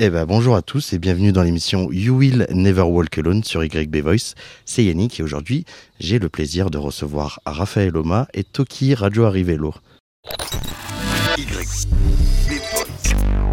Eh 0.00 0.10
ben, 0.10 0.26
bonjour 0.26 0.56
à 0.56 0.62
tous 0.62 0.92
et 0.92 0.98
bienvenue 0.98 1.30
dans 1.30 1.42
l'émission 1.42 1.90
You 1.92 2.16
Will 2.16 2.46
Never 2.50 2.82
Walk 2.82 3.16
Alone 3.18 3.44
sur 3.44 3.62
YB 3.64 3.96
Voice. 3.98 4.34
C'est 4.64 4.84
Yannick 4.84 5.20
et 5.20 5.22
aujourd'hui, 5.22 5.64
j'ai 6.00 6.18
le 6.18 6.28
plaisir 6.28 6.70
de 6.70 6.78
recevoir 6.78 7.40
Raphaël 7.46 7.96
Oma 7.96 8.26
et 8.34 8.42
Toki 8.42 8.94
Radio 8.94 9.24
Arrivello. 9.24 9.72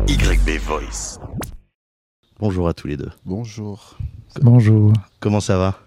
YB 0.08 0.50
Voice. 0.66 1.20
Bonjour 2.40 2.68
à 2.68 2.74
tous 2.74 2.88
les 2.88 2.98
deux. 2.98 3.12
Bonjour. 3.26 3.98
Bonjour. 4.42 4.94
Comment 5.20 5.42
ça 5.42 5.58
va? 5.58 5.80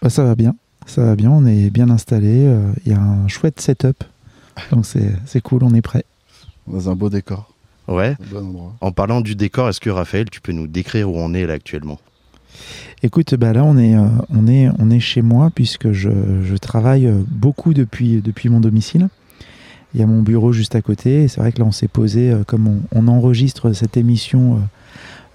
Bah, 0.00 0.10
Ça 0.10 0.22
va 0.22 0.36
bien. 0.36 0.54
Ça 0.86 1.02
va 1.04 1.16
bien, 1.16 1.30
on 1.30 1.44
est 1.44 1.70
bien 1.70 1.90
installé. 1.90 2.44
euh, 2.46 2.72
Il 2.86 2.92
y 2.92 2.94
a 2.94 3.00
un 3.00 3.26
chouette 3.28 3.60
setup. 3.60 4.04
Donc 4.70 4.86
c'est 4.86 5.12
c'est 5.26 5.40
cool, 5.40 5.64
on 5.64 5.74
est 5.74 5.82
prêt. 5.82 6.04
Dans 6.68 6.88
un 6.88 6.94
beau 6.94 7.10
décor, 7.10 7.52
Ouais. 7.88 8.16
bon 8.30 8.46
endroit. 8.46 8.74
En 8.80 8.92
parlant 8.92 9.20
du 9.20 9.34
décor, 9.34 9.68
est-ce 9.68 9.80
que 9.80 9.90
Raphaël, 9.90 10.28
tu 10.30 10.40
peux 10.40 10.52
nous 10.52 10.66
décrire 10.66 11.10
où 11.10 11.16
on 11.16 11.34
est 11.34 11.46
là 11.46 11.54
actuellement? 11.54 11.98
Écoute, 13.02 13.34
bah 13.34 13.52
là 13.52 13.64
on 13.64 13.78
est, 13.78 13.94
euh, 13.94 14.06
on 14.30 14.46
est, 14.46 14.68
on 14.78 14.90
est 14.90 15.00
chez 15.00 15.22
moi 15.22 15.50
puisque 15.54 15.92
je, 15.92 16.10
je 16.42 16.56
travaille 16.56 17.06
euh, 17.06 17.22
beaucoup 17.28 17.72
depuis, 17.72 18.20
depuis 18.20 18.48
mon 18.48 18.60
domicile. 18.60 19.08
Il 19.94 20.00
y 20.00 20.02
a 20.02 20.06
mon 20.06 20.22
bureau 20.22 20.52
juste 20.52 20.74
à 20.74 20.82
côté. 20.82 21.24
Et 21.24 21.28
c'est 21.28 21.40
vrai 21.40 21.52
que 21.52 21.60
là 21.60 21.64
on 21.64 21.72
s'est 21.72 21.88
posé, 21.88 22.30
euh, 22.30 22.44
comme 22.44 22.66
on, 22.66 22.80
on 22.92 23.08
enregistre 23.08 23.72
cette 23.72 23.96
émission 23.96 24.56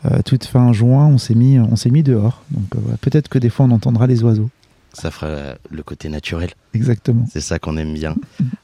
euh, 0.06 0.12
euh, 0.12 0.22
toute 0.24 0.44
fin 0.44 0.74
juin, 0.74 1.08
on 1.08 1.18
s'est 1.18 1.36
mis, 1.36 1.58
on 1.60 1.76
s'est 1.78 1.90
mis 1.90 2.04
dehors. 2.04 2.44
Donc 2.52 2.66
euh, 2.76 2.80
voilà, 2.82 2.98
peut-être 2.98 3.30
que 3.30 3.40
des 3.40 3.50
fois 3.50 3.66
on 3.66 3.72
entendra 3.72 4.06
les 4.08 4.22
oiseaux. 4.24 4.50
Ça 4.94 5.12
fera 5.12 5.56
le 5.70 5.84
côté 5.84 6.08
naturel. 6.10 6.52
Exactement. 6.74 7.26
C'est 7.32 7.42
ça 7.42 7.60
qu'on 7.60 7.78
aime 7.78 7.94
bien. 7.94 8.16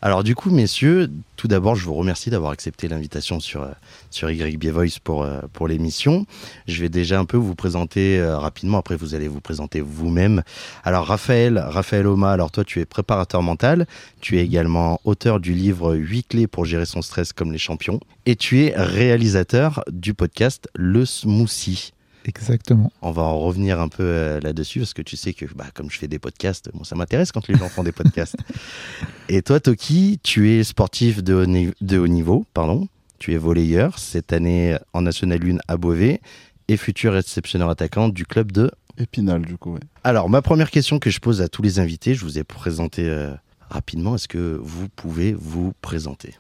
Alors 0.02 0.24
du 0.24 0.36
coup, 0.36 0.50
messieurs, 0.52 1.10
tout 1.36 1.48
d'abord, 1.48 1.76
je 1.76 1.86
vous 1.86 1.94
remercie 1.94 2.30
d'avoir 2.30 2.52
accepté 2.52 2.88
l'invitation 2.88 3.40
sur, 3.40 3.64
euh, 3.64 3.72
sur 4.12 4.30
YB 4.30 4.66
Voice 4.66 5.00
pour, 5.04 5.24
euh, 5.24 5.42
pour 5.54 5.68
l'émission. 5.68 6.26
Je 6.68 6.82
vais 6.82 6.90
déjà 6.90 7.20
un 7.20 7.26
peu 7.26 7.38
vous 7.38 7.56
présenter 7.56 8.20
euh, 8.20 8.38
rapidement, 8.38 8.78
après 8.78 8.96
vous 8.96 9.16
allez 9.16 9.28
vous 9.28 9.42
présenter 9.42 9.82
vous-même. 9.82 10.44
Alors 10.84 11.06
Raphaël, 11.06 11.58
Raphaël 11.58 12.08
Oma, 12.08 12.32
alors 12.32 12.52
toi 12.52 12.64
tu 12.64 12.80
es 12.80 12.86
préparateur 12.86 13.42
mental, 13.42 13.88
tu 14.22 14.38
es 14.38 14.44
également 14.44 15.00
auteur 15.04 15.40
du 15.40 15.54
livre 15.54 15.96
8 15.96 16.28
clés 16.28 16.48
pour 16.48 16.66
gérer 16.66 16.86
son 16.86 17.02
stress 17.02 17.34
comme 17.34 17.52
les 17.52 17.58
champions, 17.58 18.00
et 18.26 18.36
tu 18.36 18.64
es 18.64 18.74
réalisateur 18.76 19.84
du 19.92 20.14
podcast 20.14 20.68
Le 20.76 21.06
Smoothie. 21.06 21.94
Exactement. 22.30 22.92
On 23.02 23.10
va 23.12 23.24
en 23.24 23.40
revenir 23.40 23.80
un 23.82 23.88
peu 23.88 24.04
euh, 24.04 24.40
là-dessus 24.40 24.80
parce 24.80 24.94
que 24.94 25.02
tu 25.02 25.18
sais 25.18 25.34
que 25.34 25.46
bah, 25.56 25.66
comme 25.74 25.90
je 25.90 25.98
fais 25.98 26.08
des 26.08 26.20
podcasts, 26.20 26.70
moi 26.76 26.86
ça 26.86 26.96
m'intéresse 26.96 27.32
quand 27.32 27.48
les 27.48 27.56
gens 27.58 27.68
font 27.70 27.84
des 27.84 27.92
podcasts. 27.92 28.38
Et 29.30 29.42
toi, 29.42 29.60
Toki, 29.60 30.20
tu 30.22 30.52
es 30.52 30.64
sportif 30.64 31.24
de 31.24 31.34
haut, 31.34 31.46
ni- 31.48 31.74
de 31.82 31.98
haut 31.98 32.08
niveau, 32.08 32.46
pardon. 32.54 32.88
Tu 33.18 33.34
es 33.34 33.38
volleyeur 33.38 33.98
cette 34.00 34.32
année 34.32 34.78
en 34.94 35.02
National 35.02 35.40
1 35.44 35.58
à 35.68 35.76
Beauvais 35.78 36.22
et 36.68 36.78
futur 36.78 37.14
réceptionneur 37.14 37.70
attaquant 37.70 38.10
du 38.10 38.26
club 38.26 38.52
de. 38.52 38.72
Épinal, 38.98 39.42
du 39.46 39.58
coup, 39.58 39.74
ouais. 39.74 39.80
Alors, 40.04 40.30
ma 40.30 40.42
première 40.42 40.70
question 40.72 41.00
que 41.00 41.10
je 41.10 41.20
pose 41.20 41.42
à 41.42 41.48
tous 41.50 41.62
les 41.64 41.80
invités, 41.80 42.14
je 42.14 42.24
vous 42.24 42.38
ai 42.38 42.44
présenté 42.44 43.04
euh, 43.10 43.34
rapidement. 43.70 44.16
Est-ce 44.16 44.28
que 44.28 44.60
vous 44.62 44.88
pouvez 44.90 45.34
vous 45.34 45.74
présenter? 45.82 46.36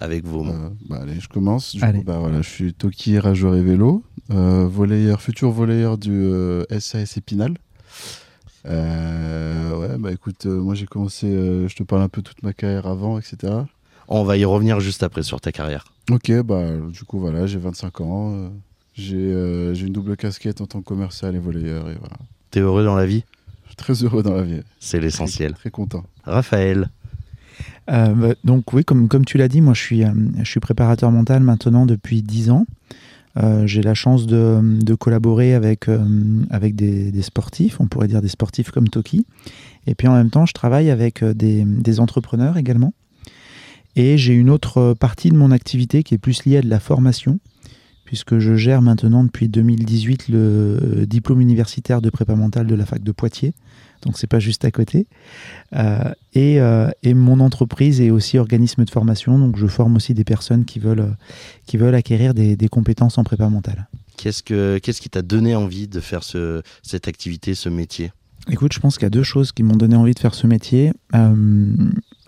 Avec 0.00 0.24
vos 0.26 0.42
mots 0.42 0.52
Euh, 0.52 0.68
bah, 0.88 0.98
allez, 1.02 1.20
je 1.20 1.28
commence. 1.28 1.74
Du 1.76 1.82
Allez. 1.82 1.98
coup, 2.00 2.04
bah, 2.04 2.18
voilà, 2.18 2.42
je 2.42 2.48
suis 2.48 2.74
Toki 2.74 3.18
Rageur 3.18 3.54
et 3.54 3.62
Vélo, 3.62 4.02
euh, 4.30 4.66
volleyeur, 4.66 5.20
futur 5.20 5.50
volleyeur 5.50 5.98
du 5.98 6.10
euh, 6.12 6.64
SAS 6.78 7.16
Épinal. 7.16 7.54
Euh, 8.66 9.76
ouais, 9.78 9.98
bah 9.98 10.12
écoute, 10.12 10.46
euh, 10.46 10.60
moi 10.60 10.74
j'ai 10.74 10.86
commencé, 10.86 11.26
euh, 11.26 11.68
je 11.68 11.76
te 11.76 11.82
parle 11.82 12.02
un 12.02 12.08
peu 12.08 12.22
toute 12.22 12.42
ma 12.42 12.52
carrière 12.52 12.86
avant, 12.86 13.18
etc. 13.18 13.52
On 14.08 14.24
va 14.24 14.36
y 14.36 14.44
revenir 14.44 14.80
juste 14.80 15.02
après 15.02 15.22
sur 15.22 15.40
ta 15.40 15.52
carrière. 15.52 15.84
Ok, 16.10 16.30
bah 16.42 16.70
du 16.92 17.04
coup, 17.04 17.18
voilà, 17.18 17.46
j'ai 17.46 17.58
25 17.58 18.00
ans. 18.00 18.32
euh, 18.34 18.48
j'ai 18.94 19.16
euh, 19.16 19.74
j'ai 19.74 19.86
une 19.86 19.92
double 19.92 20.16
casquette 20.16 20.60
en 20.60 20.66
tant 20.66 20.80
que 20.80 20.84
commercial 20.86 21.34
et 21.34 21.38
volleyeur, 21.38 21.88
et 21.90 21.94
voilà. 21.98 22.16
T'es 22.50 22.60
heureux 22.60 22.84
dans 22.84 22.94
la 22.94 23.06
vie? 23.06 23.24
Très 23.76 23.92
heureux 24.04 24.22
dans 24.22 24.34
la 24.34 24.42
vie. 24.44 24.60
C'est 24.78 25.00
l'essentiel. 25.00 25.54
Très 25.54 25.70
content. 25.70 26.04
Raphaël, 26.24 26.90
Euh, 27.90 28.14
bah, 28.14 28.34
donc 28.44 28.72
oui, 28.72 28.84
comme, 28.84 29.08
tu 29.24 29.38
l'as 29.38 29.48
dit, 29.48 29.60
moi 29.60 29.74
je 29.74 29.80
suis, 29.80 30.04
euh, 30.04 30.60
préparateur 30.60 31.10
mental 31.10 31.42
maintenant 31.42 31.86
depuis 31.86 32.22
10 32.22 32.50
ans. 32.50 32.66
Euh, 33.36 33.66
J'ai 33.66 33.82
la 33.82 33.94
chance 33.94 34.26
de, 34.26 34.94
collaborer 34.94 35.54
avec, 35.54 35.88
des, 35.88 37.22
sportifs, 37.22 37.80
on 37.80 37.86
pourrait 37.86 38.08
dire 38.08 38.22
des 38.22 38.28
sportifs 38.28 38.70
comme 38.70 38.88
Toki. 38.88 39.26
Et 39.86 39.94
puis 39.94 40.08
en 40.08 40.14
même 40.14 40.30
temps, 40.30 40.46
je 40.46 40.54
travaille 40.54 40.90
avec 40.90 41.24
des, 41.24 42.00
entrepreneurs 42.00 42.56
également. 42.56 42.94
Et 43.96 44.18
j'ai 44.18 44.34
une 44.34 44.50
autre 44.50 44.94
partie 44.94 45.30
de 45.30 45.36
mon 45.36 45.50
activité 45.50 46.02
qui 46.02 46.14
est 46.14 46.18
plus 46.18 46.44
liée 46.44 46.58
à 46.58 46.62
de 46.62 46.68
la 46.68 46.80
formation, 46.80 47.38
puisque 48.04 48.38
je 48.38 48.56
gère 48.56 48.82
maintenant 48.82 49.22
depuis 49.22 49.48
2018 49.48 50.28
le 50.28 51.04
diplôme 51.06 51.40
universitaire 51.40 52.00
de 52.00 52.10
prépa 52.10 52.34
mentale 52.34 52.66
de 52.66 52.74
la 52.74 52.86
fac 52.86 53.02
de 53.02 53.12
Poitiers. 53.12 53.54
Donc 54.04 54.18
c'est 54.18 54.26
pas 54.26 54.38
juste 54.38 54.64
à 54.64 54.70
côté. 54.70 55.06
Euh, 55.74 56.12
et, 56.34 56.60
euh, 56.60 56.90
et 57.02 57.14
mon 57.14 57.40
entreprise 57.40 58.00
est 58.00 58.10
aussi 58.10 58.38
organisme 58.38 58.84
de 58.84 58.90
formation, 58.90 59.38
donc 59.38 59.56
je 59.56 59.66
forme 59.66 59.96
aussi 59.96 60.14
des 60.14 60.24
personnes 60.24 60.64
qui 60.64 60.78
veulent, 60.78 61.00
euh, 61.00 61.66
qui 61.66 61.76
veulent 61.76 61.94
acquérir 61.94 62.34
des, 62.34 62.56
des 62.56 62.68
compétences 62.68 63.18
en 63.18 63.24
prépa 63.24 63.48
mentale. 63.48 63.88
qu'est-ce, 64.16 64.42
que, 64.42 64.78
qu'est-ce 64.78 65.00
qui 65.00 65.10
t'a 65.10 65.22
donné 65.22 65.54
envie 65.54 65.88
de 65.88 66.00
faire 66.00 66.22
ce, 66.22 66.62
cette 66.82 67.08
activité, 67.08 67.54
ce 67.54 67.68
métier? 67.68 68.12
Écoute, 68.50 68.72
je 68.74 68.80
pense 68.80 68.96
qu'il 68.96 69.04
y 69.04 69.06
a 69.06 69.10
deux 69.10 69.22
choses 69.22 69.52
qui 69.52 69.62
m'ont 69.62 69.76
donné 69.76 69.96
envie 69.96 70.12
de 70.14 70.18
faire 70.18 70.34
ce 70.34 70.46
métier. 70.46 70.92
Euh, 71.14 71.74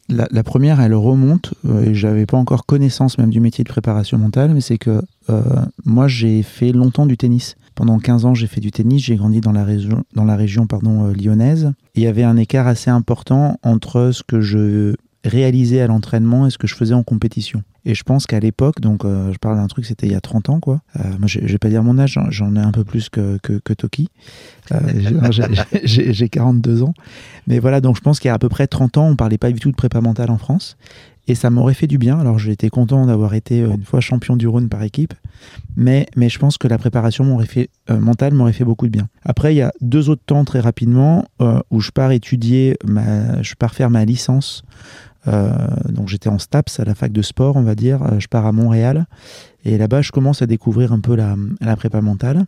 la, 0.09 0.27
la 0.31 0.43
première, 0.43 0.81
elle 0.81 0.95
remonte, 0.95 1.53
euh, 1.67 1.93
j'avais 1.93 2.27
pas 2.27 2.39
encore 2.39 2.65
connaissance 2.65 3.19
même 3.19 3.31
du 3.31 3.41
métier 3.41 3.65
de 3.65 3.69
préparation 3.69 4.17
mentale, 4.19 4.53
mais 4.55 4.61
c'est 4.61 4.79
que 4.79 5.03
euh, 5.29 5.43
moi 5.85 6.09
j'ai 6.09 6.43
fait 6.43 6.73
longtemps 6.73 7.07
du 7.07 7.17
tennis. 7.17 7.57
Pendant 7.77 7.99
15 8.01 8.25
ans, 8.25 8.35
j'ai 8.35 8.49
fait 8.49 8.61
du 8.61 8.73
tennis, 8.73 9.05
j'ai 9.05 9.15
grandi 9.17 9.41
dans 9.41 9.53
la 9.53 9.65
région, 9.65 10.03
dans 10.15 10.25
la 10.25 10.35
région 10.35 10.67
pardon, 10.67 11.07
euh, 11.09 11.13
lyonnaise. 11.13 11.73
Il 11.95 12.03
y 12.03 12.07
avait 12.09 12.25
un 12.25 12.37
écart 12.37 12.67
assez 12.67 12.91
important 12.91 13.59
entre 13.63 14.11
ce 14.13 14.23
que 14.25 14.41
je 14.41 14.95
réalisais 15.25 15.81
à 15.81 15.87
l'entraînement 15.87 16.47
et 16.47 16.51
ce 16.51 16.59
que 16.59 16.67
je 16.67 16.75
faisais 16.75 16.95
en 16.95 17.03
compétition. 17.03 17.63
Et 17.85 17.95
je 17.95 18.03
pense 18.03 18.27
qu'à 18.27 18.41
l'époque, 18.41 18.81
donc 18.81 19.05
euh, 19.05 19.33
je 19.33 19.39
parle 19.39 19.57
d'un 19.57 19.67
truc, 19.69 19.85
c'était 19.87 20.07
il 20.07 20.13
y 20.13 20.17
a 20.17 20.21
30 20.21 20.49
ans, 20.49 20.59
quoi. 20.59 20.81
Euh, 20.99 21.03
moi, 21.19 21.27
je 21.29 21.39
je 21.43 21.53
vais 21.53 21.59
pas 21.59 21.69
dire 21.69 21.83
mon 21.85 21.99
âge, 21.99 22.13
j'en- 22.13 22.31
j'en 22.31 22.57
ai 22.57 22.61
un 22.61 22.73
peu 22.73 22.83
plus 22.83 23.09
que, 23.11 23.39
que, 23.43 23.73
Toki. 23.75 24.09
Euh, 24.73 24.79
j'ai- 25.31 25.43
j'ai- 25.53 25.81
j'ai 25.87 26.13
j'ai 26.13 26.29
42 26.29 26.83
ans. 26.83 26.95
Mais 27.47 27.59
voilà, 27.61 27.81
donc 27.81 27.97
je 27.97 28.01
pense 28.01 28.19
qu'il 28.21 28.29
y 28.29 28.31
a 28.33 28.35
à 28.35 28.39
peu 28.39 28.49
près 28.49 28.67
30 28.67 28.97
ans, 28.99 29.07
on 29.09 29.17
parlait 29.17 29.39
pas 29.39 29.51
du 29.53 29.61
tout 29.61 29.71
de 29.71 29.77
prépa 29.77 30.01
mentale 30.01 30.31
en 30.31 30.39
France. 30.39 30.77
Et 31.29 31.35
ça 31.35 31.51
m'aurait 31.51 31.75
fait 31.75 31.87
du 31.87 31.99
bien. 31.99 32.19
Alors 32.19 32.39
j'ai 32.39 32.53
été 32.53 32.71
content 32.71 33.07
d'avoir 33.07 33.35
été 33.35 33.63
euh, 33.63 33.75
une 33.75 33.85
fois 33.85 34.01
champion 34.01 34.37
du 34.37 34.47
Rhône 34.47 34.69
par 34.69 34.83
équipe. 34.83 35.15
Mais, 35.77 36.07
mais 36.17 36.29
je 36.29 36.39
pense 36.39 36.57
que 36.59 36.69
la 36.69 36.79
préparation 36.79 37.39
euh, 37.39 38.01
mentale 38.01 38.35
m'aurait 38.35 38.53
fait 38.53 38.65
beaucoup 38.65 38.87
de 38.87 38.93
bien. 38.93 39.09
Après, 39.25 39.55
il 39.55 39.59
y 39.59 39.63
a 39.63 39.73
deux 39.81 40.09
autres 40.09 40.23
temps 40.25 40.45
très 40.45 40.61
rapidement 40.61 41.25
euh, 41.41 41.61
où 41.71 41.81
je 41.81 41.91
pars 41.91 42.13
étudier, 42.13 42.77
je 42.87 43.55
pars 43.55 43.75
faire 43.75 43.91
ma 43.91 44.05
licence. 44.05 44.63
Donc 45.89 46.07
j'étais 46.07 46.29
en 46.29 46.39
STAPS 46.39 46.79
à 46.79 46.85
la 46.85 46.95
fac 46.95 47.11
de 47.11 47.21
sport, 47.21 47.57
on 47.57 47.63
va 47.63 47.75
dire. 47.75 48.21
Je 48.21 48.29
pars 48.29 48.47
à 48.47 48.53
Montréal. 48.53 49.07
Et 49.65 49.77
là-bas, 49.77 50.01
je 50.01 50.13
commence 50.13 50.41
à 50.41 50.47
découvrir 50.47 50.93
un 50.93 51.01
peu 51.01 51.17
la, 51.17 51.37
prépa 51.75 52.01
mentale 52.01 52.47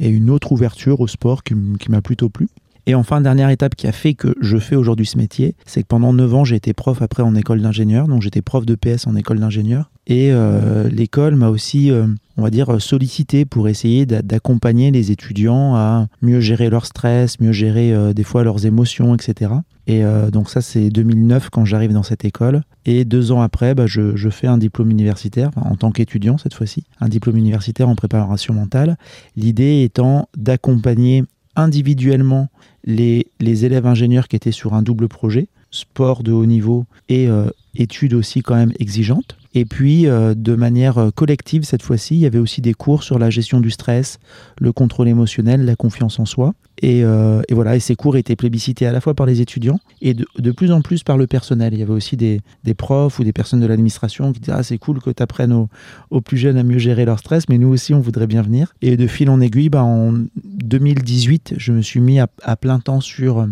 et 0.00 0.08
une 0.08 0.30
autre 0.30 0.50
ouverture 0.52 1.00
au 1.00 1.06
sport 1.06 1.42
qui 1.42 1.54
m'a 1.54 2.00
plutôt 2.00 2.30
plu. 2.30 2.48
Et 2.86 2.94
enfin, 2.94 3.20
dernière 3.20 3.48
étape 3.48 3.74
qui 3.76 3.86
a 3.86 3.92
fait 3.92 4.14
que 4.14 4.34
je 4.40 4.58
fais 4.58 4.76
aujourd'hui 4.76 5.06
ce 5.06 5.16
métier, 5.16 5.54
c'est 5.64 5.82
que 5.82 5.86
pendant 5.86 6.12
9 6.12 6.34
ans, 6.34 6.44
j'ai 6.44 6.56
été 6.56 6.74
prof 6.74 7.00
après 7.00 7.22
en 7.22 7.34
école 7.34 7.62
d'ingénieur. 7.62 8.08
Donc 8.08 8.20
j'étais 8.22 8.42
prof 8.42 8.66
de 8.66 8.74
PS 8.74 9.06
en 9.06 9.16
école 9.16 9.38
d'ingénieur. 9.38 9.90
Et 10.06 10.32
euh, 10.32 10.88
l'école 10.90 11.34
m'a 11.34 11.48
aussi, 11.48 11.90
euh, 11.90 12.06
on 12.36 12.42
va 12.42 12.50
dire, 12.50 12.80
sollicité 12.82 13.46
pour 13.46 13.68
essayer 13.68 14.04
d'a- 14.04 14.20
d'accompagner 14.20 14.90
les 14.90 15.10
étudiants 15.10 15.74
à 15.74 16.08
mieux 16.20 16.40
gérer 16.40 16.68
leur 16.68 16.84
stress, 16.84 17.40
mieux 17.40 17.52
gérer 17.52 17.94
euh, 17.94 18.12
des 18.12 18.24
fois 18.24 18.44
leurs 18.44 18.66
émotions, 18.66 19.14
etc. 19.14 19.52
Et 19.86 20.02
donc 20.32 20.48
ça, 20.48 20.62
c'est 20.62 20.88
2009 20.88 21.50
quand 21.50 21.66
j'arrive 21.66 21.92
dans 21.92 22.02
cette 22.02 22.24
école. 22.24 22.62
Et 22.86 23.04
deux 23.04 23.32
ans 23.32 23.42
après, 23.42 23.74
bah, 23.74 23.84
je, 23.86 24.30
fais 24.30 24.46
un 24.46 24.56
diplôme 24.56 24.90
universitaire, 24.90 25.50
en 25.56 25.76
tant 25.76 25.90
qu'étudiant 25.92 26.38
cette 26.38 26.54
fois-ci, 26.54 26.84
un 27.00 27.08
diplôme 27.10 27.36
universitaire 27.36 27.86
en 27.90 27.94
préparation 27.94 28.54
mentale. 28.54 28.96
L'idée 29.36 29.82
étant 29.82 30.30
d'accompagner 30.38 31.24
individuellement 31.54 32.48
les, 32.84 33.26
les 33.40 33.64
élèves 33.64 33.86
ingénieurs 33.86 34.28
qui 34.28 34.36
étaient 34.36 34.52
sur 34.52 34.74
un 34.74 34.82
double 34.82 35.08
projet, 35.08 35.48
sport 35.70 36.22
de 36.22 36.32
haut 36.32 36.46
niveau 36.46 36.86
et 37.08 37.28
euh, 37.28 37.50
études 37.74 38.14
aussi 38.14 38.42
quand 38.42 38.54
même 38.54 38.72
exigeantes. 38.78 39.36
Et 39.54 39.64
puis, 39.64 40.08
euh, 40.08 40.34
de 40.34 40.56
manière 40.56 40.98
euh, 40.98 41.10
collective, 41.10 41.62
cette 41.62 41.82
fois-ci, 41.82 42.16
il 42.16 42.20
y 42.20 42.26
avait 42.26 42.38
aussi 42.38 42.60
des 42.60 42.74
cours 42.74 43.04
sur 43.04 43.20
la 43.20 43.30
gestion 43.30 43.60
du 43.60 43.70
stress, 43.70 44.18
le 44.60 44.72
contrôle 44.72 45.06
émotionnel, 45.06 45.64
la 45.64 45.76
confiance 45.76 46.18
en 46.18 46.24
soi. 46.24 46.54
Et, 46.82 47.04
euh, 47.04 47.40
voilà, 47.52 47.76
et 47.76 47.80
ces 47.80 47.94
cours 47.94 48.16
étaient 48.16 48.34
plébiscités 48.34 48.84
à 48.84 48.92
la 48.92 49.00
fois 49.00 49.14
par 49.14 49.26
les 49.26 49.40
étudiants 49.40 49.78
et 50.02 50.12
de, 50.12 50.50
plus 50.50 50.72
en 50.72 50.82
plus 50.82 51.04
par 51.04 51.16
le 51.16 51.28
personnel. 51.28 51.72
Il 51.72 51.78
y 51.78 51.82
avait 51.82 51.92
aussi 51.92 52.16
des, 52.16 52.40
profs 52.76 53.20
ou 53.20 53.24
des 53.24 53.32
personnes 53.32 53.60
de 53.60 53.66
l'administration 53.66 54.32
qui 54.32 54.40
disaient 54.40 54.56
Ah, 54.56 54.64
c'est 54.64 54.78
cool 54.78 55.00
que 55.00 55.10
tu 55.10 55.22
apprennes 55.22 55.68
aux, 56.10 56.20
plus 56.20 56.36
jeunes 56.36 56.56
à 56.56 56.64
mieux 56.64 56.78
gérer 56.78 57.04
leur 57.04 57.20
stress, 57.20 57.48
mais 57.48 57.58
nous 57.58 57.68
aussi, 57.68 57.94
on 57.94 58.00
voudrait 58.00 58.26
bien 58.26 58.42
venir. 58.42 58.74
Et 58.82 58.96
de 58.96 59.06
fil 59.06 59.30
en 59.30 59.40
aiguille, 59.40 59.68
bah, 59.68 59.84
en 59.84 60.14
2018, 60.42 61.54
je 61.58 61.72
me 61.72 61.80
suis 61.80 62.00
mis 62.00 62.18
à 62.18 62.56
plein 62.56 62.80
temps 62.80 63.00
sur, 63.00 63.46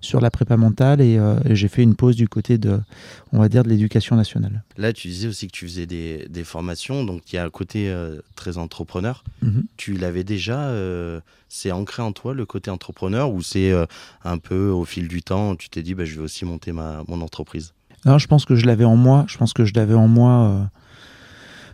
sur 0.00 0.20
la 0.20 0.30
prépa 0.30 0.56
mentale 0.56 1.00
et, 1.00 1.18
euh, 1.18 1.38
et 1.44 1.56
j'ai 1.56 1.68
fait 1.68 1.82
une 1.82 1.96
pause 1.96 2.16
du 2.16 2.28
côté 2.28 2.58
de, 2.58 2.80
on 3.32 3.38
va 3.38 3.48
dire, 3.48 3.62
de 3.62 3.68
l'éducation 3.68 4.16
nationale. 4.16 4.62
Là, 4.76 4.92
tu 4.92 5.08
disais 5.08 5.28
aussi 5.28 5.46
que 5.46 5.52
tu 5.52 5.66
faisais 5.66 5.86
des, 5.86 6.26
des 6.28 6.44
formations, 6.44 7.04
donc 7.04 7.32
il 7.32 7.36
y 7.36 7.38
a 7.38 7.44
un 7.44 7.50
côté 7.50 7.88
euh, 7.88 8.20
très 8.34 8.58
entrepreneur. 8.58 9.24
Mhm. 9.42 9.64
Tu 9.76 9.94
l'avais 9.94 10.24
déjà, 10.24 10.60
euh, 10.68 11.20
c'est 11.48 11.72
ancré 11.72 12.02
en 12.02 12.12
toi 12.12 12.34
le 12.34 12.46
côté 12.46 12.70
entrepreneur 12.70 13.30
ou 13.30 13.42
c'est 13.42 13.72
un 14.24 14.38
peu 14.38 14.68
au 14.68 14.84
fil 14.84 15.08
du 15.08 15.22
temps, 15.22 15.56
tu 15.56 15.68
t'es 15.68 15.82
dit 15.82 15.94
bah, 15.94 16.04
je 16.04 16.14
vais 16.16 16.22
aussi 16.22 16.44
monter 16.44 16.72
ma, 16.72 17.02
mon 17.08 17.20
entreprise? 17.20 17.72
Non, 18.04 18.18
je 18.18 18.26
pense 18.26 18.44
que 18.44 18.54
je 18.54 18.66
l'avais 18.66 18.84
en 18.84 18.96
moi. 18.96 19.24
Je 19.28 19.36
pense 19.36 19.52
que 19.52 19.64
je 19.64 19.72
l'avais 19.74 19.94
en 19.94 20.06
moi 20.06 20.68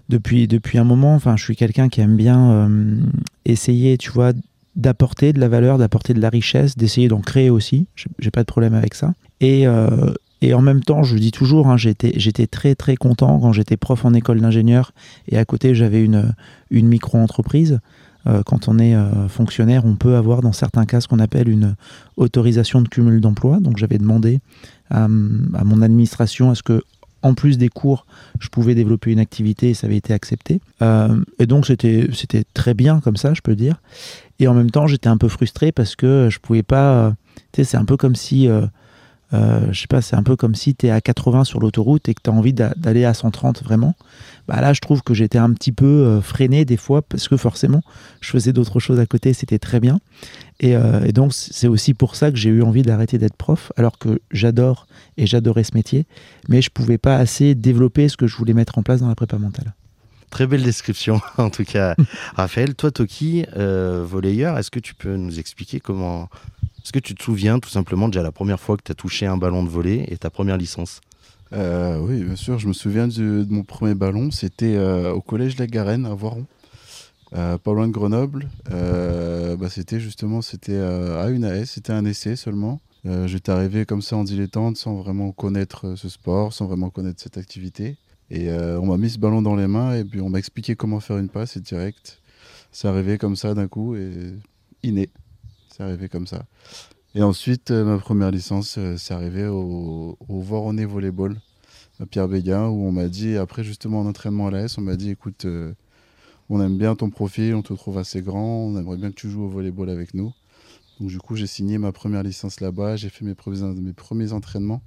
depuis, 0.09 0.49
depuis 0.49 0.79
un 0.79 0.85
moment. 0.85 1.15
Enfin, 1.15 1.37
je 1.37 1.45
suis 1.45 1.57
quelqu'un 1.57 1.89
qui 1.89 2.01
aime 2.01 2.17
bien 2.17 2.69
essayer, 3.45 3.99
tu 3.99 4.11
vois, 4.11 4.33
d'apporter 4.77 5.33
de 5.33 5.41
la 5.41 5.49
valeur, 5.49 5.79
d'apporter 5.79 6.15
de 6.15 6.21
la 6.21 6.31
richesse, 6.31 6.77
d'essayer 6.77 7.09
d'en 7.09 7.21
créer 7.21 7.51
aussi. 7.51 7.87
J'ai 8.19 8.31
pas 8.31 8.41
de 8.41 8.47
problème 8.47 8.75
avec 8.75 8.95
ça. 8.95 9.15
Et, 9.41 9.67
euh, 9.67 10.13
et 10.41 10.55
en 10.55 10.63
même 10.63 10.83
temps, 10.83 11.03
je 11.03 11.17
dis 11.17 11.31
toujours, 11.31 11.69
hein, 11.69 11.77
j'étais 11.77 12.47
très 12.47 12.75
très 12.75 12.97
content 12.97 13.39
quand 13.39 13.53
j'étais 13.53 13.77
prof 13.77 14.05
en 14.05 14.15
école 14.15 14.41
d'ingénieur 14.41 14.93
et 15.29 15.39
à 15.39 15.45
côté 15.45 15.75
j'avais 15.75 16.03
une, 16.03 16.35
une 16.71 16.89
micro-entreprise. 16.89 17.81
Euh, 18.29 18.43
quand 18.45 18.69
on 18.69 18.79
est 18.79 18.95
euh, 18.95 19.29
fonctionnaire, 19.29 19.85
on 19.85 19.97
peut 19.97 20.15
avoir 20.15 20.43
dans 20.43 20.53
certains 20.53 20.85
cas 20.85 21.01
ce 21.01 21.09
qu'on 21.09 21.19
appelle 21.19 21.49
une 21.49 21.75
autorisation 22.17 22.81
de 22.81 22.89
cumul 22.89 23.21
d'emploi. 23.21 23.59
Donc 23.61 23.79
j'avais 23.79 23.99
demandé 23.99 24.41
à, 24.91 25.09
mon 25.09 25.83
administration 25.83 26.51
à 26.51 26.55
ce 26.55 26.63
que, 26.63 26.83
en 27.23 27.35
plus 27.35 27.59
des 27.59 27.69
cours, 27.69 28.07
je 28.41 28.49
pouvais 28.49 28.75
développer 28.75 29.11
une 29.11 29.19
activité 29.19 29.71
et 29.71 29.75
ça 29.75 29.87
avait 29.87 29.97
été 29.97 30.13
accepté. 30.13 30.61
Et 31.39 31.47
donc 31.47 31.67
c'était 31.67 32.45
très 32.53 32.75
bien 32.75 33.01
comme 33.01 33.17
ça, 33.17 33.33
je 33.33 33.41
peux 33.41 33.57
dire. 33.57 33.81
Et 34.43 34.49
en 34.49 34.55
même 34.55 34.73
temps, 34.73 34.89
j'étais 34.89 35.09
un 35.09 35.19
peu 35.19 35.29
frustré 35.29 35.71
parce 35.71 35.95
que 35.95 36.27
je 36.29 36.41
pouvais 36.41 36.65
pas. 36.65 36.95
euh, 36.95 37.11
Tu 37.53 37.65
c'est 37.65 37.77
un 37.77 37.85
peu 37.85 37.97
comme 37.97 38.17
si. 38.17 38.49
euh, 38.49 38.67
euh, 39.35 39.73
je 39.73 39.87
un 40.15 40.23
peu 40.25 40.35
comme 40.37 40.55
si 40.57 40.75
tu 40.75 40.89
es 40.89 40.91
à 40.91 41.01
80 41.01 41.45
sur 41.45 41.59
l'autoroute 41.61 42.07
et 42.09 42.15
que 42.15 42.21
tu 42.23 42.29
as 42.29 42.33
envie 42.35 42.53
d'a- 42.53 42.75
d'aller 42.77 43.05
à 43.05 43.15
130 43.15 43.63
vraiment. 43.63 43.95
Bah 44.49 44.61
là, 44.61 44.73
je 44.75 44.81
trouve 44.81 45.03
que 45.03 45.15
j'étais 45.15 45.39
un 45.39 45.53
petit 45.53 45.71
peu 45.73 46.21
freiné 46.21 46.65
des 46.67 46.77
fois 46.77 47.01
parce 47.01 47.29
que 47.29 47.39
forcément, 47.39 47.81
je 48.21 48.29
faisais 48.31 48.53
d'autres 48.53 48.79
choses 48.81 48.99
à 49.01 49.07
côté, 49.07 49.33
c'était 49.33 49.59
très 49.61 49.81
bien. 49.81 50.01
Et, 50.61 50.75
donc, 51.15 51.33
c'est 51.33 51.67
aussi 51.69 51.95
pour 51.95 52.15
ça 52.15 52.31
que 52.31 52.37
j'ai 52.37 52.51
eu 52.51 52.63
envie 52.63 52.83
d'arrêter 52.83 53.17
d'être 53.17 53.37
prof, 53.37 53.73
alors 53.77 53.97
que 53.97 54.21
j'adore 54.33 54.87
et 55.17 55.27
j'adorais 55.27 55.65
ce 55.65 55.75
métier, 55.75 56.05
mais 56.51 56.61
je 56.61 56.69
pouvais 56.69 56.99
pas 56.99 57.17
assez 57.17 57.55
développer 57.55 58.11
ce 58.11 58.19
que 58.19 58.27
je 58.27 58.37
voulais 58.37 58.53
mettre 58.55 58.77
en 58.77 58.83
place 58.83 59.01
dans 59.01 59.09
la 59.09 59.15
prépa 59.15 59.39
mentale. 59.39 59.73
Très 60.33 60.47
belle 60.47 60.63
description, 60.63 61.21
en 61.37 61.51
tout 61.51 61.65
cas, 61.65 61.95
Raphaël. 62.35 62.75
Toi, 62.75 62.91
Toki, 62.91 63.45
euh, 63.55 64.03
volleyeur, 64.05 64.57
est-ce 64.59 64.71
que 64.71 64.81
tu 64.81 64.95
peux 64.95 65.15
nous 65.15 65.39
expliquer 65.39 65.79
comment. 65.79 66.31
Est-ce 66.83 66.91
que 66.91 66.99
tu 66.99 67.15
te 67.15 67.23
souviens 67.23 67.61
tout 67.61 67.69
simplement 67.69 68.09
déjà 68.09 68.23
la 68.23 68.33
première 68.33 68.59
fois 68.59 68.79
que 68.79 68.83
tu 68.83 68.91
as 68.91 68.95
touché 68.95 69.27
un 69.27 69.37
ballon 69.37 69.63
de 69.63 69.69
volley 69.69 70.07
et 70.09 70.17
ta 70.17 70.31
première 70.31 70.57
licence? 70.57 71.03
Euh, 71.53 71.99
oui, 72.01 72.25
bien 72.25 72.35
sûr. 72.35 72.59
Je 72.59 72.67
me 72.67 72.73
souviens 72.73 73.09
de 73.09 73.47
mon 73.51 73.63
premier 73.63 73.95
ballon. 73.95 74.31
C'était 74.31 74.75
euh, 74.75 75.13
au 75.13 75.21
collège 75.21 75.59
La 75.59 75.67
Garenne 75.67 76.07
à 76.07 76.15
Voiron, 76.15 76.47
euh, 77.35 77.59
pas 77.59 77.75
loin 77.75 77.87
de 77.87 77.93
Grenoble. 77.93 78.49
Euh, 78.71 79.55
bah, 79.57 79.69
c'était 79.69 80.01
justement 80.01 80.41
c'était 80.41 80.73
euh, 80.73 81.23
à 81.23 81.29
une 81.29 81.45
AS. 81.45 81.67
C'était 81.67 81.93
un 81.93 82.07
essai 82.07 82.37
seulement. 82.37 82.81
J'étais 83.27 83.51
arrivé 83.51 83.85
comme 83.85 84.01
ça 84.01 84.17
en 84.17 84.23
dilettante, 84.23 84.77
sans 84.77 84.95
vraiment 84.95 85.33
connaître 85.33 85.97
ce 85.97 86.09
sport, 86.09 86.53
sans 86.53 86.67
vraiment 86.67 86.89
connaître 86.89 87.21
cette 87.21 87.37
activité. 87.37 87.97
Et 88.31 88.49
euh, 88.49 88.81
on 88.81 88.87
m'a 88.87 88.97
mis 88.97 89.11
ce 89.11 89.19
ballon 89.19 89.43
dans 89.43 89.57
les 89.57 89.67
mains 89.67 89.95
et 89.95 90.05
puis 90.05 90.21
on 90.21 90.31
m'a 90.31 90.39
expliqué 90.39 90.75
comment 90.77 91.01
faire 91.01 91.19
une 91.19 91.29
passe 91.29 91.57
et 91.57 91.61
direct. 91.61 92.21
C'est 92.71 92.89
arrivé 92.89 93.19
comme 93.19 93.37
ça 93.37 93.55
d'un 93.55 93.69
coup 93.69 93.95
et 93.95 94.33
inné. 94.83 95.11
C'est 95.71 95.83
arrivé 95.83 96.09
comme 96.09 96.27
ça. 96.27 96.45
Et 97.15 97.23
ensuite, 97.23 97.71
euh, 97.71 97.85
ma 97.85 97.99
première 97.99 98.31
licence, 98.31 98.77
euh, 98.79 98.97
c'est 98.97 99.13
arrivé 99.13 99.47
au, 99.47 100.17
au 100.29 100.41
Voronezh 100.41 100.87
Volleyball 100.87 101.37
à 102.01 102.07
Pierre 102.07 102.29
Béguin, 102.29 102.69
où 102.69 102.87
on 102.87 102.93
m'a 102.93 103.09
dit, 103.09 103.37
après 103.37 103.63
justement 103.65 104.01
en 104.01 104.07
entraînement 104.07 104.47
à 104.47 104.51
l'AS, 104.51 104.79
on 104.79 104.81
m'a 104.81 104.97
dit, 104.97 105.11
écoute, 105.11 105.47
on 106.49 106.61
aime 106.61 106.77
bien 106.77 106.97
ton 106.97 107.11
profil, 107.11 107.55
on 107.55 107.63
te 107.63 107.73
trouve 107.75 107.99
assez 107.99 108.23
grand, 108.23 108.67
on 108.67 108.79
aimerait 108.79 108.97
bien 108.97 109.11
que 109.11 109.15
tu 109.15 109.31
joues 109.31 109.45
au 109.45 109.49
volleyball 109.49 109.89
avec 109.91 110.15
nous. 110.15 110.33
Donc 111.01 111.09
du 111.09 111.19
coup, 111.19 111.37
j'ai 111.37 111.47
signé 111.47 111.79
ma 111.79 111.93
première 111.93 112.23
licence 112.23 112.61
là-bas, 112.61 112.97
j'ai 112.97 113.09
fait 113.09 113.25
mes 113.25 113.35
premiers 113.35 114.33
entraînements. 114.33 114.83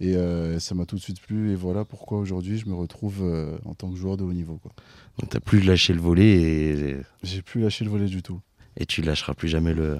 Et 0.00 0.14
euh, 0.14 0.58
ça 0.58 0.74
m'a 0.74 0.84
tout 0.84 0.96
de 0.96 1.00
suite 1.00 1.20
plu. 1.20 1.52
Et 1.52 1.54
voilà 1.54 1.84
pourquoi 1.84 2.18
aujourd'hui, 2.18 2.58
je 2.58 2.66
me 2.68 2.74
retrouve 2.74 3.22
euh, 3.22 3.56
en 3.64 3.74
tant 3.74 3.90
que 3.90 3.96
joueur 3.96 4.16
de 4.16 4.24
haut 4.24 4.32
niveau. 4.32 4.58
quoi. 4.62 4.72
Donc, 5.18 5.30
tu 5.30 5.40
plus 5.40 5.60
lâché 5.60 5.94
le 5.94 6.00
volley 6.00 6.26
et, 6.26 6.96
J'ai 7.22 7.42
plus 7.42 7.62
lâché 7.62 7.84
le 7.84 7.90
volley 7.90 8.06
du 8.06 8.22
tout. 8.22 8.40
et 8.76 8.84
tu 8.86 9.00
lâcheras 9.00 9.34
plus 9.34 9.48
jamais 9.48 9.72
le, 9.72 9.98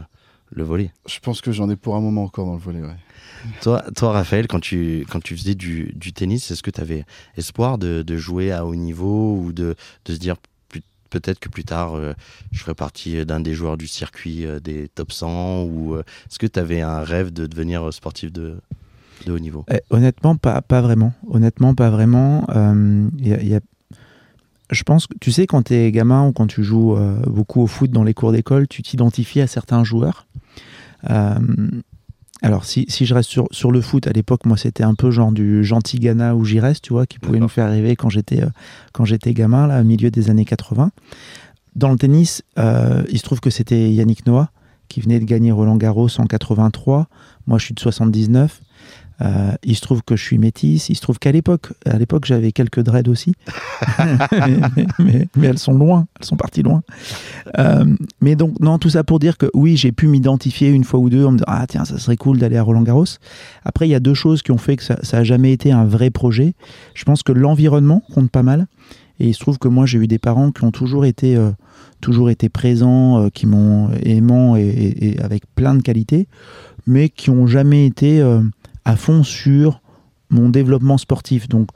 le 0.51 0.65
volley. 0.65 0.93
Je 1.09 1.19
pense 1.21 1.41
que 1.41 1.51
j'en 1.51 1.71
ai 1.71 1.77
pour 1.77 1.97
un 1.97 2.01
moment 2.01 2.25
encore 2.25 2.47
dans 2.47 2.55
le 2.55 2.61
volley. 2.61 2.83
Ouais. 2.83 2.97
Toi, 3.63 3.85
toi, 3.95 4.13
Raphaël, 4.13 4.47
quand 4.49 4.61
tu, 4.61 5.07
quand 5.11 5.23
tu 5.23 5.37
faisais 5.37 5.55
du, 5.55 5.93
du 5.95 6.13
tennis, 6.13 6.51
est-ce 6.51 6.63
que 6.63 6.71
tu 6.71 6.81
avais 6.81 7.05
espoir 7.37 7.79
de, 7.79 8.03
de 8.03 8.17
jouer 8.17 8.51
à 8.51 8.65
haut 8.67 8.75
niveau 8.75 9.37
ou 9.37 9.53
de, 9.53 9.77
de 10.05 10.15
se 10.15 10.19
dire 10.19 10.37
peut-être 11.11 11.39
que 11.39 11.49
plus 11.49 11.65
tard, 11.65 11.95
euh, 11.95 12.13
je 12.53 12.59
ferai 12.59 12.75
partie 12.75 13.25
d'un 13.25 13.41
des 13.41 13.55
joueurs 13.55 13.77
du 13.77 13.87
circuit 13.87 14.45
euh, 14.45 14.61
des 14.61 14.89
top 14.89 15.13
100 15.13 15.63
ou 15.65 15.95
euh, 15.95 16.03
est-ce 16.29 16.39
que 16.39 16.47
tu 16.47 16.59
avais 16.59 16.81
un 16.81 17.01
rêve 17.03 17.33
de 17.33 17.47
devenir 17.47 17.93
sportif 17.93 18.33
de, 18.33 18.57
de 19.27 19.33
haut 19.33 19.39
niveau 19.39 19.65
Eh, 19.71 19.81
honnêtement, 19.91 20.37
pas, 20.37 20.63
pas 20.63 20.81
vraiment. 20.81 21.13
Honnêtement, 21.29 21.75
pas 21.75 21.91
vraiment. 21.91 22.47
Euh, 22.55 23.09
y 23.19 23.33
a- 23.35 23.43
y 23.43 23.55
a- 23.55 23.61
Je 24.73 24.83
pense 24.83 25.07
que 25.07 25.15
tu 25.21 25.31
sais, 25.31 25.47
quand 25.47 25.63
tu 25.65 25.75
es 25.75 25.93
gamin 25.93 26.27
ou 26.27 26.33
quand 26.33 26.47
tu 26.49 26.65
joues 26.65 26.97
euh, 26.97 27.21
beaucoup 27.27 27.61
au 27.61 27.67
foot 27.69 27.91
dans 27.91 28.03
les 28.03 28.15
cours 28.15 28.33
d'école, 28.33 28.67
tu 28.67 28.83
t'identifies 28.83 29.41
à 29.41 29.47
certains 29.47 29.85
joueurs. 29.85 30.27
Euh, 31.09 31.35
alors, 32.43 32.65
si, 32.65 32.85
si 32.89 33.07
je 33.07 33.15
reste 33.15 33.31
sur, 33.31 33.47
sur 33.53 33.71
le 33.71 33.81
foot, 33.81 34.07
à 34.09 34.13
l'époque, 34.13 34.45
moi, 34.45 34.57
c'était 34.57 34.83
un 34.83 34.95
peu 34.95 35.11
genre 35.13 35.31
du 35.33 35.63
gentil 35.65 35.99
Ghana 36.01 36.35
où 36.35 36.45
j'y 36.45 36.59
reste, 36.61 36.83
tu 36.85 36.93
vois, 36.93 37.07
qui 37.07 37.19
pouvait 37.21 37.39
nous 37.39 37.49
faire 37.49 37.71
rêver 37.71 37.95
quand 37.97 38.09
j'étais 38.11 38.43
quand 38.93 39.05
j'étais 39.05 39.35
gamin, 39.35 39.67
là, 39.69 39.81
au 39.81 39.85
milieu 39.85 40.11
des 40.11 40.31
années 40.31 40.45
80. 40.45 40.91
Dans 41.77 41.91
le 41.91 41.97
tennis, 41.97 42.43
il 42.57 43.19
se 43.19 43.23
trouve 43.23 43.41
que 43.41 43.51
c'était 43.51 43.91
Yannick 43.93 44.27
Noah 44.27 44.51
qui 44.89 45.01
venait 45.01 45.19
de 45.21 45.25
gagner 45.25 45.53
Roland 45.53 45.77
Garros 45.77 46.09
en 46.19 46.27
83. 46.27 47.07
Moi, 47.47 47.59
je 47.59 47.65
suis 47.67 47.75
de 47.75 47.81
79. 47.81 48.63
Euh, 49.23 49.53
il 49.65 49.75
se 49.77 49.81
trouve 49.81 50.03
que 50.03 50.15
je 50.15 50.23
suis 50.23 50.37
métisse. 50.39 50.89
Il 50.91 50.95
se 50.95 51.01
trouve 51.01 51.19
qu'à 51.19 51.33
l'époque, 51.33 51.73
à 51.87 51.97
l'époque, 51.99 52.27
j'avais 52.27 52.53
quelques 52.53 52.81
dreads 52.81 53.09
aussi, 53.09 53.33
mais, 54.33 54.87
mais- 54.99 55.29
mais 55.37 55.47
elles 55.47 55.59
sont 55.59 55.75
loin, 55.75 56.07
elles 56.21 56.27
sont 56.27 56.37
parties 56.37 56.63
loin. 56.63 56.83
Euh, 57.59 57.85
mais 58.21 58.37
donc, 58.37 58.61
non, 58.61 58.79
tout 58.79 58.91
ça 58.91 59.05
pour 59.05 59.19
dire 59.19 59.39
que 59.39 59.47
oui, 59.55 59.77
j'ai 59.77 59.93
pu 59.93 60.07
m'identifier 60.09 60.69
une 60.69 60.85
fois 60.85 61.01
ou 61.01 61.09
deux 61.11 61.25
en 61.25 61.33
me 61.33 61.39
disant 61.39 61.47
ah 61.49 61.65
tiens, 61.69 61.85
ça 61.85 61.99
serait 61.99 62.17
cool 62.17 62.39
d'aller 62.39 62.57
à 62.57 62.63
Roland 62.63 62.83
Garros. 62.83 63.05
Après, 63.65 63.87
il 63.89 63.91
y 63.91 63.95
a 63.95 64.01
deux 64.01 64.15
choses 64.15 64.43
qui 64.43 64.53
ont 64.53 64.59
fait 64.59 64.77
que 64.77 64.83
ça, 64.83 64.99
ça 65.03 65.19
a 65.19 65.25
jamais 65.25 65.53
été 65.53 65.73
un 65.73 65.85
vrai 65.85 66.11
projet. 66.11 66.55
Je 66.95 67.05
pense 67.05 67.23
que 67.23 67.33
l'environnement 67.33 68.03
compte 68.13 68.31
pas 68.31 68.43
mal. 68.43 68.67
Et 69.19 69.29
il 69.29 69.35
se 69.35 69.41
trouve 69.41 69.59
que 69.59 69.69
moi, 69.69 69.87
j'ai 69.87 69.99
eu 69.99 70.07
des 70.07 70.19
parents 70.19 70.51
qui 70.53 70.63
ont 70.65 70.71
toujours 70.71 71.07
été, 71.07 71.37
euh, 71.37 71.51
toujours 72.03 72.29
été 72.29 72.51
présents, 72.51 73.19
euh, 73.23 73.29
qui 73.33 73.47
m'ont 73.47 73.89
aimant 74.03 74.57
et, 74.57 74.61
et- 74.61 75.07
et 75.15 75.21
avec 75.23 75.45
plein 75.55 75.75
de 75.75 75.81
qualités, 75.81 76.29
mais 76.87 77.09
qui 77.09 77.31
ont 77.31 77.47
jamais 77.47 77.87
été 77.87 78.21
euh, 78.21 78.43
à 78.87 78.97
fond 78.97 79.23
sur 79.25 79.83
mon 80.31 80.49
développement 80.49 80.97
sportif. 80.97 81.49
Donc, 81.49 81.69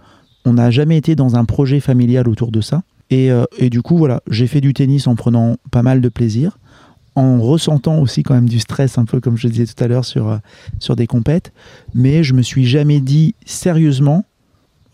on 0.46 0.54
n'a 0.54 0.70
jamais 0.70 0.96
été 0.96 1.16
dans 1.16 1.36
un 1.36 1.44
projet 1.44 1.80
familial 1.80 2.28
autour 2.28 2.52
de 2.52 2.62
ça. 2.62 2.82
Et, 3.10 3.30
euh, 3.30 3.44
et 3.58 3.68
du 3.68 3.82
coup, 3.82 3.98
voilà, 3.98 4.22
j'ai 4.30 4.46
fait 4.46 4.60
du 4.60 4.72
tennis 4.72 5.08
en 5.08 5.16
prenant 5.16 5.56
pas 5.72 5.82
mal 5.82 6.00
de 6.00 6.08
plaisir, 6.08 6.56
en 7.16 7.40
ressentant 7.40 7.98
aussi 7.98 8.22
quand 8.22 8.34
même 8.34 8.48
du 8.48 8.60
stress, 8.60 8.96
un 8.96 9.04
peu 9.04 9.20
comme 9.20 9.36
je 9.36 9.48
disais 9.48 9.66
tout 9.66 9.82
à 9.82 9.88
l'heure 9.88 10.04
sur, 10.04 10.28
euh, 10.28 10.38
sur 10.78 10.94
des 10.94 11.08
compètes. 11.08 11.52
Mais 11.94 12.22
je 12.22 12.32
me 12.32 12.42
suis 12.42 12.64
jamais 12.64 13.00
dit 13.00 13.34
sérieusement, 13.44 14.24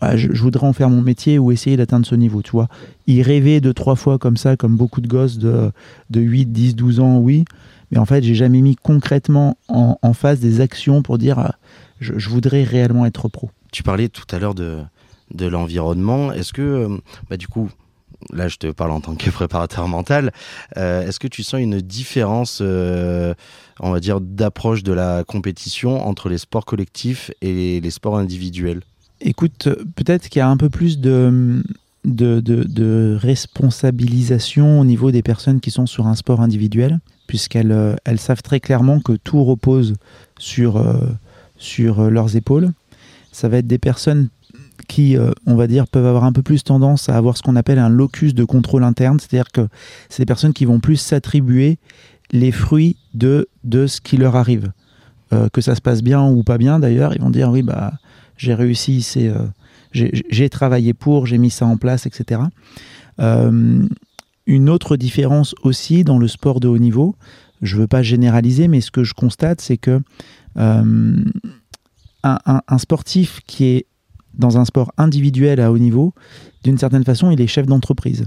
ah, 0.01 0.17
je, 0.17 0.31
voudrais 0.31 0.67
en 0.67 0.73
faire 0.73 0.89
mon 0.89 1.01
métier 1.01 1.37
ou 1.37 1.51
essayer 1.51 1.77
d'atteindre 1.77 2.05
ce 2.05 2.15
niveau, 2.15 2.41
tu 2.41 2.51
vois. 2.51 2.67
Y 3.05 3.21
rêver 3.21 3.61
deux, 3.61 3.73
trois 3.73 3.95
fois 3.95 4.17
comme 4.17 4.37
ça, 4.37 4.57
comme 4.57 4.75
beaucoup 4.75 5.01
de 5.01 5.07
gosses 5.07 5.37
de, 5.37 5.71
de 6.09 6.19
8, 6.19 6.51
10, 6.51 6.75
12 6.75 6.99
ans, 6.99 7.17
oui. 7.19 7.45
Mais 7.91 7.97
en 7.99 8.05
fait, 8.05 8.23
j'ai 8.23 8.35
jamais 8.35 8.61
mis 8.61 8.75
concrètement 8.75 9.57
en, 9.69 10.13
face 10.13 10.39
des 10.39 10.61
actions 10.61 11.01
pour 11.01 11.17
dire 11.17 11.39
ah, 11.39 11.55
je, 11.99 12.17
je 12.17 12.29
voudrais 12.29 12.63
réellement 12.63 13.05
être 13.05 13.27
pro. 13.29 13.49
Tu 13.71 13.83
parlais 13.83 14.09
tout 14.09 14.23
à 14.31 14.39
l'heure 14.39 14.55
de, 14.55 14.79
de 15.33 15.45
l'environnement. 15.47 16.31
Est-ce 16.31 16.53
que, 16.53 16.61
euh, 16.61 16.97
bah, 17.29 17.37
du 17.37 17.47
coup, 17.47 17.69
là 18.31 18.47
je 18.47 18.57
te 18.57 18.71
parle 18.71 18.91
en 18.91 19.01
tant 19.01 19.15
que 19.15 19.29
préparateur 19.39 19.87
mental, 19.87 20.31
euh, 20.77 21.05
est-ce 21.07 21.19
que 21.19 21.27
tu 21.27 21.43
sens 21.43 21.59
une 21.61 21.81
différence, 21.81 22.59
euh, 22.61 23.33
on 23.79 23.91
va 23.91 23.99
dire, 23.99 24.21
d'approche 24.21 24.83
de 24.83 24.93
la 24.93 25.23
compétition 25.23 26.05
entre 26.07 26.29
les 26.29 26.37
sports 26.37 26.65
collectifs 26.65 27.31
et 27.41 27.79
les 27.81 27.91
sports 27.91 28.17
individuels? 28.17 28.81
Écoute, 29.21 29.67
peut-être 29.95 30.29
qu'il 30.29 30.39
y 30.39 30.43
a 30.43 30.47
un 30.49 30.57
peu 30.57 30.69
plus 30.69 30.99
de, 30.99 31.63
de, 32.05 32.39
de- 32.39 32.63
de 32.63 33.17
responsabilisation 33.81 34.79
au 34.79 34.85
niveau 34.85 35.11
des 35.11 35.23
personnes 35.23 35.59
qui 35.59 35.71
sont 35.71 35.85
sur 35.85 36.07
un 36.07 36.15
sport 36.15 36.41
individuel, 36.41 36.99
puisqu'elles 37.27 37.95
elles 38.05 38.19
savent 38.19 38.41
très 38.43 38.59
clairement 38.59 38.99
que 38.99 39.13
tout 39.13 39.43
repose 39.43 39.95
sur, 40.39 40.77
euh, 40.77 40.93
sur 41.57 41.99
euh, 41.99 42.09
leurs 42.09 42.35
épaules. 42.35 42.71
Ça 43.31 43.49
va 43.49 43.57
être 43.57 43.67
des 43.67 43.77
personnes 43.77 44.29
qui, 44.87 45.17
euh, 45.17 45.31
on 45.45 45.55
va 45.55 45.67
dire, 45.67 45.87
peuvent 45.87 46.05
avoir 46.05 46.23
un 46.23 46.31
peu 46.31 46.41
plus 46.43 46.63
tendance 46.63 47.09
à 47.09 47.17
avoir 47.17 47.35
ce 47.37 47.41
qu'on 47.41 47.55
appelle 47.55 47.79
un 47.79 47.89
locus 47.89 48.33
de 48.33 48.43
contrôle 48.43 48.83
interne, 48.83 49.19
c'est-à-dire 49.19 49.51
que 49.51 49.67
c'est 50.09 50.23
des 50.23 50.25
personnes 50.27 50.53
qui 50.53 50.65
vont 50.65 50.79
plus 50.79 50.95
s'attribuer 50.97 51.77
les 52.31 52.51
fruits 52.51 52.95
de, 53.13 53.47
de 53.63 53.87
ce 53.87 54.01
qui 54.01 54.17
leur 54.17 54.35
arrive. 54.35 54.71
euh, 55.33 55.49
que 55.51 55.61
ça 55.61 55.75
se 55.75 55.81
passe 55.81 56.01
bien 56.01 56.25
ou 56.25 56.43
pas 56.43 56.57
bien 56.57 56.79
d'ailleurs, 56.79 57.13
ils 57.13 57.21
vont 57.21 57.29
dire 57.29 57.49
oui, 57.49 57.61
bah, 57.61 57.93
j'ai 58.37 58.53
réussi, 58.53 59.01
c'est, 59.01 59.29
j'ai 59.91 60.49
travaillé 60.49 60.93
pour, 60.93 61.25
j'ai 61.25 61.37
mis 61.37 61.49
ça 61.49 61.65
en 61.65 61.75
place, 61.75 62.05
etc. 62.05 62.41
une 63.19 64.69
autre 64.69 64.95
différence 64.95 65.53
aussi 65.63 66.03
dans 66.03 66.19
le 66.19 66.27
sport 66.27 66.59
de 66.59 66.67
haut 66.67 66.77
niveau, 66.77 67.15
je 67.61 67.75
ne 67.75 67.81
veux 67.81 67.87
pas 67.87 68.03
généraliser, 68.03 68.67
mais 68.67 68.81
ce 68.81 68.91
que 68.91 69.03
je 69.03 69.13
constate, 69.13 69.61
c'est 69.61 69.77
que 69.77 70.01
un, 70.57 71.23
un, 72.23 72.77
sportif 72.77 73.41
qui 73.45 73.65
est 73.65 73.85
dans 74.33 74.57
un 74.57 74.65
sport 74.65 74.91
individuel 74.97 75.59
à 75.59 75.71
haut 75.71 75.77
niveau, 75.77 76.13
d'une 76.63 76.77
certaine 76.77 77.03
façon, 77.03 77.31
il 77.31 77.41
est 77.41 77.47
chef 77.47 77.65
d'entreprise. 77.65 78.25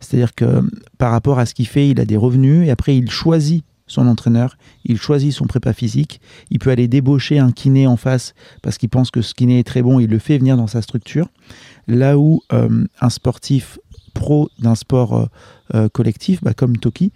C'est-à-dire 0.00 0.34
que 0.34 0.62
par 0.98 1.10
rapport 1.10 1.38
à 1.38 1.46
ce 1.46 1.54
qu'il 1.54 1.66
fait, 1.66 1.88
il 1.88 2.00
a 2.00 2.04
des 2.04 2.16
revenus 2.16 2.66
et 2.66 2.70
après 2.70 2.96
il 2.96 3.10
choisit 3.10 3.64
son 3.88 4.06
entraîneur, 4.06 4.56
il 4.84 4.98
choisit 4.98 5.32
son 5.32 5.46
prépa 5.46 5.72
physique, 5.72 6.20
il 6.50 6.58
peut 6.58 6.70
aller 6.70 6.88
débaucher 6.88 7.38
un 7.38 7.50
kiné 7.50 7.86
en 7.86 7.96
face 7.96 8.34
parce 8.62 8.78
qu'il 8.78 8.90
pense 8.90 9.10
que 9.10 9.22
ce 9.22 9.34
kiné 9.34 9.58
est 9.58 9.66
très 9.66 9.82
bon, 9.82 9.98
il 9.98 10.10
le 10.10 10.18
fait 10.18 10.38
venir 10.38 10.56
dans 10.56 10.66
sa 10.66 10.82
structure. 10.82 11.28
Là 11.88 12.18
où 12.18 12.42
euh, 12.52 12.84
un 13.00 13.10
sportif 13.10 13.78
pro 14.14 14.50
d'un 14.58 14.74
sport 14.74 15.16
euh, 15.16 15.26
euh, 15.74 15.88
collectif, 15.88 16.42
bah, 16.42 16.52
comme 16.54 16.76
Toki, 16.76 17.12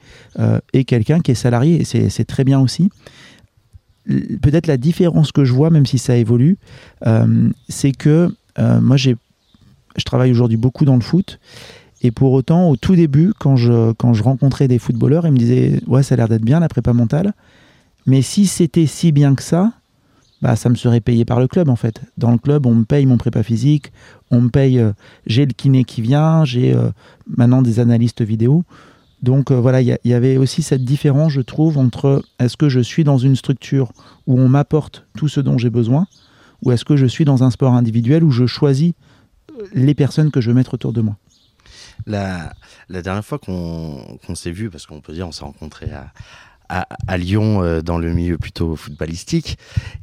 est 0.72 0.84
quelqu'un 0.84 1.20
qui 1.20 1.30
est 1.30 1.36
salarié, 1.36 1.82
et 1.82 1.84
c'est 1.84 2.24
très 2.24 2.44
bien 2.44 2.58
aussi. 2.58 2.90
Peut-être 4.06 4.66
la 4.66 4.76
différence 4.76 5.32
que 5.32 5.44
je 5.44 5.52
vois, 5.52 5.70
même 5.70 5.86
si 5.86 5.98
ça 5.98 6.16
évolue, 6.16 6.58
c'est 7.68 7.92
que 7.92 8.34
moi 8.58 8.96
je 8.96 9.14
travaille 10.04 10.30
aujourd'hui 10.30 10.56
beaucoup 10.56 10.84
dans 10.84 10.96
le 10.96 11.02
foot, 11.02 11.38
et 12.02 12.10
pour 12.10 12.32
autant, 12.32 12.68
au 12.68 12.76
tout 12.76 12.96
début, 12.96 13.32
quand 13.38 13.56
je, 13.56 13.92
quand 13.92 14.12
je 14.12 14.22
rencontrais 14.22 14.66
des 14.68 14.78
footballeurs, 14.78 15.26
ils 15.26 15.32
me 15.32 15.38
disaient 15.38 15.80
Ouais, 15.86 16.02
ça 16.02 16.14
a 16.14 16.16
l'air 16.16 16.28
d'être 16.28 16.44
bien 16.44 16.60
la 16.60 16.68
prépa 16.68 16.92
mentale. 16.92 17.32
Mais 18.06 18.22
si 18.22 18.46
c'était 18.46 18.86
si 18.86 19.12
bien 19.12 19.36
que 19.36 19.42
ça, 19.42 19.72
bah, 20.42 20.56
ça 20.56 20.68
me 20.68 20.74
serait 20.74 21.00
payé 21.00 21.24
par 21.24 21.38
le 21.38 21.46
club 21.46 21.68
en 21.68 21.76
fait. 21.76 22.02
Dans 22.18 22.32
le 22.32 22.38
club, 22.38 22.66
on 22.66 22.74
me 22.74 22.84
paye 22.84 23.06
mon 23.06 23.16
prépa 23.16 23.44
physique, 23.44 23.92
on 24.32 24.40
me 24.40 24.48
paye, 24.48 24.80
euh, 24.80 24.92
j'ai 25.26 25.46
le 25.46 25.52
kiné 25.52 25.84
qui 25.84 26.02
vient, 26.02 26.44
j'ai 26.44 26.74
euh, 26.74 26.90
maintenant 27.28 27.62
des 27.62 27.78
analystes 27.78 28.22
vidéo. 28.22 28.64
Donc 29.22 29.50
euh, 29.50 29.60
voilà, 29.60 29.80
il 29.80 29.98
y, 30.04 30.14
avait 30.14 30.36
aussi 30.36 30.62
cette 30.62 30.84
différence, 30.84 31.32
je 31.32 31.40
trouve, 31.40 31.78
entre 31.78 32.24
est-ce 32.38 32.56
que 32.56 32.68
je 32.68 32.80
suis 32.80 33.04
dans 33.04 33.18
une 33.18 33.36
structure 33.36 33.92
où 34.26 34.38
on 34.38 34.48
m'apporte 34.48 35.06
tout 35.16 35.28
ce 35.28 35.40
dont 35.40 35.58
j'ai 35.58 35.70
besoin, 35.70 36.06
ou 36.62 36.72
est-ce 36.72 36.84
que 36.84 36.96
je 36.96 37.06
suis 37.06 37.24
dans 37.24 37.44
un 37.44 37.50
sport 37.50 37.74
individuel 37.74 38.24
où 38.24 38.30
je 38.30 38.46
choisis 38.46 38.92
les 39.72 39.94
personnes 39.94 40.30
que 40.30 40.40
je 40.40 40.48
veux 40.50 40.54
mettre 40.54 40.74
autour 40.74 40.92
de 40.92 41.00
moi. 41.00 41.16
La, 42.06 42.52
dernière 42.88 43.24
fois 43.24 43.38
qu'on 43.38 44.34
s'est 44.34 44.50
vu, 44.50 44.70
parce 44.70 44.86
qu'on 44.86 45.00
peut 45.00 45.12
dire 45.12 45.28
on 45.28 45.32
s'est 45.32 45.44
rencontré 45.44 45.90
à, 45.92 47.18
Lyon 47.18 47.62
euh, 47.62 47.82
dans 47.82 47.98
le 47.98 48.12
milieu 48.14 48.38
plutôt 48.38 48.76
footballistique, 48.76 49.58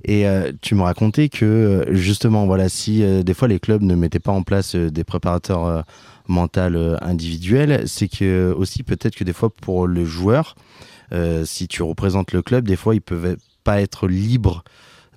et 0.06 0.28
euh, 0.28 0.52
tu 0.62 0.76
me 0.76 0.84
racontais 0.84 1.28
que 1.28 1.46
euh, 1.46 1.96
justement, 1.96 2.46
voilà, 2.46 2.70
si 2.70 3.04
des 3.24 3.34
fois 3.34 3.48
les 3.48 3.60
clubs 3.60 3.82
ne 3.82 3.96
mettaient 3.96 4.20
pas 4.20 4.32
en 4.32 4.44
place 4.44 4.76
des 4.76 5.04
préparateurs 5.04 5.84
mentaux 6.30 6.96
individuels, 7.02 7.84
c'est 7.88 8.08
que 8.08 8.54
aussi 8.58 8.84
peut-être 8.84 9.16
que 9.16 9.26
des 9.26 9.34
fois 9.34 9.50
pour 9.50 9.88
le 9.88 10.06
joueur, 10.06 10.56
si 11.44 11.68
tu 11.68 11.84
représentes 11.84 12.32
le 12.32 12.42
club, 12.42 12.66
des 12.66 12.78
fois 12.78 12.96
ils 12.96 13.02
peuvent 13.02 13.36
pas 13.64 13.82
être 13.82 14.08
libres 14.08 14.64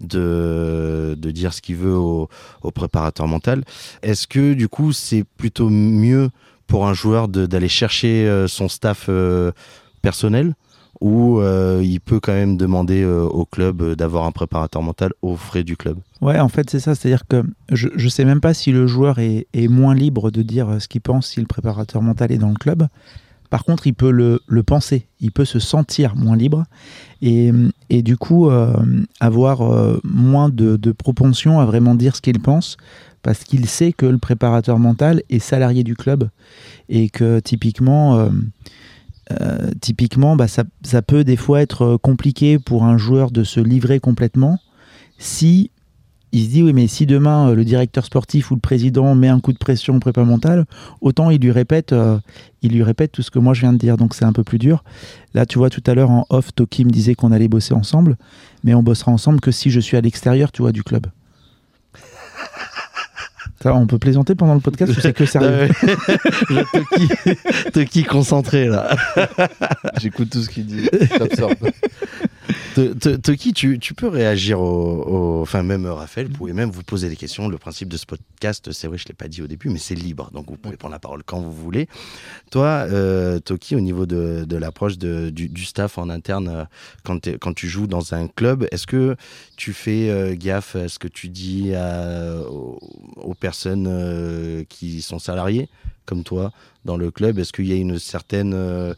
de, 0.01 1.15
de 1.17 1.31
dire 1.31 1.55
ce 1.55 1.63
qu'il 1.63 1.77
veut 1.77 1.97
au, 1.97 2.29
au 2.63 2.71
préparateur 2.71 3.29
mental. 3.29 3.63
Est-ce 4.03 4.27
que 4.27 4.55
du 4.55 4.69
coup 4.69 4.93
c'est 4.93 5.25
plutôt 5.37 5.69
mieux 5.71 6.31
pour 6.67 6.87
un 6.87 6.95
joueur 6.95 7.29
d'aller 7.29 7.69
chercher 7.69 8.27
euh, 8.27 8.49
son 8.49 8.69
staff 8.69 9.07
euh, 9.09 9.53
personnel? 10.01 10.55
Ou 11.03 11.41
euh, 11.41 11.81
il 11.85 12.01
peut 12.01 12.21
quand 12.21 12.33
même 12.33 12.57
demander 12.57 13.05
au 13.05 13.45
club 13.45 13.95
d'avoir 13.95 14.25
un 14.25 14.33
préparateur 14.33 14.83
mental 14.83 15.13
aux 15.21 15.37
frais 15.37 15.65
du 15.65 15.77
club 15.77 15.99
Ouais, 16.21 16.39
en 16.39 16.49
fait, 16.49 16.71
c'est 16.71 16.79
ça. 16.79 16.95
C'est-à-dire 16.95 17.27
que 17.27 17.43
je 17.71 17.89
ne 17.89 18.09
sais 18.09 18.25
même 18.25 18.41
pas 18.41 18.55
si 18.55 18.71
le 18.73 18.87
joueur 18.87 19.19
est, 19.19 19.47
moins 19.69 19.95
libre 19.95 20.31
de 20.31 20.43
dire 20.43 20.81
ce 20.81 20.89
qu'il 20.89 21.01
pense 21.01 21.29
si 21.29 21.41
le 21.41 21.47
préparateur 21.47 22.03
mental 22.03 22.31
est 22.33 22.39
dans 22.39 22.51
le 22.51 22.55
club. 22.55 22.87
Par 23.51 23.65
contre, 23.65 23.87
il 23.87 23.93
peut 23.93 24.11
le, 24.11 24.41
le 24.47 24.63
penser, 24.63 25.09
il 25.21 25.31
peut 25.31 25.45
se 25.45 25.59
sentir 25.59 26.17
moins 26.17 26.37
libre 26.37 26.65
et, 27.21 27.53
et 27.91 28.03
du 28.03 28.17
coup 28.17 28.49
avoir 29.21 29.99
moins 30.05 30.49
de, 30.49 30.77
de, 30.77 30.93
propension 30.93 31.61
à 31.61 31.67
vraiment 31.67 31.95
dire 31.95 32.17
ce 32.17 32.23
qu'il 32.23 32.41
pense 32.41 32.79
parce 33.23 33.45
qu'il 33.45 33.67
sait 33.67 33.93
que 33.93 34.07
le 34.07 34.19
préparateur 34.19 34.79
mental 34.79 35.23
est 35.31 35.39
salarié 35.39 35.85
du 35.85 35.95
club 35.95 36.29
et 36.89 37.09
que 37.09 37.41
typiquement, 37.41 38.19
euh, 38.19 38.29
euh, 39.31 39.71
typiquement 39.81 40.35
bah, 40.37 40.47
ça, 40.49 40.65
peut 41.03 41.25
des 41.25 41.37
fois 41.37 41.63
être 41.63 41.97
compliqué 41.97 42.59
pour 42.59 42.85
un 42.85 42.99
joueur 42.99 43.31
de 43.31 43.45
se 43.45 43.61
livrer 43.61 44.01
complètement 44.01 44.59
si 45.19 45.71
il 46.33 46.45
se 46.45 46.49
dit 46.51 46.63
oui 46.63 46.73
mais 46.73 46.89
si 46.89 47.07
demain 47.07 47.51
euh, 47.51 47.55
le 47.55 47.65
directeur 47.65 48.05
sportif 48.05 48.51
ou 48.51 48.55
le 48.57 48.61
président 48.61 49.15
met 49.15 49.29
un 49.29 49.39
coup 49.39 49.53
de 49.53 49.59
pression 49.59 49.97
au 49.97 50.01
prépa 50.01 50.25
mental, 50.25 50.65
autant 51.01 51.31
il 51.31 51.41
lui 51.41 51.53
répète 51.53 51.95
il 52.63 52.73
lui 52.73 52.83
répète 52.83 53.13
tout 53.13 53.23
ce 53.23 53.31
que 53.31 53.39
moi 53.39 53.55
je 53.55 53.61
viens 53.61 53.73
de 53.73 53.79
dire 53.79 53.97
donc 53.97 54.15
c'est 54.15 54.25
un 54.25 54.33
peu 54.33 54.43
plus 54.43 54.59
dur. 54.59 54.83
Là 55.35 55.47
tu 55.47 55.59
vois 55.59 55.71
tout 55.71 55.83
à 55.87 55.95
l'heure 55.95 56.11
en 56.11 56.27
off 56.29 56.53
Toki 56.55 56.85
me 56.85 56.91
disait 56.91 57.15
qu'on 57.15 57.31
allait 57.31 57.49
bosser 57.49 57.75
ensemble 57.75 58.17
mais 58.65 58.75
on 58.75 58.83
bossera 58.83 59.13
ensemble 59.13 59.41
que 59.41 59.53
si 59.53 59.71
je 59.71 59.79
suis 59.79 59.97
à 59.97 60.01
l'extérieur 60.01 60.51
tu 60.51 60.63
vois 60.63 60.73
du 60.73 60.83
club 60.83 61.07
on 63.67 63.87
peut 63.87 63.99
plaisanter 63.99 64.35
pendant 64.35 64.55
le 64.55 64.61
podcast 64.61 64.93
c'est 65.01 65.13
que 65.13 65.25
sérieux 65.25 65.69
Le 66.51 67.71
Toki 67.71 68.05
concentré 68.05 68.67
là. 68.67 68.97
J'écoute 70.01 70.31
tout 70.31 70.43
ce 70.43 70.49
qu'il 70.49 70.67
dit, 70.67 70.89
j'absorbe. 71.19 71.55
Toki, 73.23 73.53
tu, 73.53 73.79
tu, 73.79 73.95
peux 73.95 74.09
réagir 74.09 74.61
au, 74.61 75.41
Enfin, 75.43 75.63
même 75.63 75.87
Raphaël, 75.87 76.29
vous 76.29 76.35
pouvez 76.35 76.53
même 76.53 76.71
vous 76.71 76.83
poser 76.83 77.09
des 77.09 77.17
questions. 77.17 77.49
Le 77.49 77.59
principe 77.59 77.89
de 77.89 77.97
ce 77.97 78.07
podcast, 78.07 78.73
c'est 78.73 78.87
vrai, 78.87 78.97
je 78.97 79.05
ne 79.05 79.09
l'ai 79.09 79.15
pas 79.15 79.29
dit 79.29 79.43
au 79.43 79.47
début, 79.47 79.69
mais 79.69 79.79
c'est 79.79 79.95
libre. 79.95 80.31
Donc, 80.33 80.49
vous 80.49 80.57
pouvez 80.57 80.77
prendre 80.77 80.93
la 80.93 80.99
parole 80.99 81.23
quand 81.25 81.41
vous 81.41 81.53
voulez. 81.53 81.89
Toi, 82.51 82.87
euh, 82.91 83.39
Toki, 83.41 83.75
au 83.75 83.81
niveau 83.81 84.07
de, 84.07 84.47
l'approche 84.57 84.99
du, 84.99 85.65
staff 85.65 85.99
en 85.99 86.09
interne, 86.09 86.49
euh, 86.49 86.65
quand, 87.05 87.27
quand, 87.39 87.53
tu 87.55 87.69
joues 87.69 87.87
dans 87.87 88.15
un 88.15 88.29
club, 88.29 88.67
est-ce 88.71 88.87
que 88.87 89.17
tu 89.57 89.73
fais 89.73 90.11
euh, 90.11 90.35
gaffe 90.37 90.77
à 90.77 90.89
ce 90.89 90.99
que 90.99 91.09
tu 91.09 91.29
dis 91.29 91.73
aux, 92.49 93.35
personnes 93.35 94.65
qui 94.69 95.03
sont 95.03 95.19
salariées, 95.19 95.69
comme 96.07 96.23
toi, 96.23 96.53
dans 96.85 96.97
le 96.97 97.11
club? 97.11 97.39
Est-ce 97.39 97.53
qu'il 97.53 97.67
y 97.67 97.73
a 97.73 97.77
une 97.77 97.99
certaine 97.99 98.95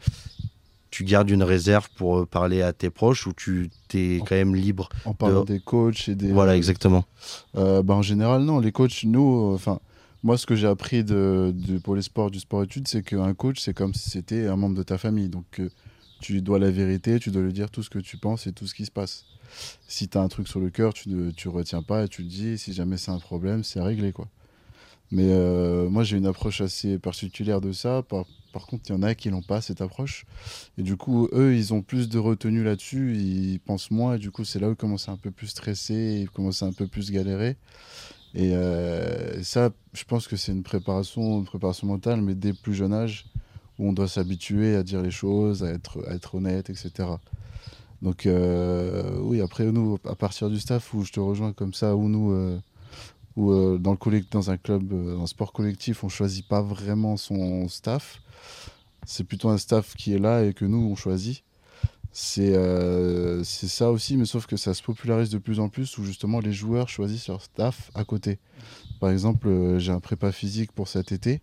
tu 0.95 1.03
gardes 1.03 1.29
une 1.29 1.43
réserve 1.43 1.89
pour 1.97 2.19
euh, 2.19 2.25
parler 2.25 2.61
à 2.61 2.71
tes 2.71 2.89
proches 2.89 3.27
ou 3.27 3.33
tu 3.33 3.69
es 3.93 4.19
quand 4.19 4.35
même 4.35 4.55
libre 4.55 4.87
En 5.03 5.13
parlant 5.13 5.43
des 5.43 5.59
coachs 5.59 6.07
et 6.07 6.15
des. 6.15 6.31
Voilà, 6.31 6.55
exactement. 6.55 7.03
Euh, 7.57 7.83
bah, 7.83 7.95
en 7.95 8.01
général, 8.01 8.43
non. 8.43 8.61
Les 8.61 8.71
coachs, 8.71 9.03
nous, 9.03 9.51
euh, 9.51 9.55
enfin. 9.55 9.81
moi, 10.23 10.37
ce 10.37 10.45
que 10.45 10.55
j'ai 10.55 10.67
appris 10.67 11.03
de, 11.03 11.53
pour 11.83 11.97
les 11.97 12.01
sports, 12.01 12.31
du 12.31 12.39
sport-études, 12.39 12.87
c'est 12.87 13.03
qu'un 13.03 13.33
coach, 13.33 13.59
c'est 13.59 13.73
comme 13.73 13.93
si 13.93 14.09
c'était 14.09 14.47
un 14.47 14.55
membre 14.55 14.77
de 14.77 14.83
ta 14.83 14.97
famille. 14.97 15.27
Donc, 15.27 15.61
tu 16.21 16.41
dois 16.41 16.59
la 16.59 16.71
vérité, 16.71 17.19
tu 17.19 17.29
dois 17.29 17.41
lui 17.41 17.51
dire 17.51 17.69
tout 17.69 17.83
ce 17.83 17.89
que 17.89 17.99
tu 17.99 18.15
penses 18.15 18.47
et 18.47 18.53
tout 18.53 18.65
ce 18.65 18.73
qui 18.73 18.85
se 18.85 18.91
passe. 18.91 19.25
Si 19.89 20.07
tu 20.07 20.17
as 20.17 20.21
un 20.21 20.29
truc 20.29 20.47
sur 20.47 20.61
le 20.61 20.69
cœur, 20.69 20.93
tu 20.93 21.09
ne 21.09 21.29
tu 21.31 21.49
retiens 21.49 21.81
pas 21.81 22.05
et 22.05 22.07
tu 22.07 22.21
le 22.21 22.29
dis. 22.29 22.57
Si 22.57 22.71
jamais 22.71 22.95
c'est 22.95 23.11
un 23.11 23.19
problème, 23.19 23.65
c'est 23.65 23.81
réglé, 23.81 24.13
quoi. 24.13 24.29
Mais 25.11 25.27
moi, 25.89 26.03
j'ai 26.03 26.17
une 26.17 26.25
approche 26.25 26.61
assez 26.61 26.97
particulière 26.97 27.61
de 27.61 27.71
ça. 27.71 28.03
Par, 28.03 28.25
par 28.55 28.67
contre, 28.67 28.85
il 28.87 28.93
y 28.93 28.95
en 28.95 29.03
a 29.03 29.15
qui 29.15 29.29
n'ont 29.29 29.41
pas 29.41 29.59
cette 29.59 29.81
approche. 29.81 30.25
Et 30.77 30.81
du 30.81 30.95
coup, 30.95 31.27
eux, 31.33 31.55
ils 31.55 31.73
ont 31.73 31.81
plus 31.81 32.07
de 32.07 32.17
retenue 32.17 32.63
là-dessus, 32.63 33.17
ils 33.17 33.59
pensent 33.59 33.91
moins. 33.91 34.15
Et 34.15 34.17
du 34.17 34.31
coup, 34.31 34.45
c'est 34.45 34.59
là 34.59 34.69
où 34.69 34.71
ils 34.71 34.77
commencent 34.77 35.09
à 35.09 35.11
un 35.11 35.17
peu 35.17 35.29
plus 35.29 35.47
stresser, 35.47 36.19
ils 36.21 36.29
commencent 36.29 36.63
à 36.63 36.67
un 36.67 36.71
peu 36.71 36.87
plus 36.87 37.11
galérer. 37.11 37.57
Et 38.33 38.55
euh, 38.55 39.43
ça, 39.43 39.71
je 39.91 40.05
pense 40.05 40.29
que 40.29 40.37
c'est 40.37 40.53
une 40.53 40.63
préparation, 40.63 41.39
une 41.39 41.45
préparation 41.45 41.85
mentale, 41.87 42.21
mais 42.21 42.33
dès 42.33 42.53
plus 42.53 42.73
jeune 42.73 42.93
âge, 42.93 43.25
où 43.77 43.89
on 43.89 43.91
doit 43.91 44.07
s'habituer 44.07 44.77
à 44.77 44.83
dire 44.83 45.01
les 45.01 45.11
choses, 45.11 45.61
à 45.61 45.71
être, 45.71 45.99
être 46.09 46.35
honnête, 46.35 46.69
etc. 46.69 47.09
Donc, 48.01 48.25
euh, 48.25 49.19
oui, 49.21 49.41
après, 49.41 49.65
nous, 49.65 49.97
à 50.05 50.15
partir 50.15 50.49
du 50.49 50.61
staff, 50.61 50.93
où 50.93 51.03
je 51.03 51.11
te 51.11 51.19
rejoins 51.19 51.51
comme 51.51 51.73
ça, 51.73 51.95
où 51.97 52.07
nous, 52.07 52.59
euh, 53.37 53.75
où, 53.75 53.77
dans, 53.77 53.91
le 53.93 54.21
dans 54.31 54.51
un 54.51 54.57
club, 54.57 54.87
dans 54.87 55.23
un 55.23 55.27
sport 55.27 55.53
collectif, 55.53 56.03
on 56.03 56.09
choisit 56.09 56.47
pas 56.47 56.61
vraiment 56.61 57.17
son 57.17 57.67
staff 57.67 58.21
c'est 59.05 59.23
plutôt 59.23 59.49
un 59.49 59.57
staff 59.57 59.95
qui 59.95 60.13
est 60.13 60.19
là 60.19 60.43
et 60.43 60.53
que 60.53 60.65
nous, 60.65 60.77
on 60.77 60.95
choisit. 60.95 61.43
Euh, 62.37 63.43
c'est 63.43 63.67
ça 63.67 63.91
aussi, 63.91 64.15
mais 64.15 64.25
sauf 64.25 64.45
que 64.45 64.55
ça 64.55 64.73
se 64.73 64.81
popularise 64.81 65.29
de 65.29 65.37
plus 65.37 65.59
en 65.59 65.67
plus 65.67 65.97
où 65.97 66.05
justement 66.05 66.39
les 66.39 66.53
joueurs 66.53 66.87
choisissent 66.87 67.27
leur 67.27 67.41
staff 67.41 67.91
à 67.93 68.05
côté. 68.05 68.39
Par 68.99 69.09
exemple, 69.09 69.47
euh, 69.47 69.79
j'ai 69.79 69.91
un 69.91 69.99
prépa 69.99 70.31
physique 70.31 70.71
pour 70.71 70.87
cet 70.87 71.11
été, 71.11 71.41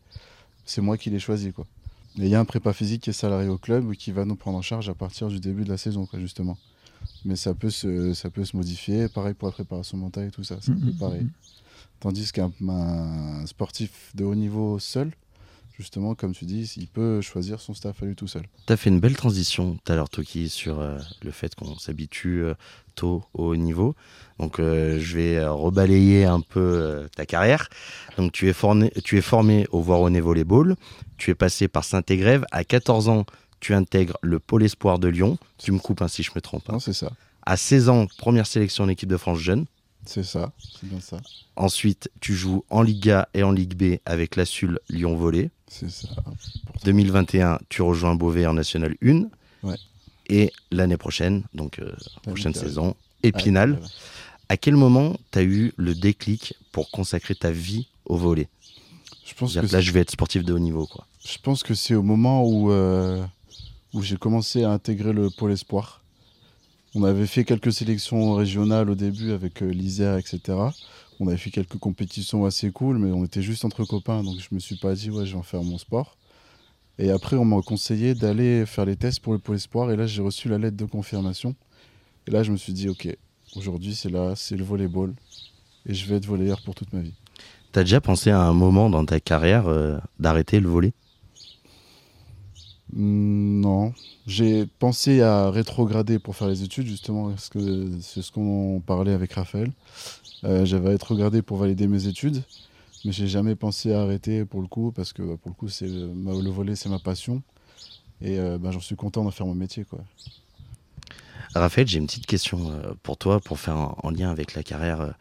c'est 0.65 0.81
moi 0.81 0.97
qui 0.97 1.11
l'ai 1.11 1.19
choisi. 1.19 1.53
Quoi. 1.53 1.67
Et 2.19 2.23
il 2.23 2.29
y 2.29 2.35
a 2.35 2.41
un 2.41 2.47
prépa 2.47 2.73
physique 2.73 3.03
qui 3.03 3.11
est 3.11 3.15
salarié 3.15 3.49
au 3.49 3.59
club 3.59 3.93
qui 3.93 4.13
va 4.13 4.25
nous 4.25 4.37
prendre 4.37 4.59
en 4.59 4.63
charge 4.63 4.89
à 4.89 4.95
partir 4.95 5.29
du 5.29 5.41
début 5.41 5.65
de 5.65 5.71
la 5.71 5.79
saison, 5.79 6.07
quoi, 6.07 6.19
justement. 6.19 6.57
Mais 7.25 7.37
ça 7.37 7.53
peut, 7.53 7.71
se, 7.71 8.15
ça 8.15 8.31
peut 8.31 8.45
se 8.45 8.57
modifier, 8.57 9.09
pareil 9.09 9.35
pour 9.35 9.49
la 9.49 9.53
préparation 9.53 9.99
mentale 9.99 10.29
et 10.29 10.31
tout 10.31 10.45
ça, 10.45 10.57
c'est 10.61 10.73
mmh, 10.73 10.93
mmh, 10.93 10.99
pareil. 10.99 11.23
Mmh. 11.23 11.31
Tandis 12.03 12.33
qu'un 12.33 12.51
sportif 13.47 14.11
de 14.17 14.25
haut 14.25 14.35
niveau 14.35 14.81
seul, 14.81 15.13
justement, 15.79 16.17
comme 16.17 16.35
tu 16.35 16.47
dis, 16.47 16.69
il 16.77 16.89
peut 16.89 17.21
choisir 17.21 17.61
son 17.61 17.75
staff 17.75 18.03
à 18.03 18.07
lui 18.07 18.17
tout 18.17 18.27
seul. 18.27 18.43
Tu 18.67 18.73
as 18.73 18.77
fait 18.77 18.91
une 18.91 18.99
belle 18.99 19.15
transition 19.15 19.77
tout 19.85 19.93
à 19.93 19.95
l'heure, 19.95 20.09
Toki, 20.09 20.49
sur 20.49 20.81
euh, 20.81 20.99
le 21.23 21.31
fait 21.31 21.55
qu'on 21.55 21.79
s'habitue 21.79 22.43
euh, 22.43 22.55
tôt 22.97 23.23
au 23.35 23.51
haut 23.51 23.57
niveau. 23.57 23.95
Donc, 24.41 24.59
euh, 24.59 24.99
je 24.99 25.17
vais 25.17 25.47
rebalayer 25.47 26.25
un 26.25 26.41
peu 26.41 27.07
ta 27.15 27.25
carrière. 27.25 27.69
Donc, 28.19 28.33
tu 28.33 28.49
es, 28.49 28.53
formé, 28.53 28.91
tu 29.05 29.17
es 29.17 29.23
formé 29.23 29.69
au 29.71 29.81
Voironnet 29.81 30.19
Volleyball. 30.19 30.75
Tu 31.19 31.31
es 31.31 31.37
passé 31.37 31.69
par 31.69 31.85
Saint-Égrève. 31.85 32.45
À 32.51 32.65
14 32.65 33.11
ans, 33.11 33.27
tu 33.61 33.75
intègres 33.75 34.19
le 34.23 34.41
Pôle 34.41 34.65
Espoir 34.65 34.99
de 34.99 35.07
Lyon. 35.07 35.39
Tu 35.57 35.71
me 35.71 35.79
coupes 35.79 36.03
ainsi, 36.03 36.25
je 36.25 36.33
me 36.35 36.41
trompe. 36.41 36.65
Hein. 36.69 36.73
Non, 36.73 36.81
c'est 36.81 36.95
ça. 36.95 37.13
À 37.47 37.57
16 37.57 37.89
ans, 37.91 38.07
première 38.19 38.49
sélection 38.49 38.83
en 38.83 38.89
équipe 38.89 39.09
de 39.09 39.17
France 39.17 39.39
jeune. 39.39 39.67
C'est 40.05 40.25
ça, 40.25 40.53
c'est 40.59 40.89
bien 40.89 41.01
ça. 41.01 41.19
Ensuite, 41.57 42.11
tu 42.21 42.35
joues 42.35 42.65
en 42.71 42.83
Liga 42.83 43.29
et 43.35 43.43
en 43.43 43.53
Ligue 43.53 43.75
B 43.75 43.99
avec 44.05 44.37
la 44.37 44.45
SUL 44.45 44.79
Lyon 44.89 45.17
Volley. 45.17 45.51
C'est 45.69 45.91
ça. 45.91 46.09
2021, 46.85 47.59
tu 47.69 47.83
rejoins 47.83 48.15
Beauvais 48.15 48.47
en 48.47 48.55
National 48.55 48.97
1. 49.03 49.25
Ouais. 49.63 49.77
Et 50.29 50.53
l'année 50.71 50.97
prochaine, 50.97 51.45
donc 51.55 51.79
euh, 51.79 51.93
prochaine 52.23 52.55
saison, 52.55 52.97
Épinal. 53.23 53.81
À 54.49 54.57
quel 54.57 54.77
moment 54.77 55.17
tu 55.31 55.39
as 55.39 55.43
eu 55.43 55.73
le 55.77 55.95
déclic 55.95 56.55
pour 56.73 56.91
consacrer 56.91 57.35
ta 57.35 57.51
vie 57.51 57.89
au 58.05 58.17
volet 58.17 58.49
je 59.25 59.35
pense 59.35 59.55
que 59.55 59.73
Là, 59.73 59.81
je 59.81 59.93
vais 59.93 60.01
être 60.01 60.11
sportif 60.11 60.45
de 60.45 60.53
haut 60.53 60.59
niveau. 60.59 60.87
Quoi. 60.87 61.07
Je 61.25 61.39
pense 61.39 61.63
que 61.63 61.75
c'est 61.75 61.95
au 61.95 62.03
moment 62.03 62.45
où, 62.45 62.71
euh, 62.71 63.25
où 63.95 64.03
j'ai 64.03 64.17
commencé 64.17 64.65
à 64.65 64.71
intégrer 64.71 65.13
le 65.13 65.31
pôle 65.31 65.53
espoir. 65.53 66.02
On 66.95 67.05
avait 67.05 67.27
fait 67.27 67.45
quelques 67.45 67.73
sélections 67.73 68.35
régionales 68.35 68.91
au 68.91 68.95
début 68.95 69.33
avec 69.33 69.63
euh, 69.63 69.67
l'Isère, 69.71 70.19
etc. 70.19 70.41
On 71.21 71.29
avait 71.29 71.39
fait 71.39 71.51
quelques 71.51 71.79
compétitions 71.79 72.45
assez 72.45 72.71
cool, 72.71 72.99
mais 72.99 73.11
on 73.11 73.25
était 73.25 73.41
juste 73.41 73.65
entre 73.65 73.85
copains, 73.85 74.23
donc 74.23 74.37
je 74.39 74.55
me 74.55 74.61
suis 74.61 74.77
pas 74.77 74.95
dit, 74.95 75.11
ouais, 75.11 75.25
je 75.25 75.33
vais 75.33 75.39
en 75.39 75.43
faire 75.43 75.63
mon 75.63 75.79
sport. 75.79 76.19
Et 76.99 77.11
après, 77.11 77.37
on 77.37 77.47
m'a 77.47 77.63
conseillé 77.63 78.15
d'aller 78.15 78.67
faire 78.67 78.85
les 78.85 78.97
tests 78.97 79.21
pour 79.21 79.33
le 79.33 79.39
pôle 79.39 79.57
espoir, 79.57 79.91
et 79.91 79.97
là, 79.97 80.07
j'ai 80.07 80.21
reçu 80.21 80.51
la 80.51 80.59
lettre 80.59 80.77
de 80.77 80.85
confirmation. 80.85 81.55
Et 82.27 82.31
là, 82.31 82.43
je 82.43 82.53
me 82.53 82.59
suis 82.59 82.75
dit, 82.75 82.91
ok, 82.91 83.09
aujourd'hui, 83.57 83.95
c'est 83.95 84.11
là, 84.11 84.35
c'est 84.37 84.57
le 84.57 84.65
volleyball, 84.65 85.15
et 85.87 85.95
je 85.95 86.07
vais 86.07 86.17
être 86.17 86.27
volleyeur 86.27 86.61
pour 86.61 86.75
toute 86.75 86.93
ma 86.93 87.01
vie. 87.01 87.15
Tu 87.73 87.79
as 87.79 87.85
déjà 87.85 88.03
pensé 88.03 88.31
à 88.31 88.41
un 88.41 88.53
moment 88.53 88.91
dans 88.91 89.07
ta 89.07 89.19
carrière 89.19 89.67
euh, 89.67 89.97
d'arrêter 90.19 90.61
le 90.61 90.69
volley? 90.69 90.93
Non. 92.95 93.95
J'ai 94.27 94.67
pensé 94.67 95.23
à 95.23 95.51
rétrograder 95.51 96.19
pour 96.19 96.37
faire 96.37 96.49
les 96.49 96.63
études, 96.63 96.87
justement, 96.87 97.31
parce 97.31 97.49
que 97.49 97.91
c'est 98.01 98.23
ce 98.23 98.31
qu'on 98.31 98.83
parlait 98.85 99.13
avec 99.13 99.33
Raphaël. 99.33 99.73
Euh, 100.45 100.65
j'avais 100.65 100.91
rétrogradé 100.91 101.43
pour 101.43 101.57
valider 101.57 101.87
mes 101.87 102.07
études, 102.07 102.43
mais 103.05 103.13
j'ai 103.13 103.29
jamais 103.29 103.55
pensé 103.55 103.93
à 103.93 104.03
arrêter 104.03 104.45
pour 104.45 104.61
le 104.61 104.67
coup, 104.67 104.93
parce 104.93 105.13
que 105.13 105.23
pour 105.37 105.51
le 105.51 105.55
coup, 105.55 105.69
c'est 105.69 105.87
le 105.87 106.51
volet, 106.51 106.77
c'est 106.77 106.89
ma 106.89 106.99
passion. 106.99 107.43
Et 108.21 108.39
euh, 108.39 108.59
ben, 108.59 108.71
j'en 108.71 108.81
suis 108.81 108.97
content 108.97 109.25
d'en 109.25 109.31
faire 109.31 109.47
mon 109.47 109.55
métier. 109.55 109.85
Quoi. 109.85 110.01
Raphaël, 111.55 111.87
j'ai 111.87 111.99
une 111.99 112.07
petite 112.07 112.27
question 112.27 112.71
euh, 112.71 112.93
pour 113.03 113.17
toi, 113.17 113.41
pour 113.41 113.59
faire 113.59 113.95
en 114.05 114.11
lien 114.11 114.31
avec 114.31 114.55
la 114.55 114.63
carrière 114.63 115.15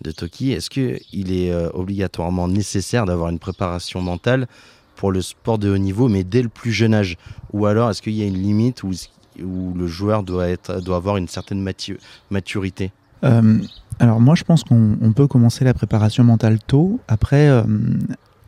de 0.00 0.10
Toki. 0.12 0.52
Est-ce 0.52 0.70
qu'il 0.70 1.32
est 1.32 1.54
obligatoirement 1.74 2.48
nécessaire 2.48 3.04
d'avoir 3.04 3.30
une 3.30 3.38
préparation 3.38 4.00
mentale 4.00 4.48
pour 4.98 5.12
le 5.12 5.22
sport 5.22 5.58
de 5.58 5.70
haut 5.70 5.78
niveau, 5.78 6.08
mais 6.08 6.24
dès 6.24 6.42
le 6.42 6.48
plus 6.48 6.72
jeune 6.72 6.92
âge 6.92 7.16
Ou 7.52 7.66
alors 7.66 7.88
est-ce 7.88 8.02
qu'il 8.02 8.14
y 8.14 8.22
a 8.22 8.26
une 8.26 8.42
limite 8.42 8.82
où, 8.82 8.90
où 9.42 9.72
le 9.74 9.86
joueur 9.86 10.24
doit, 10.24 10.48
être, 10.48 10.82
doit 10.82 10.96
avoir 10.96 11.16
une 11.16 11.28
certaine 11.28 11.64
maturité? 12.30 12.90
Euh, 13.24 13.58
Alors 14.00 14.20
moi 14.20 14.34
je 14.34 14.42
pense 14.42 14.64
qu'on 14.64 15.12
peut 15.14 15.28
commencer 15.28 15.64
la 15.64 15.72
préparation 15.72 16.24
mentale 16.24 16.58
tôt. 16.66 16.98
Après, 17.06 17.48
euh, 17.48 17.62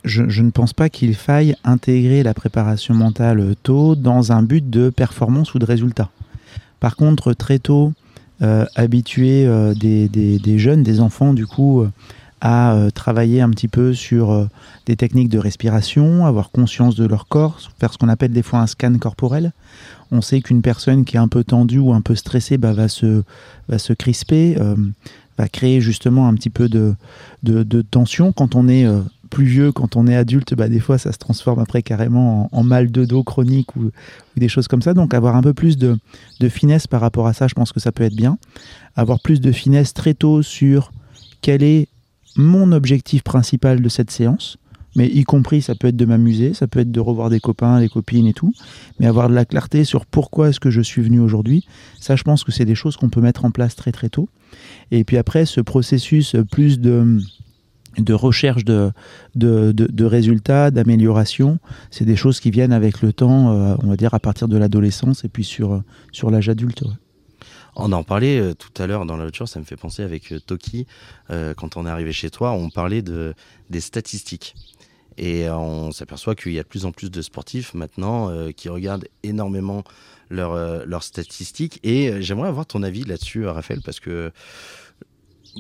je, 0.03 0.43
ne 0.43 0.51
pense 0.51 0.73
pas 0.73 0.89
qu'il 0.89 1.15
faille 1.15 1.55
intégrer 1.63 2.25
la 2.25 2.35
préparation 2.35 2.95
mentale 2.95 3.55
tôt 3.63 3.95
dans 3.95 4.33
un 4.33 4.43
but 4.43 4.69
de 4.69 4.91
performance 4.91 5.55
ou 5.55 5.61
de 5.61 5.65
résultat. 5.65 6.11
Par 6.81 6.97
contre, 6.97 7.33
très 7.33 7.61
tôt, 7.61 7.93
euh, 8.43 8.67
habituer 8.75 9.47
des, 9.77 10.09
des, 10.09 10.59
jeunes, 10.59 10.83
des 10.83 10.99
enfants, 10.99 11.33
du 11.33 11.47
coup, 11.47 11.87
à 12.41 12.73
euh, 12.73 12.91
travailler 12.91 13.41
un 13.41 13.51
petit 13.51 13.69
peu 13.69 13.93
sur 13.93 14.31
euh, 14.31 14.47
des 14.87 14.97
techniques 14.97 15.29
de 15.29 15.39
respiration, 15.39 16.27
avoir 16.27 16.51
conscience 16.51 16.95
de 16.95 17.07
leur 17.07 17.29
corps, 17.29 17.61
faire 17.79 17.93
ce 17.93 17.99
qu'on 17.99 18.09
appelle 18.09 18.33
des 18.33 18.43
fois 18.43 18.61
un 18.61 18.67
scan 18.67 18.97
corporel. 18.99 19.53
On 20.11 20.21
sait 20.23 20.41
qu'une 20.41 20.63
personne 20.63 21.05
qui 21.05 21.17
est 21.17 21.21
un 21.21 21.29
peu 21.29 21.45
tendue 21.45 21.79
ou 21.79 21.93
un 21.93 22.01
peu 22.01 22.15
stressée 22.15 22.59
bah, 22.59 22.73
va, 22.73 22.89
se, 22.89 23.23
va 23.69 23.79
se 23.79 23.93
crisper, 23.93 24.57
euh, 24.59 24.75
va 25.39 25.49
créer 25.49 25.81
justement 25.81 26.27
un 26.29 26.35
petit 26.35 26.51
peu 26.51 26.69
de, 26.69 26.95
de, 27.43 27.83
tension. 27.83 28.33
Quand 28.33 28.55
on 28.57 28.69
est 28.69 28.87
plus 29.31 29.45
vieux, 29.45 29.71
quand 29.71 29.95
on 29.95 30.09
est 30.09 30.17
adulte, 30.17 30.55
bah, 30.55 30.69
des 30.69 30.81
fois 30.81 30.99
ça 30.99 31.13
se 31.13 31.19
transforme 31.19 31.61
après 31.61 31.83
carrément 31.83 32.49
en, 32.51 32.65
mal 32.65 32.91
de 32.91 33.05
dos 33.05 33.23
chronique 33.23 33.77
ou, 33.77 33.91
des 34.37 34.49
choses 34.49 34.67
comme 34.67 34.83
ça. 34.83 34.95
Donc 34.95 35.15
avoir 35.15 35.37
un 35.37 35.43
peu 35.43 35.55
plus 35.55 35.79
de, 35.79 35.97
de 36.41 36.49
finesse 36.49 36.87
par 36.87 37.01
rapport 37.01 37.27
à 37.27 37.33
ça, 37.33 37.47
je 37.47 37.55
pense 37.55 37.73
que 37.73 37.81
ça 37.81 37.93
peut 37.93 38.05
être 38.05 38.17
bien. 38.17 38.39
Avoir 38.97 39.21
plus 39.21 39.41
de 39.41 39.53
finesse 39.53 39.95
très 39.95 40.15
tôt 40.15 40.43
sur 40.43 40.91
quel 41.41 41.63
est 41.63 41.89
mon 42.41 42.73
objectif 42.73 43.23
principal 43.23 43.81
de 43.81 43.89
cette 43.89 44.11
séance, 44.11 44.59
mais 44.97 45.07
y 45.07 45.23
compris 45.23 45.63
ça 45.63 45.75
peut 45.75 45.89
être 45.89 45.97
de 45.97 46.05
m'amuser, 46.05 46.55
ça 46.55 46.67
peut 46.67 46.81
être 46.81 46.91
de 46.91 47.01
revoir 47.01 47.31
des 47.31 47.41
copains, 47.41 47.79
des 47.79 47.89
copines 47.89 48.27
et 48.27 48.33
tout, 48.33 48.53
mais 48.99 49.07
avoir 49.07 49.29
de 49.29 49.35
la 49.35 49.45
clarté 49.45 49.85
sur 49.85 50.07
pourquoi 50.07 50.49
est-ce 50.49 50.61
que 50.61 50.71
je 50.71 50.81
suis 50.81 51.03
venu 51.03 51.21
aujourd'hui, 51.21 51.67
ça 52.01 52.17
je 52.17 52.25
pense 52.25 52.43
que 52.43 52.53
c'est 52.53 52.65
des 52.65 52.75
choses 52.75 52.97
qu'on 52.97 53.09
peut 53.09 53.21
mettre 53.21 53.45
en 53.45 53.51
place 53.51 53.77
très 53.77 53.93
très 53.93 54.09
tôt. 54.09 54.29
Et 54.91 55.05
puis 55.05 55.17
après 55.17 55.47
ce 55.47 55.61
processus 55.61 56.35
plus 56.51 56.81
de 56.81 57.21
de 57.99 58.15
recherche 58.15 58.65
de, 58.65 58.93
de, 59.35 60.05
résultats, 60.05 60.71
d'amélioration, 60.71 61.59
c'est 61.91 62.05
des 62.05 62.15
choses 62.15 62.39
qui 62.39 62.53
viennent 62.53 62.73
avec 62.73 63.03
le 63.03 63.13
temps, 63.13 63.51
euh, 63.51 63.75
on 63.83 63.89
va 63.89 63.97
dire 63.97 64.15
à 64.15 64.21
partir 64.21 64.47
de 64.47 64.57
l'adolescence 64.57 65.25
et 65.25 65.29
puis 65.29 65.43
sur, 65.43 65.83
sur 66.13 66.31
l'âge 66.31 66.49
adulte. 66.49 66.85
On 67.77 67.93
en 67.93 68.03
parlait 68.03 68.39
euh, 68.39 68.55
tout 68.55 68.71
à 68.83 68.87
l'heure 68.87 69.07
dans 69.07 69.17
la 69.17 69.25
voiture, 69.25 69.49
ça 69.49 69.61
me 69.61 69.65
fait 69.65 69.77
penser 69.77 70.03
avec 70.03 70.33
euh, 70.33 70.41
Toki, 70.41 70.87
euh, 71.31 71.55
quand 71.55 71.77
on 71.77 71.87
est 71.87 71.91
arrivé 71.91 72.13
chez 72.13 72.31
toi, 72.31 72.53
on 72.53 72.71
parlait 72.71 73.03
de, 73.03 73.35
des 73.69 73.81
statistiques. 73.81 74.55
Et 75.19 75.51
on 75.51 75.93
s'aperçoit 75.93 76.35
qu'il 76.35 76.53
y 76.53 76.59
a 76.59 76.63
de 76.63 76.69
plus 76.69 76.87
en 76.87 76.93
plus 76.93 77.11
de 77.11 77.21
sportifs 77.21 77.75
maintenant 77.75 78.33
qui 78.53 78.71
regardent 78.71 79.07
énormément 79.23 79.85
leurs 80.31 81.03
statistiques. 81.03 81.79
Et 81.83 82.23
j'aimerais 82.23 82.49
avoir 82.49 82.65
ton 82.65 82.83
avis 82.83 83.05
là-dessus, 83.05 83.47
Raphaël, 83.47 83.83
parce 83.85 84.01
que 84.01 84.33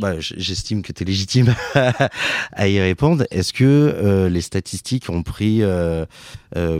bah, 0.00 0.18
j'estime 0.18 0.80
que 0.80 0.94
tu 0.94 1.02
es 1.02 1.06
légitime 1.06 1.54
à 2.52 2.68
y 2.68 2.80
répondre. 2.80 3.26
Est-ce 3.30 3.52
que 3.52 4.28
les 4.32 4.40
statistiques 4.40 5.10
ont 5.10 5.22
pris 5.22 5.62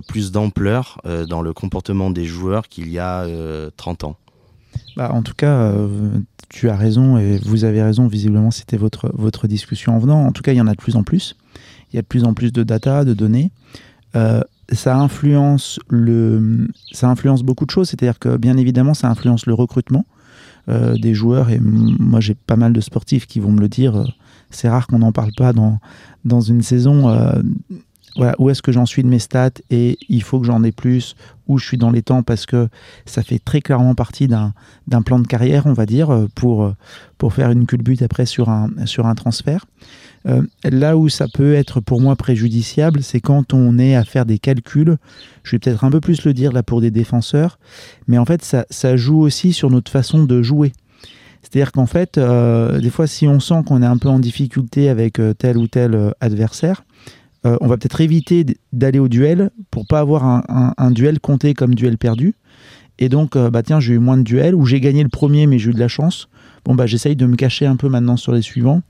plus 0.09 0.33
d'ampleur 0.33 1.03
dans 1.29 1.43
le 1.43 1.53
comportement 1.53 2.11
des 2.11 2.25
joueurs 2.25 2.67
qu'il 2.67 2.89
y 2.89 2.99
a 2.99 3.27
30 3.77 4.05
ans? 4.05 4.17
Bah, 4.97 5.13
en 5.13 5.23
tout 5.23 5.35
cas, 5.35 5.55
euh, 5.63 6.11
tu 6.49 6.69
as 6.69 6.77
raison 6.77 7.17
et 7.17 7.39
vous 7.39 7.65
avez 7.65 7.83
raison. 7.83 8.07
Visiblement, 8.07 8.51
c'était 8.51 8.77
votre, 8.77 9.47
discussion 9.47 9.97
en 9.97 9.99
venant. 9.99 10.27
En 10.27 10.33
tout 10.33 10.43
cas, 10.43 10.53
il 10.53 10.57
y 10.57 10.61
en 10.61 10.67
a 10.67 10.75
de 10.75 10.81
plus 10.81 10.97
en 10.97 11.03
plus. 11.03 11.37
Il 11.93 11.97
y 11.97 11.99
a 11.99 12.03
de 12.03 12.07
plus 12.07 12.25
en 12.25 12.35
plus 12.35 12.53
de 12.53 12.63
data, 12.63 13.05
de 13.05 13.15
données. 13.15 13.51
Euh, 14.17 14.41
ça 14.73 14.97
influence 14.97 15.79
beaucoup 17.43 17.67
de 17.67 17.71
choses. 17.71 17.89
C'est-à-dire 17.89 18.19
que 18.19 18.37
bien 18.37 18.57
évidemment, 18.57 18.95
ça 18.95 19.09
influence 19.09 19.47
le 19.47 19.55
recrutement 19.55 20.07
euh, 20.69 20.97
des 20.97 21.15
joueurs. 21.15 21.51
Et 21.51 21.59
moi, 21.61 22.21
j'ai 22.21 22.35
pas 22.35 22.57
mal 22.57 22.73
de 22.73 22.81
sportifs 22.81 23.27
qui 23.27 23.41
vont 23.41 23.53
me 23.53 23.61
le 23.61 23.69
dire. 23.69 24.15
c'est 24.51 24.69
rare 24.69 24.87
qu'on 24.87 24.99
n'en 25.01 25.13
parle 25.13 25.33
pas 25.37 25.53
dans 25.53 26.41
une 26.41 26.63
saison 26.63 27.09
où 28.17 28.51
est-ce 28.51 28.63
que 28.63 28.73
j'en 28.73 28.87
suis 28.87 29.03
de 29.03 29.09
mes 29.09 29.19
stats 29.19 29.51
et 29.71 29.99
il 30.09 30.23
faut 30.23 30.41
que 30.41 30.47
j'en 30.47 30.63
ai 30.65 30.73
plus, 30.73 31.15
où 31.51 31.59
je 31.59 31.67
suis 31.67 31.77
dans 31.77 31.91
les 31.91 32.03
temps 32.03 32.23
parce 32.23 32.47
que 32.47 32.69
ça 33.07 33.23
fait 33.23 33.41
très 33.41 33.61
clairement 33.61 33.95
partie 33.95 34.29
d'un 34.29 35.03
plan 35.03 35.19
de 35.19 35.27
carrière, 35.27 35.67
on 35.67 35.73
va 35.73 35.85
dire, 35.85 36.11
euh, 36.11 36.29
pour, 36.35 36.65
euh, 36.65 36.75
pour 37.19 37.35
faire 37.35 37.51
une 37.51 37.67
culbute 37.67 38.03
après 38.03 38.25
sur 38.25 38.49
un, 38.49 38.69
transfert. 39.17 39.67
Euh, 40.29 40.43
là 40.65 40.97
où 40.97 41.09
ça 41.09 41.27
peut 41.33 41.55
être 41.55 41.81
pour 41.81 42.01
moi 42.01 42.15
préjudiciable, 42.15 43.03
c'est 43.03 43.21
quand 43.21 43.53
on 43.53 43.79
est 43.79 43.97
à 43.97 44.05
faire 44.05 44.27
des 44.27 44.39
calculs. 44.39 44.97
Je 45.43 45.53
vais 45.53 45.59
peut-être 45.59 45.83
un 45.83 45.91
peu 45.91 46.01
plus 46.01 46.25
le 46.25 46.35
dire 46.35 46.53
là 46.53 46.63
pour 46.63 46.81
des 46.81 46.91
défenseurs, 46.91 47.59
mais 48.07 48.19
en 48.19 48.25
fait, 48.25 48.45
ça 48.71 48.97
joue 48.97 49.21
aussi 49.21 49.53
sur 49.53 49.71
notre 49.71 49.91
façon 49.91 50.25
de 50.25 50.43
jouer. 50.43 50.73
C'est-à-dire 51.43 51.73
qu'en 51.73 51.87
fait, 51.87 52.19
des 52.19 52.91
fois, 52.91 53.07
si 53.07 53.27
on 53.27 53.41
sent 53.41 53.63
qu'on 53.67 53.83
est 53.83 53.87
un 53.87 53.97
peu 53.97 54.11
en 54.11 54.19
difficulté 54.19 54.91
avec 54.91 55.19
tel 55.39 55.57
ou 55.57 55.67
tel 55.69 56.13
adversaire, 56.21 56.85
euh, 57.47 57.57
on 57.61 57.69
va 57.69 57.77
peut-être 57.79 58.01
éviter 58.01 58.45
d'aller 58.73 58.99
au 58.99 59.09
duel 59.09 59.51
pour 59.71 59.87
pas 59.87 60.01
avoir 60.01 60.25
un, 60.25 60.91
duel 60.91 61.21
compté 61.21 61.55
comme 61.55 61.75
duel 61.75 61.97
perdu. 61.99 62.35
Et 62.99 63.09
donc, 63.09 63.35
euh, 63.35 63.49
bah 63.49 63.63
tiens, 63.63 63.81
j'ai 63.81 63.95
eu 63.95 63.99
moins 63.99 64.19
de 64.19 64.23
duels, 64.23 64.55
ou 64.55 64.67
j'ai 64.67 64.81
gagné 64.81 65.03
le 65.03 65.09
premier, 65.09 65.47
mais 65.47 65.59
j'ai 65.59 65.71
eu 65.71 65.75
de 65.75 65.79
la 65.79 65.89
chance. 65.89 66.29
Bon, 66.67 66.75
bah 66.75 66.87
j'essaye 66.87 67.17
de 67.17 67.25
me 67.25 67.37
cacher 67.37 67.65
un 67.65 67.77
peu 67.77 67.89
maintenant 67.89 68.19
sur 68.19 68.33
les 68.33 68.43
suivants. 68.43 68.83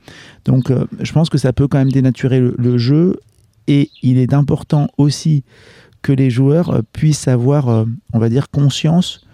Donc, 0.44 0.70
euh, 0.70 0.86
je 1.00 1.12
pense 1.12 1.30
que 1.30 1.38
ça 1.38 1.52
peut 1.52 1.68
quand 1.68 1.78
même 1.78 1.92
dénaturer 1.92 2.40
le, 2.40 2.78
jeu. 2.78 3.20
Et 3.68 3.90
il 4.02 4.18
est 4.18 4.34
important 4.34 4.88
aussi 4.98 5.44
que 6.02 6.12
les 6.12 6.30
joueurs 6.30 6.82
puissent 6.92 7.28
avoir, 7.28 7.86
on 8.12 8.18
va 8.18 8.28
dire, 8.28 8.50
conscience 8.50 9.24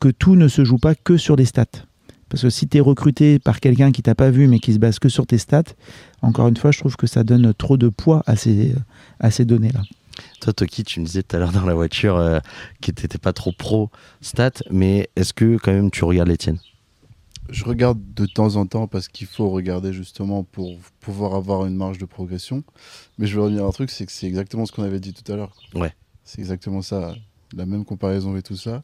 que 0.00 0.08
tout 0.08 0.34
ne 0.34 0.48
se 0.48 0.64
joue 0.64 0.78
pas 0.78 0.96
que 0.96 1.16
sur 1.16 1.36
les 1.36 1.44
stats. 1.44 1.84
Parce 2.28 2.42
que 2.42 2.50
si 2.50 2.66
tu 2.66 2.78
es 2.78 2.80
recruté 2.80 3.38
par 3.38 3.60
quelqu'un 3.60 3.92
qui 3.92 4.02
t'a 4.02 4.16
pas 4.16 4.30
vu 4.30 4.48
mais 4.48 4.58
qui 4.58 4.72
se 4.72 4.78
base 4.80 4.98
que 4.98 5.08
sur 5.08 5.26
tes 5.26 5.38
stats, 5.38 5.74
encore 6.24 6.48
une 6.48 6.56
fois, 6.56 6.70
je 6.70 6.78
trouve 6.78 6.96
que 6.96 7.06
ça 7.06 7.22
donne 7.24 7.52
trop 7.54 7.76
de 7.76 7.88
poids 7.88 8.22
à 8.26 8.36
ces, 8.36 8.74
à 9.20 9.30
ces 9.30 9.44
données-là. 9.44 9.82
Toi, 10.40 10.52
Toki, 10.52 10.84
tu 10.84 11.00
me 11.00 11.06
disais 11.06 11.22
tout 11.22 11.36
à 11.36 11.38
l'heure 11.38 11.52
dans 11.52 11.64
la 11.64 11.74
voiture 11.74 12.16
euh, 12.16 12.38
que 12.80 12.90
tu 12.90 13.02
n'étais 13.02 13.18
pas 13.18 13.32
trop 13.32 13.52
pro 13.52 13.90
stats, 14.20 14.62
mais 14.70 15.10
est-ce 15.16 15.32
que 15.32 15.56
quand 15.56 15.72
même 15.72 15.90
tu 15.90 16.04
regardes 16.04 16.28
les 16.28 16.36
tiennes 16.36 16.60
Je 17.50 17.64
regarde 17.64 17.98
de 18.14 18.26
temps 18.26 18.56
en 18.56 18.66
temps 18.66 18.86
parce 18.86 19.08
qu'il 19.08 19.26
faut 19.26 19.50
regarder 19.50 19.92
justement 19.92 20.44
pour 20.44 20.78
pouvoir 21.00 21.34
avoir 21.34 21.66
une 21.66 21.76
marge 21.76 21.98
de 21.98 22.04
progression. 22.04 22.62
Mais 23.18 23.26
je 23.26 23.36
veux 23.36 23.42
revenir 23.42 23.64
à 23.64 23.68
un 23.68 23.72
truc, 23.72 23.90
c'est 23.90 24.06
que 24.06 24.12
c'est 24.12 24.26
exactement 24.26 24.66
ce 24.66 24.72
qu'on 24.72 24.84
avait 24.84 25.00
dit 25.00 25.12
tout 25.12 25.30
à 25.32 25.36
l'heure. 25.36 25.52
Ouais. 25.74 25.92
C'est 26.24 26.38
exactement 26.38 26.82
ça. 26.82 27.14
La 27.56 27.66
même 27.66 27.84
comparaison 27.84 28.36
et 28.36 28.42
tout 28.42 28.56
ça. 28.56 28.82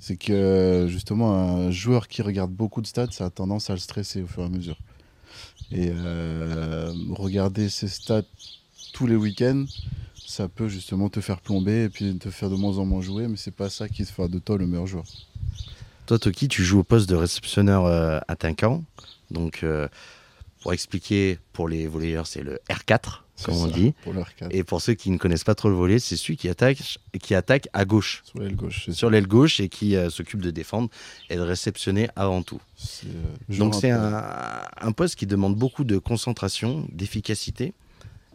C'est 0.00 0.16
que 0.16 0.86
justement, 0.88 1.34
un 1.34 1.70
joueur 1.70 2.08
qui 2.08 2.22
regarde 2.22 2.50
beaucoup 2.50 2.80
de 2.80 2.86
stats, 2.86 3.10
ça 3.10 3.26
a 3.26 3.30
tendance 3.30 3.70
à 3.70 3.74
le 3.74 3.78
stresser 3.78 4.22
au 4.22 4.26
fur 4.26 4.42
et 4.42 4.46
à 4.46 4.48
mesure. 4.48 4.78
Et 5.72 5.90
euh, 5.90 6.92
regarder 7.10 7.68
ses 7.68 7.88
stats 7.88 8.22
tous 8.92 9.06
les 9.06 9.16
week-ends, 9.16 9.66
ça 10.26 10.48
peut 10.48 10.68
justement 10.68 11.08
te 11.08 11.20
faire 11.20 11.40
plomber 11.40 11.84
et 11.84 11.88
puis 11.88 12.16
te 12.18 12.30
faire 12.30 12.50
de 12.50 12.56
moins 12.56 12.78
en 12.78 12.84
moins 12.84 13.00
jouer, 13.00 13.28
mais 13.28 13.36
c'est 13.36 13.54
pas 13.54 13.70
ça 13.70 13.88
qui 13.88 14.04
te 14.04 14.10
fera 14.10 14.28
de 14.28 14.38
toi 14.38 14.58
le 14.58 14.66
meilleur 14.66 14.86
joueur. 14.86 15.04
Toi, 16.06 16.18
Toki, 16.18 16.48
tu 16.48 16.64
joues 16.64 16.80
au 16.80 16.84
poste 16.84 17.08
de 17.08 17.14
réceptionneur 17.14 17.86
euh, 17.86 18.18
attaquant. 18.26 18.84
Donc, 19.30 19.60
euh, 19.62 19.88
pour 20.60 20.72
expliquer, 20.72 21.38
pour 21.52 21.68
les 21.68 21.86
volleyeurs, 21.86 22.26
c'est 22.26 22.42
le 22.42 22.58
R4, 22.68 23.20
comme 23.44 23.56
on 23.56 23.66
ça, 23.68 23.72
dit. 23.72 23.92
Pour 24.02 24.12
le 24.12 24.20
R4. 24.20 24.48
Et 24.50 24.64
pour 24.64 24.80
ceux 24.80 24.94
qui 24.94 25.10
ne 25.10 25.18
connaissent 25.18 25.44
pas 25.44 25.54
trop 25.54 25.68
le 25.68 25.74
volley, 25.74 25.98
c'est 25.98 26.16
celui 26.16 26.36
qui 26.36 26.48
attaque, 26.48 26.78
qui 27.22 27.34
attaque 27.34 27.68
à 27.72 27.84
gauche, 27.84 28.22
Sur 28.24 28.38
l'aile 28.40 28.56
gauche. 28.56 28.90
sur 28.90 29.10
l'aile 29.10 29.26
gauche, 29.26 29.60
et 29.60 29.68
qui 29.68 29.96
euh, 29.96 30.10
s'occupe 30.10 30.40
de 30.40 30.50
défendre 30.50 30.88
et 31.28 31.36
de 31.36 31.40
réceptionner 31.40 32.08
avant 32.16 32.42
tout. 32.42 32.60
Euh, 33.06 33.56
Donc 33.58 33.74
c'est 33.74 33.90
un, 33.90 34.22
un 34.80 34.92
poste 34.92 35.16
qui 35.16 35.26
demande 35.26 35.56
beaucoup 35.56 35.84
de 35.84 35.98
concentration, 35.98 36.86
d'efficacité. 36.92 37.72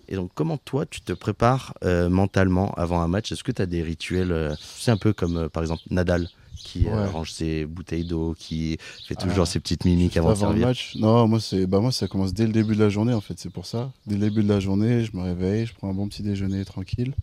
Et 0.07 0.15
donc 0.15 0.29
comment 0.35 0.57
toi 0.57 0.85
tu 0.85 1.01
te 1.01 1.13
prépares 1.13 1.73
euh, 1.83 2.09
mentalement 2.09 2.73
avant 2.75 3.01
un 3.01 3.07
match? 3.07 3.31
Est-ce 3.31 3.43
que 3.43 3.51
tu 3.51 3.61
as 3.61 3.65
des 3.65 3.81
rituels 3.81 4.55
C'est 4.59 4.91
un 4.91 4.97
peu 4.97 5.13
comme 5.13 5.49
par 5.49 5.63
exemple 5.63 5.81
Nadal? 5.89 6.29
Qui 6.65 6.87
euh, 6.87 7.03
Ouais. 7.05 7.07
range 7.09 7.31
ses 7.31 7.65
bouteilles 7.65 8.03
d'eau, 8.03 8.35
qui 8.37 8.77
fait 9.07 9.15
Ah. 9.19 9.21
toujours 9.23 9.45
ses 9.47 9.59
petites 9.59 9.85
mimiques 9.85 10.17
avant 10.17 10.29
de 10.29 10.33
avant 10.33 10.45
le 10.47 10.51
servir. 10.53 10.67
match 10.67 10.95
Non, 10.99 11.27
moi, 11.27 11.39
c'est, 11.39 11.65
bah, 11.67 11.79
moi, 11.79 11.91
ça 11.91 12.07
commence 12.07 12.33
dès 12.33 12.45
le 12.47 12.51
début 12.51 12.75
de 12.75 12.81
la 12.83 12.89
journée, 12.89 13.13
en 13.13 13.21
fait, 13.21 13.35
c'est 13.37 13.51
pour 13.51 13.65
ça. 13.65 13.91
Dès 14.07 14.15
le 14.15 14.21
début 14.21 14.43
de 14.43 14.49
la 14.49 14.59
journée, 14.59 15.03
je 15.05 15.15
me 15.15 15.21
réveille, 15.21 15.65
je 15.67 15.73
prends 15.75 15.89
un 15.89 15.93
bon 15.93 16.07
petit 16.09 16.23
déjeuner 16.23 16.65
tranquille. 16.65 17.13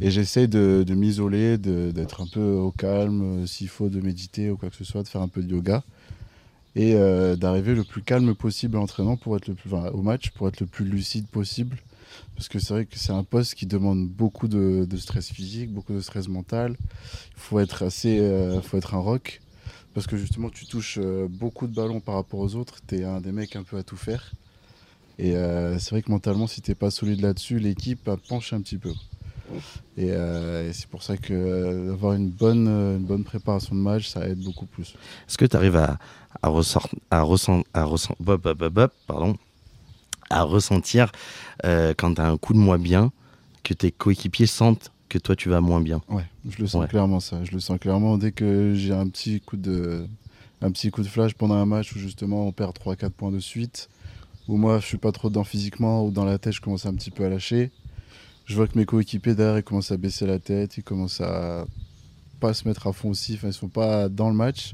Et 0.00 0.10
j'essaye 0.10 0.46
de, 0.48 0.84
de 0.86 0.94
m'isoler, 0.94 1.58
d'être 1.58 2.20
un 2.22 2.26
peu 2.26 2.52
au 2.52 2.70
calme, 2.70 3.42
euh, 3.42 3.46
s'il 3.46 3.68
faut, 3.68 3.88
de 3.88 4.00
méditer 4.00 4.50
ou 4.50 4.56
quoi 4.56 4.70
que 4.70 4.76
ce 4.76 4.84
soit, 4.84 5.02
de 5.02 5.08
faire 5.08 5.20
un 5.22 5.28
peu 5.28 5.42
de 5.42 5.50
yoga. 5.52 5.82
Et 6.76 6.94
euh, 6.94 7.34
d'arriver 7.34 7.74
le 7.74 7.82
plus 7.82 8.02
calme 8.02 8.34
possible 8.36 8.76
à 8.76 8.80
l'entraînement 8.80 9.16
pour 9.16 9.34
être 9.36 9.48
le 9.48 9.54
plus, 9.54 9.72
enfin, 9.74 9.88
au 9.90 10.02
match, 10.02 10.30
pour 10.30 10.46
être 10.46 10.60
le 10.60 10.66
plus 10.66 10.84
lucide 10.84 11.26
possible. 11.26 11.76
Parce 12.38 12.46
que 12.46 12.60
c'est 12.60 12.72
vrai 12.72 12.86
que 12.86 12.96
c'est 12.96 13.10
un 13.10 13.24
poste 13.24 13.56
qui 13.56 13.66
demande 13.66 14.06
beaucoup 14.06 14.46
de, 14.46 14.86
stress 14.96 15.28
physique, 15.28 15.72
beaucoup 15.72 15.92
de 15.92 16.00
stress 16.00 16.28
mental. 16.28 16.76
Il 17.34 17.40
faut 17.40 17.58
être 17.58 17.82
assez, 17.82 18.20
euh, 18.20 18.62
faut 18.62 18.76
être 18.76 18.94
un 18.94 19.00
rock 19.00 19.40
parce 19.92 20.06
que 20.06 20.16
justement 20.16 20.48
tu 20.48 20.64
touches 20.64 20.98
euh, 21.02 21.26
beaucoup 21.28 21.66
de 21.66 21.74
ballons 21.74 21.98
par 21.98 22.14
rapport 22.14 22.38
aux 22.38 22.54
autres, 22.54 22.76
tu 22.86 23.00
es 23.00 23.04
un 23.04 23.20
des 23.20 23.32
mecs 23.32 23.56
un 23.56 23.64
peu 23.64 23.76
à 23.76 23.82
tout 23.82 23.96
faire. 23.96 24.30
Et 25.18 25.34
euh, 25.34 25.80
c'est 25.80 25.90
vrai 25.90 26.00
que 26.02 26.12
mentalement, 26.12 26.46
si 26.46 26.62
t'es 26.62 26.76
pas 26.76 26.92
solide 26.92 27.22
là-dessus, 27.22 27.58
l'équipe 27.58 28.08
penche 28.28 28.52
un 28.52 28.60
petit 28.60 28.78
peu. 28.78 28.92
Et, 29.96 30.12
c'est 30.72 30.86
pour 30.86 31.02
ça 31.02 31.16
que 31.16 31.90
avoir 31.90 32.12
une 32.12 32.28
bonne, 32.28 32.68
une 32.68 33.04
bonne 33.04 33.24
préparation 33.24 33.74
de 33.74 33.80
match, 33.80 34.06
ça 34.06 34.28
aide 34.28 34.38
beaucoup 34.38 34.66
plus. 34.66 34.94
Est-ce 35.26 35.36
que 35.36 35.44
tu 35.44 35.56
arrives 35.56 35.74
à, 35.74 35.98
à, 36.40 36.48
ressort- 36.50 36.94
à, 37.10 37.22
ressent- 37.22 37.64
à, 37.74 37.82
ressent- 37.82 38.14
pardon, 39.08 39.36
à 40.30 40.42
ressentir 40.42 41.10
euh, 41.64 41.94
quand 41.96 42.14
tu 42.14 42.20
as 42.20 42.28
un 42.28 42.36
coup 42.36 42.52
de 42.52 42.58
moins 42.58 42.78
bien, 42.78 43.12
que 43.62 43.74
tes 43.74 43.90
coéquipiers 43.90 44.46
sentent 44.46 44.92
que 45.08 45.18
toi 45.18 45.34
tu 45.36 45.48
vas 45.48 45.60
moins 45.60 45.80
bien 45.80 46.00
Ouais, 46.08 46.24
je 46.48 46.58
le 46.60 46.66
sens 46.66 46.82
Ouais. 46.82 46.88
clairement 46.88 47.20
ça. 47.20 47.42
Je 47.44 47.52
le 47.52 47.60
sens 47.60 47.78
clairement 47.78 48.18
dès 48.18 48.32
que 48.32 48.74
j'ai 48.74 48.92
un 48.92 49.08
petit 49.08 49.40
coup 49.40 49.56
de 49.56 50.06
un 50.60 50.70
petit 50.72 50.90
coup 50.90 51.02
de 51.02 51.06
flash 51.08 51.34
pendant 51.34 51.54
un 51.54 51.66
match 51.66 51.94
où 51.94 51.98
justement 51.98 52.46
on 52.46 52.52
perd 52.52 52.74
3 52.74 52.96
4 52.96 53.12
points 53.12 53.30
de 53.30 53.38
suite 53.38 53.88
où 54.48 54.56
moi 54.56 54.80
je 54.80 54.86
suis 54.86 54.98
pas 54.98 55.12
trop 55.12 55.28
dedans 55.28 55.44
physiquement 55.44 56.04
ou 56.04 56.10
dans 56.10 56.24
la 56.24 56.36
tête 56.38 56.52
je 56.52 56.60
commence 56.60 56.84
un 56.86 56.94
petit 56.94 57.10
peu 57.10 57.24
à 57.24 57.28
lâcher. 57.28 57.70
Je 58.46 58.54
vois 58.56 58.66
que 58.66 58.76
mes 58.78 58.84
coéquipiers 58.86 59.34
derrière 59.34 59.58
ils 59.58 59.62
commencent 59.62 59.92
à 59.92 59.96
baisser 59.96 60.26
la 60.26 60.38
tête, 60.38 60.76
ils 60.78 60.82
commencent 60.82 61.20
à 61.20 61.64
pas 62.40 62.54
se 62.54 62.66
mettre 62.68 62.86
à 62.86 62.92
fond 62.92 63.10
aussi, 63.10 63.34
enfin 63.34 63.48
ils 63.48 63.52
sont 63.52 63.68
pas 63.68 64.08
dans 64.08 64.28
le 64.28 64.34
match. 64.34 64.72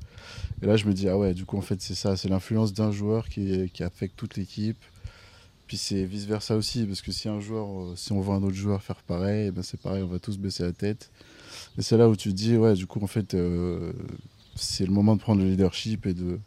Et 0.62 0.66
là 0.66 0.76
je 0.76 0.86
me 0.86 0.92
dis 0.92 1.08
ah 1.08 1.16
ouais, 1.18 1.34
du 1.34 1.44
coup 1.44 1.58
en 1.58 1.62
fait 1.62 1.80
c'est 1.80 1.94
ça, 1.94 2.16
c'est 2.16 2.28
l'influence 2.28 2.72
d'un 2.72 2.90
joueur 2.92 3.28
qui, 3.28 3.70
qui 3.72 3.82
affecte 3.84 4.16
toute 4.16 4.36
l'équipe. 4.36 4.78
Puis 5.66 5.76
c'est 5.76 6.04
vice 6.04 6.26
versa 6.26 6.56
aussi, 6.56 6.84
parce 6.84 7.00
que 7.00 7.12
si 7.12 7.28
un 7.28 7.40
joueur, 7.40 7.66
euh, 7.66 7.94
si 7.96 8.12
on 8.12 8.20
voit 8.20 8.34
un 8.36 8.42
autre 8.42 8.54
joueur 8.54 8.82
faire 8.82 9.02
pareil, 9.02 9.46
eh 9.48 9.50
ben 9.50 9.62
c'est 9.62 9.80
pareil, 9.80 10.02
on 10.02 10.08
va 10.08 10.18
tous 10.18 10.38
baisser 10.38 10.62
la 10.62 10.72
tête. 10.72 11.10
Et 11.78 11.82
c'est 11.82 11.96
là 11.96 12.08
où 12.08 12.16
tu 12.16 12.30
te 12.30 12.34
dis, 12.34 12.56
ouais, 12.56 12.74
du 12.74 12.86
coup, 12.86 13.00
en 13.02 13.06
fait, 13.06 13.34
euh, 13.34 13.92
c'est 14.54 14.86
le 14.86 14.92
moment 14.92 15.16
de 15.16 15.20
prendre 15.20 15.42
le 15.42 15.48
leadership 15.48 16.06
et 16.06 16.14
de, 16.14 16.38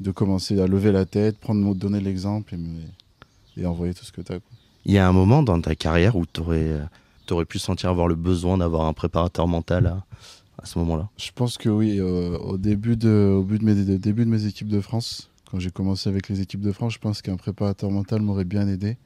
de 0.00 0.10
commencer 0.10 0.60
à 0.60 0.66
lever 0.66 0.92
la 0.92 1.04
tête, 1.04 1.38
prendre, 1.38 1.74
donner 1.74 2.00
l'exemple 2.00 2.54
et, 2.54 3.60
et 3.60 3.66
envoyer 3.66 3.94
tout 3.94 4.04
ce 4.04 4.12
que 4.12 4.20
tu 4.20 4.32
as. 4.32 4.38
Il 4.84 4.92
y 4.92 4.98
a 4.98 5.08
un 5.08 5.12
moment 5.12 5.42
dans 5.42 5.60
ta 5.60 5.74
carrière 5.74 6.16
où 6.16 6.24
tu 6.24 6.40
aurais, 6.40 7.44
pu 7.44 7.58
sentir 7.58 7.90
avoir 7.90 8.06
le 8.06 8.14
besoin 8.14 8.58
d'avoir 8.58 8.86
un 8.86 8.92
préparateur 8.92 9.48
mental 9.48 9.86
à, 9.86 10.04
à 10.62 10.66
ce 10.66 10.78
moment-là? 10.80 11.08
Je 11.16 11.30
pense 11.34 11.56
que 11.58 11.68
oui, 11.68 11.98
euh, 11.98 12.36
au, 12.38 12.58
début 12.58 12.96
de, 12.96 13.34
au 13.36 13.42
but 13.42 13.60
de 13.60 13.64
mes, 13.64 13.98
début 13.98 14.24
de 14.24 14.30
mes 14.30 14.46
équipes 14.46 14.68
de 14.68 14.80
France, 14.80 15.30
quand 15.50 15.58
j'ai 15.58 15.70
commencé 15.70 16.08
avec 16.08 16.28
les 16.28 16.40
équipes 16.42 16.60
de 16.60 16.72
France, 16.72 16.94
je 16.94 16.98
pense 16.98 17.22
qu'un 17.22 17.36
préparateur 17.36 17.90
mental 17.90 18.20
m'aurait 18.20 18.44
bien 18.44 18.68
aidé. 18.68 18.98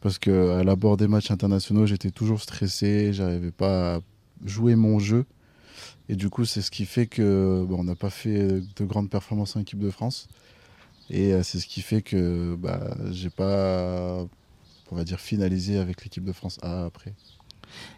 Parce 0.00 0.18
qu'à 0.18 0.64
l'abord 0.64 0.96
des 0.96 1.08
matchs 1.08 1.30
internationaux, 1.30 1.86
j'étais 1.86 2.10
toujours 2.10 2.40
stressé, 2.40 3.12
j'arrivais 3.12 3.50
pas 3.50 3.96
à 3.96 4.00
jouer 4.44 4.76
mon 4.76 4.98
jeu. 4.98 5.26
Et 6.08 6.16
du 6.16 6.30
coup, 6.30 6.44
c'est 6.44 6.62
ce 6.62 6.70
qui 6.70 6.86
fait 6.86 7.06
que 7.06 7.66
on 7.70 7.84
n'a 7.84 7.94
pas 7.94 8.10
fait 8.10 8.62
de 8.76 8.84
grandes 8.84 9.10
performances 9.10 9.56
en 9.56 9.60
équipe 9.60 9.78
de 9.78 9.90
France. 9.90 10.28
Et 11.10 11.34
euh, 11.34 11.42
c'est 11.42 11.58
ce 11.58 11.66
qui 11.66 11.82
fait 11.82 12.00
que 12.00 12.56
bah, 12.58 12.96
j'ai 13.10 13.30
pas, 13.30 14.26
on 14.90 14.96
va 14.96 15.04
dire, 15.04 15.20
finalisé 15.20 15.78
avec 15.78 16.02
l'équipe 16.02 16.24
de 16.24 16.32
France 16.32 16.58
A 16.62 16.86
après. 16.86 17.12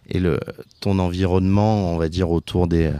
Et 0.08 0.20
le, 0.20 0.38
ton 0.80 0.98
environnement, 0.98 1.92
on 1.92 1.96
va 1.96 2.08
dire, 2.08 2.30
autour 2.30 2.68
des 2.68 2.92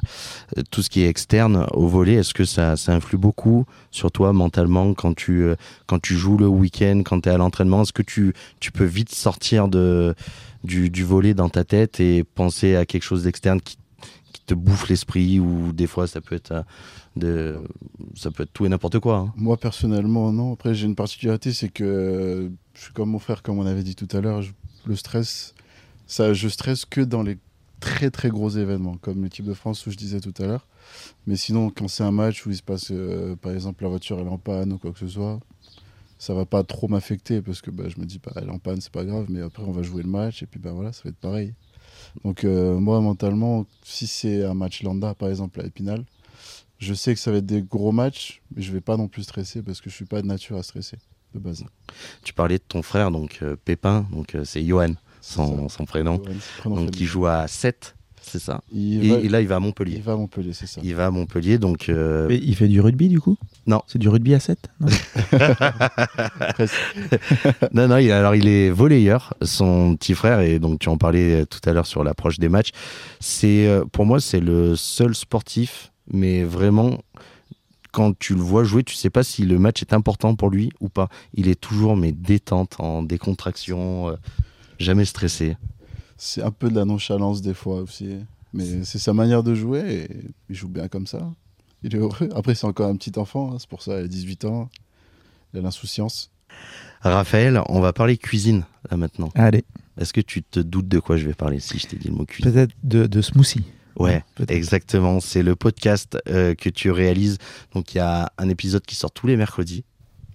euh, 0.56 0.62
tout 0.70 0.82
ce 0.82 0.90
qui 0.90 1.02
est 1.02 1.08
externe 1.08 1.66
au 1.72 1.86
volet, 1.86 2.14
est-ce 2.14 2.34
que 2.34 2.44
ça, 2.44 2.76
ça 2.76 2.94
influe 2.94 3.16
beaucoup 3.16 3.64
sur 3.90 4.10
toi 4.10 4.32
mentalement 4.32 4.92
quand 4.94 5.14
tu, 5.14 5.42
euh, 5.42 5.54
quand 5.86 6.00
tu 6.00 6.16
joues 6.16 6.36
le 6.36 6.48
week-end, 6.48 7.02
quand 7.04 7.20
tu 7.20 7.28
es 7.28 7.32
à 7.32 7.38
l'entraînement? 7.38 7.82
Est-ce 7.82 7.92
que 7.92 8.02
tu, 8.02 8.34
tu 8.60 8.72
peux 8.72 8.84
vite 8.84 9.14
sortir 9.14 9.68
de, 9.68 10.14
du, 10.64 10.90
du 10.90 11.04
volet 11.04 11.34
dans 11.34 11.48
ta 11.48 11.64
tête 11.64 12.00
et 12.00 12.24
penser 12.24 12.74
à 12.74 12.84
quelque 12.84 13.04
chose 13.04 13.22
d'externe 13.24 13.60
qui, 13.60 13.76
qui 14.32 14.40
te 14.44 14.54
bouffe 14.54 14.88
l'esprit 14.88 15.38
ou 15.38 15.72
des 15.72 15.86
fois 15.86 16.06
ça 16.06 16.20
peut 16.20 16.34
être, 16.34 16.52
euh, 16.52 16.62
de, 17.14 17.56
ça 18.14 18.30
peut 18.30 18.42
être 18.42 18.52
tout 18.52 18.66
et 18.66 18.68
n'importe 18.68 18.98
quoi 18.98 19.16
hein? 19.16 19.32
Moi, 19.36 19.56
personnellement, 19.56 20.32
non. 20.32 20.52
Après, 20.52 20.74
j'ai 20.74 20.86
une 20.86 20.96
particularité, 20.96 21.52
c'est 21.52 21.68
que 21.68 22.50
je 22.74 22.80
suis 22.80 22.92
comme 22.92 23.10
mon 23.10 23.18
frère, 23.18 23.42
comme 23.42 23.58
on 23.58 23.66
avait 23.66 23.82
dit 23.82 23.94
tout 23.94 24.08
à 24.14 24.20
l'heure. 24.20 24.42
Le 24.84 24.94
stress, 24.94 25.54
je 26.08 26.48
stresse 26.48 26.84
que 26.84 27.00
dans 27.00 27.22
les 27.22 27.38
très 27.80 28.10
très 28.10 28.28
gros 28.28 28.48
événements, 28.50 28.96
comme 28.96 29.22
l'équipe 29.24 29.44
de 29.44 29.54
France 29.54 29.86
où 29.86 29.90
je 29.90 29.96
disais 29.96 30.20
tout 30.20 30.34
à 30.38 30.46
l'heure. 30.46 30.66
Mais 31.26 31.36
sinon, 31.36 31.70
quand 31.70 31.88
c'est 31.88 32.04
un 32.04 32.12
match 32.12 32.46
où 32.46 32.50
il 32.50 32.56
se 32.56 32.62
passe, 32.62 32.88
euh, 32.90 33.36
par 33.36 33.52
exemple, 33.52 33.82
la 33.82 33.90
voiture 33.90 34.18
elle 34.18 34.26
est 34.26 34.30
en 34.30 34.38
panne 34.38 34.72
ou 34.72 34.78
quoi 34.78 34.92
que 34.92 34.98
ce 34.98 35.08
soit, 35.08 35.40
ça 36.18 36.32
va 36.34 36.46
pas 36.46 36.64
trop 36.64 36.88
m'affecter 36.88 37.42
parce 37.42 37.60
que 37.60 37.70
bah, 37.70 37.84
je 37.88 38.00
me 38.00 38.06
dis, 38.06 38.20
bah, 38.24 38.32
elle 38.36 38.48
est 38.48 38.50
en 38.50 38.58
panne, 38.58 38.80
c'est 38.80 38.92
pas 38.92 39.04
grave. 39.04 39.26
Mais 39.28 39.40
après, 39.40 39.62
on 39.62 39.72
va 39.72 39.82
jouer 39.82 40.02
le 40.02 40.08
match 40.08 40.42
et 40.42 40.46
puis 40.46 40.60
bah, 40.60 40.72
voilà, 40.72 40.92
ça 40.92 41.02
va 41.04 41.10
être 41.10 41.16
pareil. 41.16 41.54
Donc, 42.24 42.44
euh, 42.44 42.78
moi, 42.78 43.00
mentalement, 43.00 43.66
si 43.82 44.06
c'est 44.06 44.44
un 44.44 44.54
match 44.54 44.82
lambda, 44.82 45.14
par 45.14 45.28
exemple, 45.28 45.60
à 45.60 45.66
Épinal, 45.66 46.04
je 46.78 46.94
sais 46.94 47.14
que 47.14 47.20
ça 47.20 47.30
va 47.30 47.38
être 47.38 47.46
des 47.46 47.62
gros 47.62 47.92
matchs, 47.92 48.42
mais 48.54 48.62
je 48.62 48.72
vais 48.72 48.80
pas 48.80 48.96
non 48.96 49.08
plus 49.08 49.22
stresser 49.22 49.62
parce 49.62 49.80
que 49.80 49.90
je 49.90 49.94
suis 49.94 50.04
pas 50.04 50.22
de 50.22 50.26
nature 50.26 50.56
à 50.56 50.62
stresser 50.62 50.98
de 51.34 51.38
base. 51.38 51.64
Tu 52.22 52.32
parlais 52.32 52.58
de 52.58 52.64
ton 52.66 52.82
frère, 52.82 53.10
donc 53.10 53.38
euh, 53.42 53.56
Pépin, 53.64 54.06
donc 54.12 54.36
c'est 54.44 54.64
Johan, 54.64 54.94
son, 55.20 55.68
son 55.68 55.84
prénom, 55.84 56.20
donc 56.64 56.90
qui 56.90 57.04
joue 57.06 57.26
à 57.26 57.46
7, 57.48 57.94
c'est 58.20 58.40
ça 58.40 58.60
il, 58.72 59.04
et, 59.04 59.08
va, 59.08 59.16
et 59.18 59.28
là 59.28 59.40
il 59.40 59.46
va 59.46 59.56
à 59.56 59.58
il 59.58 59.62
Montpellier. 59.62 60.00
va 60.00 60.12
à 60.12 60.16
Montpellier, 60.16 60.52
c'est 60.52 60.66
ça. 60.66 60.80
Il 60.82 60.94
va 60.96 61.06
à 61.06 61.10
Montpellier, 61.10 61.58
donc 61.58 61.88
euh, 61.88 62.26
Mais 62.28 62.38
il 62.42 62.56
fait 62.56 62.66
du 62.68 62.80
rugby 62.80 63.08
du 63.08 63.20
coup? 63.20 63.36
Non. 63.68 63.82
C'est 63.86 63.98
du 63.98 64.08
rugby 64.08 64.34
à 64.34 64.40
7 64.40 64.58
non? 64.80 64.88
Non, 67.72 67.88
non, 67.88 67.96
il, 67.98 68.10
alors 68.10 68.34
il 68.34 68.48
est 68.48 68.70
volleyeur, 68.70 69.34
son 69.42 69.96
petit 69.96 70.14
frère, 70.14 70.40
et 70.40 70.58
donc 70.58 70.78
tu 70.80 70.88
en 70.88 70.96
parlais 70.96 71.46
tout 71.46 71.60
à 71.68 71.72
l'heure 71.72 71.86
sur 71.86 72.04
l'approche 72.04 72.38
des 72.38 72.48
matchs. 72.48 72.70
C'est, 73.20 73.66
euh, 73.66 73.84
pour 73.84 74.06
moi, 74.06 74.20
c'est 74.20 74.40
le 74.40 74.76
seul 74.76 75.14
sportif, 75.14 75.92
mais 76.12 76.42
vraiment, 76.44 76.98
quand 77.92 78.16
tu 78.18 78.34
le 78.34 78.40
vois 78.40 78.64
jouer, 78.64 78.82
tu 78.84 78.94
sais 78.94 79.10
pas 79.10 79.22
si 79.22 79.44
le 79.44 79.58
match 79.58 79.82
est 79.82 79.92
important 79.92 80.34
pour 80.34 80.50
lui 80.50 80.70
ou 80.80 80.88
pas. 80.88 81.08
Il 81.34 81.48
est 81.48 81.60
toujours, 81.60 81.96
mais 81.96 82.12
détente, 82.12 82.76
en 82.78 83.02
décontraction, 83.02 84.08
euh, 84.10 84.16
jamais 84.78 85.04
stressé. 85.04 85.56
C'est 86.16 86.42
un 86.42 86.50
peu 86.50 86.70
de 86.70 86.74
la 86.76 86.84
nonchalance 86.84 87.42
des 87.42 87.54
fois 87.54 87.80
aussi. 87.82 88.16
Mais 88.52 88.84
c'est 88.84 88.98
sa 88.98 89.12
manière 89.12 89.42
de 89.42 89.54
jouer 89.54 89.80
et 89.92 90.08
il 90.48 90.56
joue 90.56 90.68
bien 90.68 90.88
comme 90.88 91.06
ça. 91.06 91.30
Il 91.82 91.94
est 91.94 91.98
heureux. 91.98 92.28
Après, 92.34 92.54
c'est 92.54 92.66
encore 92.66 92.88
un 92.88 92.96
petit 92.96 93.18
enfant, 93.18 93.52
hein, 93.52 93.56
c'est 93.58 93.68
pour 93.68 93.82
ça, 93.82 93.98
il 94.00 94.04
a 94.04 94.08
18 94.08 94.44
ans. 94.46 94.70
Il 95.52 95.58
a 95.60 95.62
l'insouciance. 95.62 96.30
Raphaël, 97.02 97.60
on 97.68 97.80
va 97.80 97.92
parler 97.92 98.16
cuisine 98.16 98.64
là 98.90 98.96
maintenant. 98.96 99.30
Allez, 99.34 99.64
Est-ce 99.98 100.12
que 100.12 100.20
tu 100.22 100.42
te 100.42 100.58
doutes 100.60 100.88
de 100.88 100.98
quoi 101.00 101.16
je 101.16 101.26
vais 101.26 101.34
parler 101.34 101.60
si 101.60 101.78
je 101.78 101.86
t'ai 101.86 101.96
dit 101.96 102.08
le 102.08 102.14
mot 102.14 102.24
cuisine? 102.24 102.50
Peut-être 102.52 102.72
de, 102.82 103.06
de 103.06 103.20
smoothie. 103.22 103.64
Ouais, 103.98 104.24
exactement. 104.48 105.20
C'est 105.20 105.42
le 105.42 105.54
podcast 105.56 106.18
euh, 106.28 106.54
que 106.54 106.68
tu 106.70 106.90
réalises. 106.90 107.38
Donc 107.74 107.94
il 107.94 107.98
y 107.98 108.00
a 108.00 108.32
un 108.38 108.48
épisode 108.48 108.84
qui 108.86 108.94
sort 108.94 109.10
tous 109.10 109.26
les 109.26 109.36
mercredis, 109.36 109.84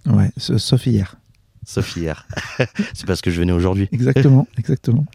Ouais, 0.06 0.30
sa- 0.36 0.58
sauf 0.58 0.86
hier. 0.86 1.16
Sauf 1.64 1.96
hier. 1.96 2.26
C'est 2.94 3.06
parce 3.06 3.20
que 3.20 3.30
je 3.30 3.40
venais 3.40 3.52
aujourd'hui. 3.52 3.88
Exactement, 3.92 4.46
exactement. 4.58 5.06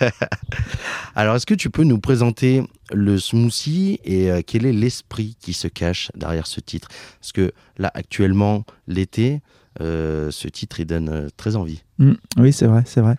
Alors 1.14 1.36
est-ce 1.36 1.46
que 1.46 1.54
tu 1.54 1.70
peux 1.70 1.84
nous 1.84 1.98
présenter 1.98 2.62
le 2.92 3.18
smoothie 3.18 4.00
et 4.04 4.30
euh, 4.30 4.42
quel 4.46 4.66
est 4.66 4.72
l'esprit 4.72 5.36
qui 5.40 5.52
se 5.52 5.68
cache 5.68 6.10
derrière 6.14 6.46
ce 6.46 6.60
titre? 6.60 6.88
Parce 7.20 7.32
que 7.32 7.52
là 7.78 7.90
actuellement 7.94 8.64
l'été, 8.86 9.40
euh, 9.80 10.30
ce 10.30 10.48
titre 10.48 10.80
il 10.80 10.86
donne 10.86 11.08
euh, 11.08 11.28
très 11.38 11.56
envie. 11.56 11.82
Mm, 11.98 12.12
oui, 12.38 12.52
c'est 12.52 12.66
vrai, 12.66 12.82
c'est 12.84 13.00
vrai. 13.00 13.16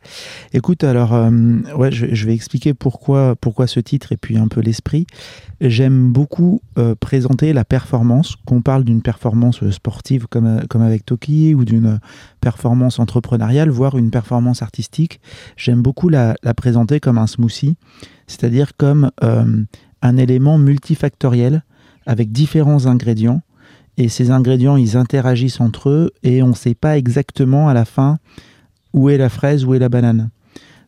Écoute, 0.53 0.83
alors, 0.83 1.13
euh, 1.13 1.31
ouais, 1.75 1.91
je, 1.91 2.25
vais 2.25 2.33
expliquer 2.35 2.75
pourquoi, 2.75 3.35
pourquoi 3.35 3.65
ce 3.65 3.79
titre 3.79 4.11
et 4.11 4.17
puis 4.17 4.37
un 4.37 4.47
peu 4.47 4.61
l'esprit. 4.61 5.07
J'aime 5.61 6.11
beaucoup 6.11 6.61
présenter 6.99 7.53
la 7.53 7.63
performance, 7.63 8.35
qu'on 8.45 8.61
parle 8.61 8.83
d'une 8.83 9.01
performance 9.01 9.67
sportive 9.69 10.27
comme, 10.27 10.61
comme 10.69 10.81
avec 10.81 11.05
Toki 11.05 11.55
ou 11.55 11.63
d'une 11.63 11.99
performance 12.41 12.99
entrepreneuriale, 12.99 13.69
voire 13.69 13.97
une 13.97 14.11
performance 14.11 14.61
artistique. 14.61 15.21
J'aime 15.55 15.81
beaucoup 15.81 16.09
la, 16.09 16.35
présenter 16.57 16.99
comme 16.99 17.17
un 17.17 17.27
smoothie, 17.27 17.77
c'est-à-dire 18.27 18.75
comme 18.75 19.11
un 19.21 20.17
élément 20.17 20.57
multifactoriel 20.57 21.63
avec 22.05 22.31
différents 22.31 22.85
ingrédients. 22.85 23.41
Et 23.97 24.09
ces 24.09 24.31
ingrédients, 24.31 24.77
ils 24.77 24.97
interagissent 24.97 25.61
entre 25.61 25.89
eux 25.89 26.11
et 26.23 26.41
on 26.41 26.49
ne 26.49 26.55
sait 26.55 26.73
pas 26.73 26.97
exactement 26.97 27.69
à 27.69 27.73
la 27.73 27.85
fin 27.85 28.17
où 28.93 29.09
est 29.09 29.17
la 29.17 29.29
fraise, 29.29 29.65
où 29.65 29.73
est 29.73 29.79
la 29.79 29.89
banane. 29.89 30.29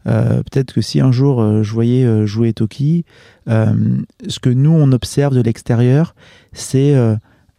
Euh, 0.07 0.43
Peut-être 0.43 0.73
que 0.73 0.81
si 0.81 1.01
un 1.01 1.11
jour 1.11 1.41
euh, 1.41 1.63
je 1.63 1.73
voyais 1.73 2.05
euh, 2.05 2.25
jouer 2.25 2.53
Toki, 2.53 3.05
ce 3.47 4.39
que 4.39 4.49
nous 4.49 4.71
on 4.71 4.91
observe 4.91 5.35
de 5.35 5.41
l'extérieur, 5.41 6.15
c'est 6.53 6.95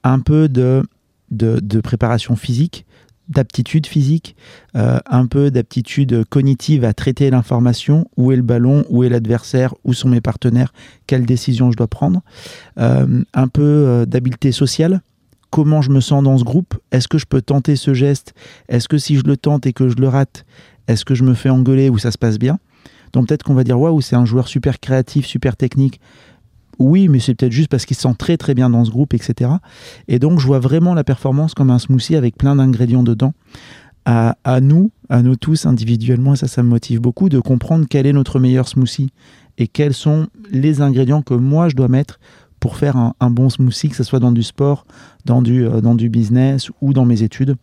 un 0.03 0.21
peu 0.21 0.49
de, 0.49 0.83
de, 1.31 1.61
de 1.61 1.81
préparation 1.81 2.35
physique, 2.35 2.87
d'aptitude 3.29 3.87
physique, 3.87 4.35
un 4.75 5.27
peu 5.27 5.53
d'aptitude 5.53 6.25
cognitive 6.29 6.85
à 6.85 6.93
traiter 6.93 7.31
l'information, 7.31 8.09
où 8.17 8.33
est 8.33 8.37
le 8.37 8.43
ballon, 8.43 8.85
où 8.89 9.05
est 9.05 9.09
l'adversaire, 9.09 9.75
où 9.85 9.93
sont 9.93 10.09
mes 10.09 10.21
partenaires, 10.21 10.73
quelle 11.07 11.25
décision 11.25 11.71
je 11.71 11.77
dois 11.77 11.87
prendre, 11.87 12.23
un 12.77 13.49
peu 13.49 14.05
d'habileté 14.09 14.51
sociale, 14.51 15.03
comment 15.57 15.81
je 15.81 15.89
me 15.91 16.01
sens 16.01 16.23
dans 16.23 16.37
ce 16.37 16.45
groupe, 16.45 16.75
est-ce 16.93 17.09
que 17.09 17.17
je 17.17 17.25
peux 17.25 17.41
tenter 17.41 17.77
ce 17.77 17.95
geste, 17.95 18.35
est-ce 18.69 18.89
que 18.89 18.99
si 18.99 19.17
je 19.17 19.23
le 19.25 19.39
tente 19.39 19.65
et 19.65 19.73
que 19.73 19.89
je 19.89 19.97
le 19.97 20.07
rate, 20.07 20.45
est-ce 20.87 21.07
que 21.07 21.15
je 21.15 21.25
me 21.25 21.33
fais 21.33 21.49
engueuler 21.49 21.89
ou 21.89 21.97
ça 21.97 22.11
se 22.11 22.19
passe 22.19 22.39
bien? 22.39 22.59
Donc 23.15 23.29
peut-être 23.29 23.43
qu'on 23.43 23.55
va 23.55 23.65
dire 23.65 23.81
waouh, 23.81 24.03
c'est 24.03 24.17
un 24.17 24.27
joueur 24.27 24.49
super 24.49 24.81
créatif, 24.81 25.25
super 25.25 25.57
technique. 25.57 25.99
Oui, 26.79 27.09
mais 27.09 27.21
c'est 27.21 27.35
peut-être 27.35 27.53
juste 27.53 27.71
parce 27.71 27.87
qu'il 27.87 27.97
se 27.97 28.03
sent 28.03 28.15
très 28.19 28.37
très 28.37 28.53
bien 28.53 28.69
dans 28.69 28.85
ce 28.85 28.91
groupe, 28.91 29.15
etc. 29.15 29.51
Et 30.09 30.19
donc 30.19 30.41
je 30.41 30.47
vois 30.47 30.59
vraiment 30.59 30.93
la 30.93 31.05
performance 31.05 31.55
comme 31.55 31.71
un 31.71 31.79
smoothie 31.79 32.17
avec 32.17 32.37
plein 32.37 32.57
d'ingrédients 32.57 33.03
dedans. 33.03 33.33
À, 34.05 34.37
nous, 34.61 34.91
à 35.09 35.23
nous 35.23 35.37
tous 35.37 35.65
individuellement, 35.65 36.37
ça, 36.37 36.49
ça 36.49 36.63
me 36.63 36.69
motive 36.69 37.01
beaucoup 37.01 37.31
de 37.31 37.41
comprendre 37.41 37.87
quel 37.89 38.07
est 38.07 38.13
notre 38.13 38.39
meilleur 38.41 38.69
smoothie 38.69 39.09
et 39.57 39.69
quels 39.69 39.95
sont 39.95 40.27
les 40.53 40.83
ingrédients 40.83 41.23
que 41.23 41.33
moi 41.33 41.71
je 41.71 41.77
dois 41.77 41.89
mettre 41.89 42.21
pour 42.67 42.79
faire 42.79 42.97
un, 42.97 43.31
bon 43.31 43.49
smoothie, 43.49 43.91
que 43.91 43.95
ce 43.95 44.03
soit 44.03 44.19
dans 44.19 44.33
du 44.33 44.43
sport, 44.43 44.87
dans 45.25 45.41
du, 45.41 45.65
euh, 45.65 45.81
dans 45.81 45.95
du 45.95 46.09
business 46.09 46.69
ou 46.81 46.93
dans 46.93 47.05
mes 47.05 47.23
études. 47.23 47.55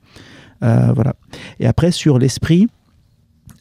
Euh, 0.64 0.94
voilà. 0.96 1.14
Et 1.60 1.68
après, 1.68 1.92
sur 1.92 2.20
l'esprit, 2.20 2.70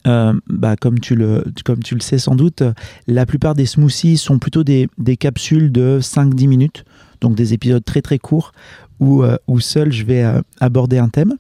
euh, 0.07 0.35
bah, 0.47 0.77
comme, 0.77 1.01
tu 1.01 1.17
le, 1.17 1.45
comme 1.65 1.83
tu 1.83 1.97
le 1.97 2.01
sais 2.01 2.19
sans 2.19 2.37
doute, 2.37 2.63
la 3.09 3.27
plupart 3.27 3.57
des 3.57 3.67
smoothies 3.67 4.19
sont 4.19 4.39
plutôt 4.39 4.63
des, 4.63 4.87
des 4.99 5.17
capsules 5.17 5.73
de 5.73 5.99
5-10 6.01 6.47
minutes, 6.47 6.85
donc 7.21 7.35
des 7.35 7.55
épisodes 7.55 7.85
très 7.85 8.03
très 8.03 8.21
courts 8.21 8.53
où, 9.01 9.25
où 9.49 9.59
seul 9.59 9.91
je 9.91 10.05
vais 10.05 10.25
aborder 10.61 10.99
un 10.99 11.09
thème. 11.09 11.35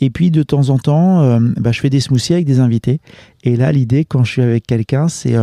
Et 0.00 0.10
puis 0.10 0.32
de 0.32 0.42
temps 0.42 0.70
en 0.70 0.78
temps, 0.80 1.38
bah, 1.56 1.70
je 1.70 1.78
fais 1.78 1.88
des 1.88 2.00
smoothies 2.00 2.32
avec 2.32 2.46
des 2.46 2.58
invités. 2.58 2.98
Et 3.44 3.54
là, 3.54 3.70
l'idée, 3.70 4.04
quand 4.04 4.24
je 4.24 4.32
suis 4.32 4.42
avec 4.42 4.66
quelqu'un, 4.66 5.06
c'est 5.06 5.36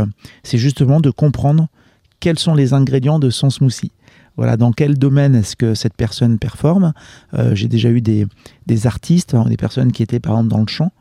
c'est 0.43 0.57
justement 0.57 0.99
de 0.99 1.09
comprendre 1.09 1.69
quels 2.23 2.39
sont 2.39 2.55
les 2.55 2.71
ingrédients 2.71 3.19
de 3.19 3.29
son 3.29 3.49
smoothie. 3.49 3.91
Voilà, 4.37 4.55
dans 4.55 4.71
quel 4.71 4.97
domaine 4.97 5.35
est-ce 5.35 5.57
que 5.57 5.75
cette 5.75 5.93
personne 5.93 6.39
performe? 6.39 6.93
Euh, 7.33 7.53
J'ai 7.53 7.67
déjà 7.67 7.89
eu 7.89 7.99
des, 7.99 8.25
artistes, 8.85 9.33
hein, 9.33 9.43
des 9.49 9.57
personnes 9.57 9.91
qui 9.91 10.03
étaient 10.03 10.21
par 10.21 10.31
exemple 10.35 10.47
dans 10.47 10.61
le 10.61 10.67
chant. 10.67 10.93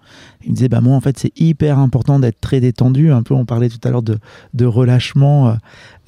Ils 0.45 0.51
me 0.51 0.55
disaient, 0.57 0.69
bah 0.69 0.81
moi 0.81 0.97
en 0.97 1.01
fait 1.01 1.19
c'est 1.19 1.33
hyper 1.41 1.79
important 1.79 2.19
d'être 2.19 2.41
très 2.41 2.61
détendu. 2.61 3.13
Un 3.13 3.23
peu, 3.23 3.35
on 3.35 3.45
parlait 3.45 3.69
tout 3.69 3.81
à 3.85 3.91
l'heure 3.91 4.03
de, 4.03 4.19
de 4.55 4.65
relâchement, 4.65 5.49
euh, 5.49 5.55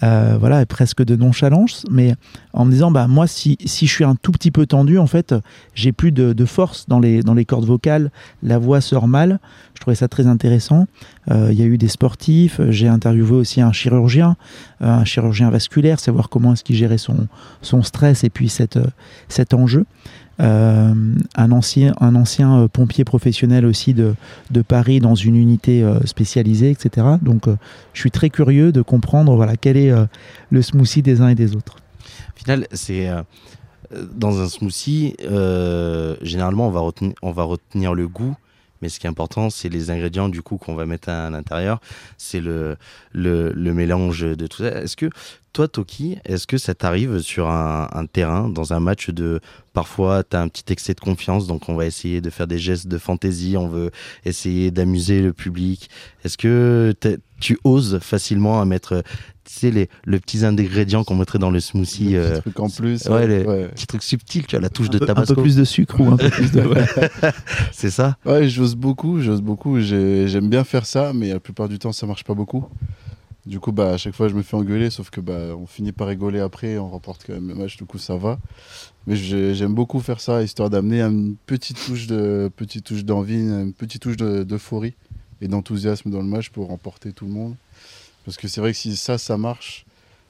euh, 0.02 0.36
voilà, 0.38 0.64
presque 0.66 1.04
de 1.04 1.16
nonchalance. 1.16 1.84
Mais 1.90 2.14
en 2.52 2.64
me 2.64 2.70
disant, 2.70 2.90
bah 2.90 3.06
moi 3.08 3.26
si, 3.26 3.56
si 3.64 3.86
je 3.86 3.92
suis 3.92 4.04
un 4.04 4.16
tout 4.16 4.32
petit 4.32 4.50
peu 4.50 4.66
tendu, 4.66 4.98
en 4.98 5.06
fait, 5.06 5.34
j'ai 5.74 5.92
plus 5.92 6.12
de, 6.12 6.32
de 6.32 6.44
force 6.44 6.86
dans 6.88 7.00
les, 7.00 7.22
dans 7.22 7.34
les 7.34 7.44
cordes 7.44 7.66
vocales, 7.66 8.10
la 8.42 8.58
voix 8.58 8.80
sort 8.80 9.08
mal. 9.08 9.38
Je 9.74 9.80
trouvais 9.80 9.96
ça 9.96 10.08
très 10.08 10.26
intéressant. 10.26 10.86
Euh, 11.30 11.48
Il 11.50 11.58
y 11.58 11.62
a 11.62 11.66
eu 11.66 11.78
des 11.78 11.88
sportifs, 11.88 12.60
j'ai 12.70 12.88
interviewé 12.88 13.32
aussi 13.32 13.60
un 13.60 13.72
chirurgien, 13.72 14.36
un 14.80 15.04
chirurgien 15.04 15.50
vasculaire, 15.50 15.98
savoir 15.98 16.28
comment 16.28 16.52
est-ce 16.52 16.64
qu'il 16.64 16.76
gérait 16.76 16.98
son, 16.98 17.26
son 17.60 17.82
stress 17.82 18.24
et 18.24 18.30
puis 18.30 18.48
cet 18.48 19.54
enjeu. 19.54 19.84
Euh, 20.40 20.94
un 21.36 21.52
ancien, 21.52 21.94
un 22.00 22.16
ancien 22.16 22.58
euh, 22.58 22.68
pompier 22.68 23.04
professionnel 23.04 23.64
aussi 23.64 23.94
de, 23.94 24.14
de 24.50 24.62
Paris 24.62 24.98
dans 24.98 25.14
une 25.14 25.36
unité 25.36 25.82
euh, 25.82 26.00
spécialisée, 26.04 26.70
etc. 26.70 27.06
Donc 27.22 27.44
je 27.92 28.00
suis 28.00 28.10
très 28.10 28.30
curieux 28.30 28.72
de 28.72 28.82
comprendre 28.82 29.34
voilà, 29.36 29.56
quel 29.56 29.76
est 29.76 29.92
le 30.50 30.62
smoothie 30.62 31.02
des 31.02 31.20
uns 31.20 31.28
et 31.28 31.34
des 31.34 31.54
autres. 31.54 31.76
Au 32.34 32.38
final, 32.38 32.66
c'est 32.72 33.08
dans 34.14 34.40
un 34.40 34.48
smoothie, 34.48 35.16
généralement 36.22 36.68
on 36.68 36.70
va, 36.70 36.82
on 37.22 37.32
va 37.32 37.42
retenir 37.44 37.94
le 37.94 38.08
goût, 38.08 38.34
mais 38.82 38.88
ce 38.88 38.98
qui 39.00 39.06
est 39.06 39.10
important, 39.10 39.50
c'est 39.50 39.68
les 39.68 39.90
ingrédients 39.90 40.28
du 40.28 40.42
coup 40.42 40.56
qu'on 40.56 40.74
va 40.74 40.86
mettre 40.86 41.08
à, 41.08 41.30
l'intérieur, 41.30 41.80
c'est 42.18 42.40
le, 42.40 42.76
le, 43.12 43.52
le 43.52 43.74
mélange 43.74 44.22
de 44.22 44.46
tout 44.46 44.58
ça. 44.58 44.82
Est-ce 44.82 44.96
que 44.96 45.10
toi, 45.54 45.68
Toki, 45.68 46.18
est-ce 46.24 46.48
que 46.48 46.58
ça 46.58 46.74
t'arrive 46.74 47.20
sur 47.20 47.48
un, 47.48 47.88
un 47.92 48.06
terrain, 48.06 48.48
dans 48.48 48.72
un 48.72 48.80
match 48.80 49.10
de 49.10 49.40
parfois 49.72 50.24
tu 50.24 50.36
as 50.36 50.40
un 50.40 50.48
petit 50.48 50.72
excès 50.72 50.94
de 50.94 51.00
confiance, 51.00 51.46
donc 51.46 51.68
on 51.68 51.76
va 51.76 51.86
essayer 51.86 52.20
de 52.20 52.28
faire 52.28 52.48
des 52.48 52.58
gestes 52.58 52.88
de 52.88 52.98
fantaisie, 52.98 53.56
on 53.56 53.68
veut 53.68 53.92
essayer 54.24 54.72
d'amuser 54.72 55.22
le 55.22 55.32
public. 55.32 55.88
Est-ce 56.24 56.36
que 56.36 56.92
tu 57.40 57.58
oses 57.62 58.00
facilement 58.00 58.60
à 58.60 58.64
mettre, 58.64 59.04
sais, 59.52 59.70
les, 59.70 59.88
le 60.04 60.18
petits 60.20 60.44
ingrédients 60.44 61.04
qu'on 61.04 61.16
mettrait 61.16 61.38
dans 61.38 61.50
le 61.50 61.60
smoothie 61.60 62.08
Des 62.08 62.14
euh, 62.16 62.30
petits 62.32 62.40
trucs 62.42 62.60
en 62.60 62.68
plus. 62.70 63.06
ouais, 63.06 63.26
les- 63.26 63.44
ouais. 63.44 63.68
petit 63.68 63.86
truc 63.86 64.02
subtil, 64.02 64.46
tu 64.46 64.56
as 64.56 64.60
la 64.60 64.70
touche 64.70 64.88
un, 64.88 64.92
de 64.92 64.98
peu, 64.98 65.04
un 65.04 65.06
peu 65.08 65.14
tabasco. 65.14 65.40
plus 65.42 65.56
de 65.56 65.64
sucre 65.64 66.00
ou 66.00 66.08
un 66.10 66.16
peu 66.16 66.30
plus 66.30 66.50
de... 66.52 66.60
ouais. 66.66 66.86
C'est 67.72 67.90
ça 67.90 68.16
Ouais, 68.24 68.48
j'ose 68.48 68.74
beaucoup, 68.76 69.20
j'ose 69.20 69.42
beaucoup. 69.42 69.80
j'ai- 69.80 70.28
J'aime 70.28 70.48
bien 70.48 70.64
faire 70.64 70.86
ça, 70.86 71.12
mais 71.12 71.28
la 71.30 71.40
plupart 71.40 71.68
du 71.68 71.78
temps, 71.78 71.92
ça 71.92 72.06
marche 72.06 72.24
pas 72.24 72.34
beaucoup. 72.34 72.64
Du 73.46 73.60
coup, 73.60 73.72
bah, 73.72 73.90
à 73.92 73.96
chaque 73.98 74.14
fois, 74.14 74.28
je 74.28 74.34
me 74.34 74.40
fais 74.40 74.56
engueuler, 74.56 74.88
sauf 74.88 75.10
que 75.10 75.20
bah, 75.20 75.54
on 75.58 75.66
finit 75.66 75.92
par 75.92 76.08
rigoler 76.08 76.40
après, 76.40 76.78
on 76.78 76.88
remporte 76.88 77.24
quand 77.26 77.34
même 77.34 77.48
le 77.48 77.54
match, 77.54 77.76
du 77.76 77.84
coup, 77.84 77.98
ça 77.98 78.16
va. 78.16 78.38
Mais 79.06 79.16
j'ai- 79.16 79.54
j'aime 79.54 79.74
beaucoup 79.74 80.00
faire 80.00 80.18
ça, 80.20 80.42
histoire 80.42 80.70
d'amener 80.70 81.02
une 81.02 81.36
petite 81.44 81.76
touche 81.84 82.06
de 82.06 82.50
petite 82.56 82.86
touche 82.86 83.04
d'envie, 83.04 83.34
une 83.40 83.74
petite 83.74 84.00
touche 84.00 84.16
de- 84.16 84.44
d'euphorie 84.44 84.94
et 85.42 85.48
d'enthousiasme 85.48 86.08
dans 86.10 86.20
le 86.22 86.26
match 86.26 86.48
pour 86.48 86.68
remporter 86.68 87.12
tout 87.12 87.26
le 87.26 87.32
monde. 87.32 87.54
Parce 88.24 88.36
que 88.36 88.48
c'est 88.48 88.60
vrai 88.60 88.72
que 88.72 88.78
si 88.78 88.96
ça, 88.96 89.18
ça 89.18 89.36
marche, 89.36 89.84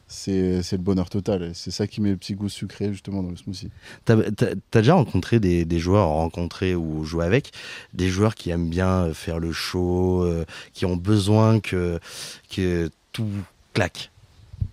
c'est 0.08 0.72
le 0.72 0.78
bonheur 0.78 1.10
total. 1.10 1.52
C'est 1.54 1.70
ça 1.70 1.86
qui 1.86 2.00
met 2.00 2.10
le 2.10 2.16
petit 2.16 2.34
goût 2.34 2.48
sucré 2.48 2.92
justement 2.92 3.22
dans 3.22 3.30
le 3.30 3.36
smoothie. 3.36 3.70
T'as 4.04 4.16
t'as 4.30 4.80
déjà 4.80 4.94
rencontré 4.94 5.40
des, 5.40 5.78
joueurs, 5.78 6.08
rencontré 6.08 6.74
ou 6.74 7.04
joué 7.04 7.24
avec, 7.24 7.52
des 7.92 8.08
joueurs 8.08 8.34
qui 8.34 8.50
aiment 8.50 8.68
bien 8.68 9.04
euh, 9.04 9.14
faire 9.14 9.38
le 9.38 9.52
show, 9.52 10.22
euh, 10.22 10.44
qui 10.72 10.86
ont 10.86 10.96
besoin 10.96 11.60
que 11.60 12.00
tout 13.12 13.28
claque? 13.72 14.10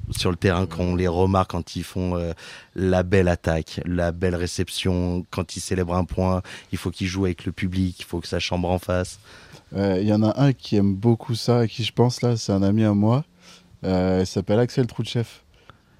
Sur 0.09 0.29
le 0.31 0.35
terrain, 0.37 0.65
qu'on 0.65 0.95
les 0.95 1.07
remarque 1.07 1.51
quand 1.51 1.75
ils 1.75 1.83
font 1.83 2.17
euh, 2.17 2.33
la 2.75 3.03
belle 3.03 3.27
attaque, 3.27 3.79
la 3.85 4.11
belle 4.11 4.35
réception, 4.35 5.25
quand 5.29 5.55
ils 5.55 5.59
célèbrent 5.61 5.95
un 5.95 6.03
point, 6.05 6.41
il 6.71 6.77
faut 6.77 6.91
qu'ils 6.91 7.07
jouent 7.07 7.25
avec 7.25 7.45
le 7.45 7.51
public, 7.51 7.97
il 7.99 8.05
faut 8.05 8.19
que 8.19 8.27
ça 8.27 8.39
chambre 8.39 8.69
en 8.69 8.79
face. 8.79 9.19
Euh, 9.75 9.99
Il 10.01 10.07
y 10.07 10.13
en 10.13 10.23
a 10.23 10.41
un 10.41 10.51
qui 10.53 10.75
aime 10.75 10.93
beaucoup 10.95 11.35
ça, 11.35 11.59
à 11.59 11.67
qui 11.67 11.83
je 11.83 11.93
pense 11.93 12.21
là, 12.21 12.35
c'est 12.35 12.51
un 12.51 12.63
ami 12.63 12.83
à 12.83 12.93
moi. 12.93 13.23
Euh, 13.85 14.19
il 14.21 14.27
s'appelle 14.27 14.59
Axel 14.59 14.85
Troutchev. 14.87 15.27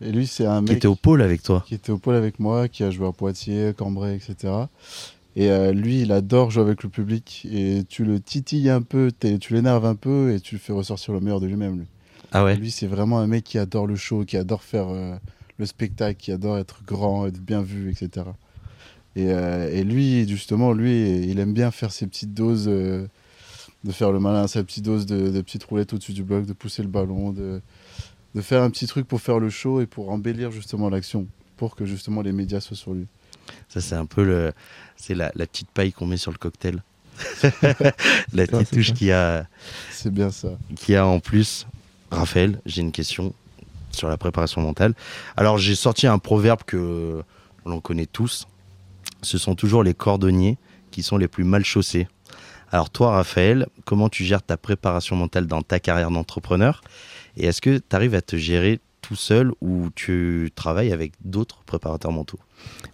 Et 0.02 0.12
lui, 0.12 0.26
c'est 0.28 0.46
un 0.46 0.60
Qui 0.64 0.70
mec 0.70 0.78
était 0.78 0.88
au 0.88 0.96
pôle 0.96 1.22
avec 1.22 1.44
toi. 1.44 1.64
qui 1.68 1.76
était 1.76 1.92
au 1.92 1.98
pôle 2.00 2.16
avec 2.16 2.40
moi, 2.40 2.68
qui 2.68 2.84
a 2.84 2.90
joué 2.90 3.08
à 3.08 3.12
Poitiers, 3.12 3.74
Cambrai, 3.78 4.16
etc. 4.16 4.54
Et 5.36 5.72
lui, 5.72 6.02
il 6.02 6.12
adore 6.12 6.50
jouer 6.52 6.64
avec 6.64 6.82
le 6.84 6.90
public. 6.90 7.48
Et 7.52 7.84
tu 7.88 8.04
le 8.04 8.20
titilles 8.20 8.70
un 8.72 8.82
peu, 8.82 9.12
tu 9.40 9.54
l'énerves 9.54 9.86
un 9.86 9.96
peu 9.96 10.34
et 10.34 10.40
tu 10.40 10.56
le 10.56 10.60
fais 10.60 10.74
ressortir 10.74 11.14
le 11.14 11.20
meilleur 11.20 11.40
de 11.40 11.46
lui-même. 11.48 11.78
Lui, 11.78 11.86
Ah 12.32 12.44
ouais 12.44 12.56
Lui, 12.56 12.72
c'est 12.72 12.88
vraiment 12.88 13.20
un 13.20 13.28
mec 13.28 13.44
qui 13.44 13.58
adore 13.58 13.88
le 13.88 13.96
show, 13.96 14.24
qui 14.26 14.38
adore 14.38 14.64
faire 14.64 14.90
euh, 14.90 15.16
le 15.58 15.66
spectacle, 15.66 16.20
qui 16.20 16.32
adore 16.32 16.58
être 16.58 16.82
grand, 16.86 17.28
être 17.28 17.40
bien 17.40 17.62
vu, 17.62 17.92
etc. 17.92 18.28
Et, 19.18 19.26
et, 19.26 19.84
lui, 19.84 20.26
justement, 20.30 20.72
lui, 20.72 21.26
il 21.28 21.38
aime 21.40 21.54
bien 21.54 21.70
faire 21.72 21.92
ses 21.92 22.08
petites 22.08 22.34
doses, 22.34 22.70
de 23.84 23.92
faire 23.92 24.12
le 24.12 24.20
malin, 24.20 24.48
sa 24.48 24.64
petite 24.64 24.86
dose 24.86 25.06
de, 25.06 25.30
de 25.30 25.42
petites 25.42 25.64
roulettes 25.64 25.94
au-dessus 25.94 26.14
du 26.14 26.24
bloc, 26.24 26.46
de 26.46 26.54
pousser 26.54 26.82
le 26.82 26.88
ballon, 26.88 27.32
de, 27.32 27.62
de 28.36 28.42
faire 28.42 28.62
un 28.62 28.70
petit 28.70 28.88
truc 28.88 29.08
pour 29.08 29.22
faire 29.22 29.40
le 29.40 29.50
show 29.50 29.82
et 29.82 29.86
pour 29.86 30.10
embellir 30.12 30.52
justement 30.52 30.90
l'action, 30.90 31.28
pour 31.58 31.76
que 31.76 31.86
justement 31.86 32.22
les 32.22 32.32
médias 32.32 32.62
soient 32.62 32.78
sur 32.78 32.94
lui. 32.94 33.08
Ça, 33.70 33.82
c'est 33.82 33.96
un 33.96 34.06
peu 34.06 34.24
le, 34.24 34.54
c'est 34.96 35.16
la, 35.16 35.32
la 35.36 35.48
petite 35.48 35.70
paille 35.70 35.92
qu'on 35.92 36.06
met 36.06 36.18
sur 36.18 36.32
le 36.32 36.38
cocktail. 36.38 36.84
la 38.34 38.48
petite 38.48 38.72
touche 38.72 38.94
qui 38.94 39.12
a. 39.12 39.48
C'est 39.92 40.14
bien 40.14 40.32
ça. 40.32 40.58
Qui 40.76 40.96
a 40.96 41.06
en 41.06 41.20
plus. 41.20 41.68
Raphaël, 42.12 42.60
j'ai 42.66 42.82
une 42.82 42.92
question 42.92 43.34
sur 43.92 44.08
la 44.08 44.18
préparation 44.18 44.62
mentale. 44.62 44.94
Alors, 45.38 45.58
j'ai 45.58 45.76
sorti 45.76 46.08
un 46.08 46.20
proverbe 46.20 46.64
que 46.66 47.24
l'on 47.66 47.80
connaît 47.80 48.06
tous. 48.06 48.48
Ce 49.22 49.38
sont 49.38 49.56
toujours 49.56 49.84
les 49.84 49.94
cordonniers 49.94 50.58
qui 50.92 51.04
sont 51.04 51.18
les 51.18 51.28
plus 51.28 51.44
mal 51.44 51.64
chaussés. 51.64 52.08
Alors, 52.72 52.90
toi, 52.90 53.12
Raphaël, 53.12 53.68
comment 53.86 54.10
tu 54.10 54.24
gères 54.24 54.42
ta 54.42 54.58
préparation 54.58 55.16
mentale 55.16 55.46
dans 55.46 55.62
ta 55.62 55.80
carrière 55.80 56.12
d'entrepreneur? 56.12 56.82
Et 57.38 57.46
est-ce 57.46 57.62
que 57.62 57.78
tu 57.78 57.96
arrives 57.96 58.16
à 58.16 58.22
te 58.22 58.38
gérer 58.38 58.80
tout 59.02 59.16
seul 59.16 59.52
ou 59.62 59.90
tu 59.96 60.52
travailles 60.56 60.94
avec 60.94 61.14
d'autres 61.24 61.64
préparateurs 61.66 62.12
mentaux? 62.12 62.40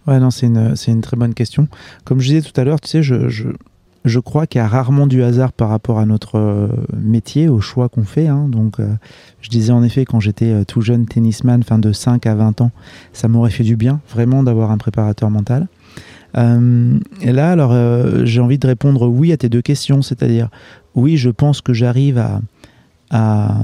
Ouais, 0.08 0.20
non, 0.20 0.32
c'est 0.32 0.48
une, 0.48 0.76
une, 0.88 1.02
très 1.02 1.18
bonne 1.18 1.34
question. 1.34 1.68
Comme 2.06 2.22
je 2.22 2.30
disais 2.30 2.42
tout 2.42 2.60
à 2.60 2.64
l'heure, 2.64 2.80
tu 2.80 2.88
sais, 2.88 3.04
je, 3.04 3.30
je, 3.30 3.50
je 4.08 4.20
crois 4.20 4.48
qu'il 4.48 4.60
y 4.60 4.62
a 4.62 4.68
rarement 4.68 5.08
du 5.08 5.24
hasard 5.24 5.52
par 5.52 5.70
rapport 5.70 6.00
à 6.00 6.06
notre 6.06 6.38
euh, 6.38 6.68
métier, 6.98 7.50
au 7.50 7.60
choix 7.60 7.90
qu'on 7.90 8.04
fait. 8.04 8.28
Hein. 8.28 8.48
Donc, 8.50 8.80
euh, 8.80 8.88
je 9.42 9.50
disais 9.50 9.72
en 9.72 9.84
effet, 9.84 10.06
quand 10.06 10.20
j'étais 10.20 10.52
euh, 10.52 10.64
tout 10.64 10.82
jeune 10.82 11.06
tennisman, 11.06 11.64
fin 11.64 11.80
de 11.80 11.92
5 11.92 12.26
à 12.26 12.36
20 12.36 12.62
ans, 12.62 12.72
ça 13.14 13.28
m'aurait 13.28 13.52
fait 13.52 13.64
du 13.64 13.76
bien, 13.76 14.02
vraiment, 14.10 14.44
d'avoir 14.44 14.72
un 14.72 14.78
préparateur 14.78 15.30
mental. 15.30 15.68
et 16.36 17.32
là, 17.32 17.52
alors, 17.52 17.74
j'ai 18.26 18.42
envie 18.42 18.60
de 18.60 18.68
répondre 18.68 19.08
oui 19.08 19.32
à 19.32 19.38
tes 19.38 19.50
deux 19.50 19.64
questions, 19.64 20.04
c'est-à-dire, 20.04 20.50
oui, 20.94 21.18
je 21.18 21.32
pense 21.32 21.62
que 21.62 21.74
j'arrive 21.74 22.24
à, 23.10 23.58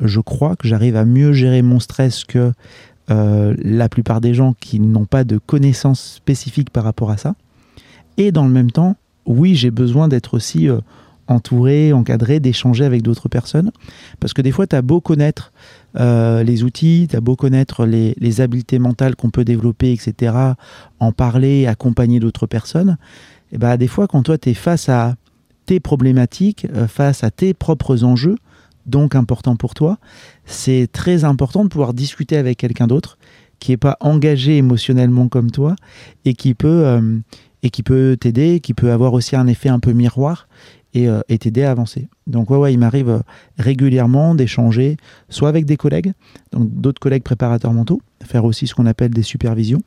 je 0.00 0.20
crois 0.20 0.54
que 0.54 0.68
j'arrive 0.68 0.94
à 0.94 1.04
mieux 1.04 1.32
gérer 1.32 1.62
mon 1.62 1.80
stress 1.80 2.22
que 2.22 2.52
la 3.08 3.88
plupart 3.88 4.20
des 4.20 4.34
gens 4.34 4.54
qui 4.60 4.78
n'ont 4.78 5.06
pas 5.06 5.24
de 5.24 5.38
connaissances 5.38 6.14
spécifiques 6.16 6.70
par 6.70 6.84
rapport 6.84 7.10
à 7.10 7.16
ça. 7.16 7.34
Et 8.18 8.30
dans 8.30 8.44
le 8.44 8.52
même 8.52 8.70
temps, 8.70 8.96
oui, 9.26 9.54
j'ai 9.54 9.70
besoin 9.70 10.08
d'être 10.08 10.34
aussi 10.34 10.68
euh, 10.68 10.78
entouré, 11.28 11.92
encadré, 11.92 12.40
d'échanger 12.40 12.84
avec 12.84 13.02
d'autres 13.02 13.28
personnes. 13.28 13.70
Parce 14.20 14.32
que 14.32 14.42
des 14.42 14.52
fois, 14.52 14.66
tu 14.66 14.76
as 14.76 14.82
beau 14.82 15.00
connaître 15.00 15.52
euh, 15.98 16.42
les 16.42 16.62
outils, 16.62 17.06
tu 17.10 17.16
as 17.16 17.20
beau 17.20 17.36
connaître 17.36 17.84
les, 17.86 18.40
habiletés 18.40 18.78
mentales 18.78 19.16
qu'on 19.16 19.30
peut 19.30 19.44
développer, 19.44 19.92
etc., 19.92 20.34
en 21.00 21.12
parler, 21.12 21.66
accompagner 21.66 22.20
d'autres 22.20 22.46
personnes. 22.46 22.96
Et 23.52 23.58
bah, 23.58 23.76
des 23.76 23.88
fois, 23.88 24.06
quand 24.06 24.22
toi, 24.22 24.38
tu 24.38 24.50
es 24.50 24.54
face 24.54 24.88
à 24.88 25.14
tes 25.66 25.80
problématiques, 25.80 26.66
euh, 26.74 26.86
face 26.86 27.24
à 27.24 27.30
tes 27.30 27.54
propres 27.54 28.04
enjeux, 28.04 28.36
donc 28.86 29.16
importants 29.16 29.56
pour 29.56 29.74
toi, 29.74 29.98
c'est 30.44 30.88
très 30.92 31.24
important 31.24 31.64
de 31.64 31.68
pouvoir 31.68 31.92
discuter 31.92 32.36
avec 32.36 32.58
quelqu'un 32.58 32.86
d'autre 32.86 33.18
qui 33.58 33.72
n'est 33.72 33.76
pas 33.76 33.96
engagé 34.00 34.58
émotionnellement 34.58 35.26
comme 35.28 35.50
toi 35.50 35.74
et 36.24 36.34
qui 36.34 36.54
peut, 36.54 37.22
et 37.62 37.70
qui 37.70 37.82
peut 37.82 38.16
t'aider, 38.18 38.60
qui 38.60 38.74
peut 38.74 38.92
avoir 38.92 39.12
aussi 39.12 39.36
un 39.36 39.46
effet 39.46 39.68
un 39.68 39.80
peu 39.80 39.92
miroir 39.92 40.46
et, 40.96 41.08
euh, 41.08 41.20
t'aider 41.38 41.62
à 41.62 41.70
avancer. 41.70 42.08
Donc 42.26 42.50
ouais, 42.50 42.56
ouais 42.56 42.72
il 42.72 42.78
m'arrive 42.78 43.10
euh, 43.10 43.20
régulièrement 43.58 44.34
d'échanger, 44.34 44.96
soit 45.28 45.48
avec 45.48 45.66
des 45.66 45.76
collègues, 45.76 46.12
donc 46.52 46.70
d'autres 46.70 47.00
collègues 47.00 47.22
préparateurs 47.22 47.72
mentaux, 47.72 48.00
faire 48.24 48.44
aussi 48.44 48.66
ce 48.66 48.74
qu'on 48.74 48.86
appelle 48.86 49.10
des 49.10 49.22
supervisions, 49.22 49.82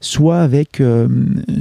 soit 0.00 0.40
avec, 0.40 0.80
euh, 0.80 1.08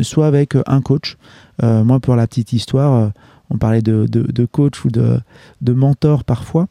soit 0.01 0.27
avec 0.27 0.55
un 0.65 0.81
coach. 0.81 1.17
moi, 1.61 1.99
pour 1.99 2.15
la 2.15 2.27
petite 2.27 2.53
histoire, 2.53 3.11
on 3.49 3.57
parlait 3.57 3.81
de, 3.81 4.45
coach 4.45 4.85
ou 4.85 4.89
de 4.89 5.73
mentor 5.73 6.23
parfois. 6.23 6.67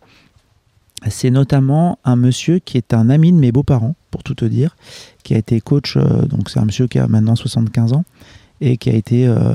C'est 1.09 1.31
notamment 1.31 1.99
un 2.05 2.17
monsieur 2.17 2.61
qui 2.61 2.77
est 2.77 2.95
un 2.95 3.11
ami 3.11 3.33
de 3.33 3.39
mes 3.39 3.53
beaux-parents, 3.53 3.95
pour 4.11 4.23
tout 4.23 4.35
te 4.35 4.45
dire, 4.45 4.77
qui 5.25 5.35
a 5.35 5.39
été 5.39 5.61
coach, 5.61 5.97
donc 5.97 6.49
c'est 6.49 6.61
un 6.61 6.65
monsieur 6.65 6.87
qui 6.87 6.99
a 6.99 7.09
maintenant 7.09 7.35
75 7.35 7.93
ans, 7.93 8.05
et 8.63 8.77
qui 8.77 8.89
a 8.89 8.95
été 8.95 9.27
euh, 9.27 9.55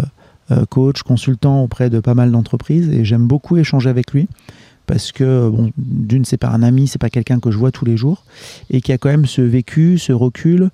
euh, 0.52 0.66
coach, 0.70 1.02
consultant 1.02 1.64
auprès 1.64 1.90
de 1.90 2.00
pas 2.00 2.14
mal 2.14 2.32
d'entreprises. 2.32 2.90
Et 2.90 3.06
j'aime 3.06 3.26
beaucoup 3.26 3.58
échanger 3.58 3.90
avec 3.90 4.12
lui 4.12 4.28
parce 4.86 5.12
que, 5.12 5.50
bon, 5.50 5.72
d'une, 5.78 6.24
c'est 6.24 6.38
pas 6.38 6.50
un 6.50 6.62
ami, 6.62 6.88
c'est 6.88 7.00
pas 7.00 7.10
quelqu'un 7.10 7.40
que 7.40 7.52
je 7.52 7.58
vois 7.58 7.72
tous 7.72 7.84
les 7.84 7.98
jours, 7.98 8.24
et 8.70 8.80
qui 8.80 8.94
a 8.94 8.98
quand 8.98 9.10
même 9.10 9.26
ce 9.26 9.42
vécu, 9.42 9.98
ce 9.98 10.14
recul, 10.14 10.70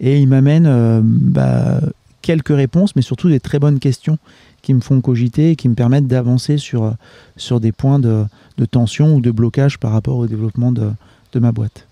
et 0.00 0.18
il 0.20 0.26
m'amène 0.26 0.64
euh, 0.66 1.02
bah, 1.04 1.80
quelques 2.22 2.48
réponses, 2.48 2.96
mais 2.96 3.02
surtout 3.02 3.28
des 3.28 3.40
très 3.40 3.58
bonnes 3.58 3.78
questions 3.78 4.16
qui 4.62 4.72
me 4.72 4.80
font 4.80 5.02
cogiter 5.02 5.50
et 5.50 5.56
qui 5.56 5.68
me 5.68 5.74
permettent 5.74 6.06
d'avancer 6.06 6.56
sur, 6.56 6.94
sur 7.36 7.60
des 7.60 7.72
points 7.72 7.98
de, 7.98 8.24
de, 8.56 8.64
tension 8.64 9.14
ou 9.14 9.20
de 9.20 9.30
blocage 9.30 9.78
par 9.78 9.92
rapport 9.92 10.16
au 10.16 10.26
développement 10.26 10.72
de, 10.72 10.90
de 11.32 11.38
ma 11.38 11.52
boîte. 11.52 11.86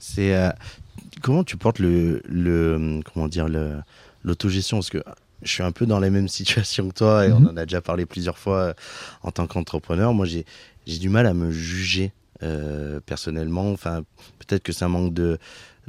C'est 0.00 0.34
comment 1.22 1.44
tu 1.44 1.56
portes 1.56 1.78
le, 1.78 2.22
le 2.28 3.00
comment 3.12 3.28
dire 3.28 3.46
l'autogestion? 4.24 4.78
Parce 4.78 4.90
que 4.90 5.02
je 5.44 5.50
suis 5.50 5.62
un 5.62 5.72
peu 5.72 5.86
dans 5.86 6.00
la 6.00 6.10
même 6.10 6.28
situation 6.28 6.88
que 6.88 6.94
toi 6.94 7.26
et 7.26 7.32
on 7.32 7.40
mhm. 7.40 7.48
en 7.48 7.56
a 7.56 7.64
déjà 7.64 7.80
parlé 7.80 8.06
plusieurs 8.06 8.38
fois 8.38 8.58
euh, 8.58 8.74
en 9.22 9.30
tant 9.30 9.46
qu'entrepreneur. 9.46 10.12
Moi, 10.14 10.26
j'ai 10.26 10.44
du 10.86 11.08
mal 11.08 11.26
à 11.26 11.34
me 11.34 11.50
juger 11.50 12.12
euh, 12.42 13.00
personnellement. 13.04 13.70
Enfin, 13.70 14.02
peut-être 14.38 14.62
que 14.62 14.72
c'est 14.72 14.84
un 14.84 14.88
manque 14.88 15.14
de, 15.14 15.38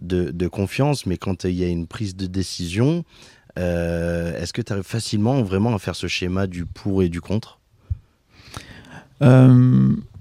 de, 0.02 0.48
confiance, 0.48 1.06
mais 1.06 1.18
quand 1.18 1.46
il 1.46 1.56
y 1.56 1.64
a 1.64 1.68
une 1.68 1.88
prise 1.88 2.16
de 2.16 2.28
décision, 2.28 3.04
euh, 3.58 4.40
est-ce 4.40 4.54
que 4.54 4.62
tu 4.62 4.74
arrives 4.74 4.84
facilement 4.84 5.42
vraiment 5.42 5.74
à 5.74 5.80
faire 5.80 5.96
ce 5.96 6.08
schéma 6.08 6.48
du 6.48 6.66
pour 6.66 7.02
et 7.02 7.10
du 7.10 7.22
contre? 7.22 7.60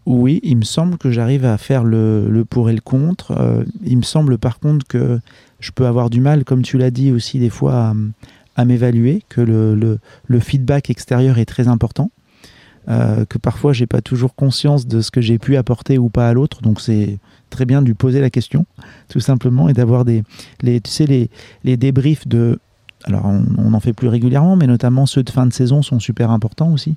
Oui, 0.07 0.41
il 0.43 0.59
me 0.59 0.65
semble 0.65 0.99
que 0.99 1.11
j'arrive 1.11 1.47
à 1.47 1.57
faire 1.57 1.83
le, 1.83 2.29
le, 2.29 2.45
pour 2.45 2.69
et 2.69 2.75
le 2.75 2.81
contre. 2.83 3.65
il 3.83 3.97
me 3.97 4.03
semble 4.03 4.37
par 4.37 4.59
contre 4.59 4.87
que 4.87 5.19
je 5.61 5.71
peux 5.71 5.87
avoir 5.87 6.11
du 6.11 6.21
mal, 6.21 6.45
comme 6.45 6.63
tu 6.63 6.77
l'as 6.77 6.91
dit 6.91 7.11
aussi 7.11 7.39
des 7.39 7.49
fois, 7.49 7.75
à 7.75 7.95
à 8.57 8.65
m'évaluer, 8.65 9.23
que 9.29 9.41
le, 9.41 10.41
feedback 10.41 10.91
extérieur 10.91 11.39
est 11.39 11.45
très 11.45 11.69
important, 11.69 12.11
euh, 12.89 13.25
que 13.25 13.39
parfois 13.39 13.73
j'ai 13.73 13.87
pas 13.87 14.03
toujours 14.03 14.35
conscience 14.35 14.87
de 14.87 15.01
ce 15.01 15.11
que 15.11 15.21
j'ai 15.21 15.39
pu 15.39 15.57
apporter 15.57 15.99
ou 15.99 16.11
pas 16.11 16.29
à 16.29 16.33
l'autre, 16.33 16.61
donc 16.61 16.81
c'est 16.81 17.19
très 17.51 17.65
bien 17.65 17.83
de 17.83 17.87
lui 17.87 17.95
poser 17.95 18.21
la 18.21 18.31
question, 18.31 18.67
tout 19.09 19.21
simplement, 19.21 19.69
et 19.69 19.73
d'avoir 19.73 20.05
des, 20.05 20.23
les, 20.63 20.81
tu 20.81 20.91
sais, 20.91 21.07
les, 21.07 21.77
débriefs 21.77 22.29
de, 22.29 22.59
alors 23.05 23.27
on 23.27 23.71
n'en 23.71 23.81
fait 23.81 23.93
plus 23.93 24.09
régulièrement, 24.09 24.57
mais 24.57 24.67
notamment 24.67 25.07
ceux 25.07 25.23
de 25.23 25.31
fin 25.31 25.47
de 25.47 25.53
saison 25.53 25.83
sont 25.83 26.01
super 26.01 26.31
importants 26.31 26.73
aussi, 26.73 26.97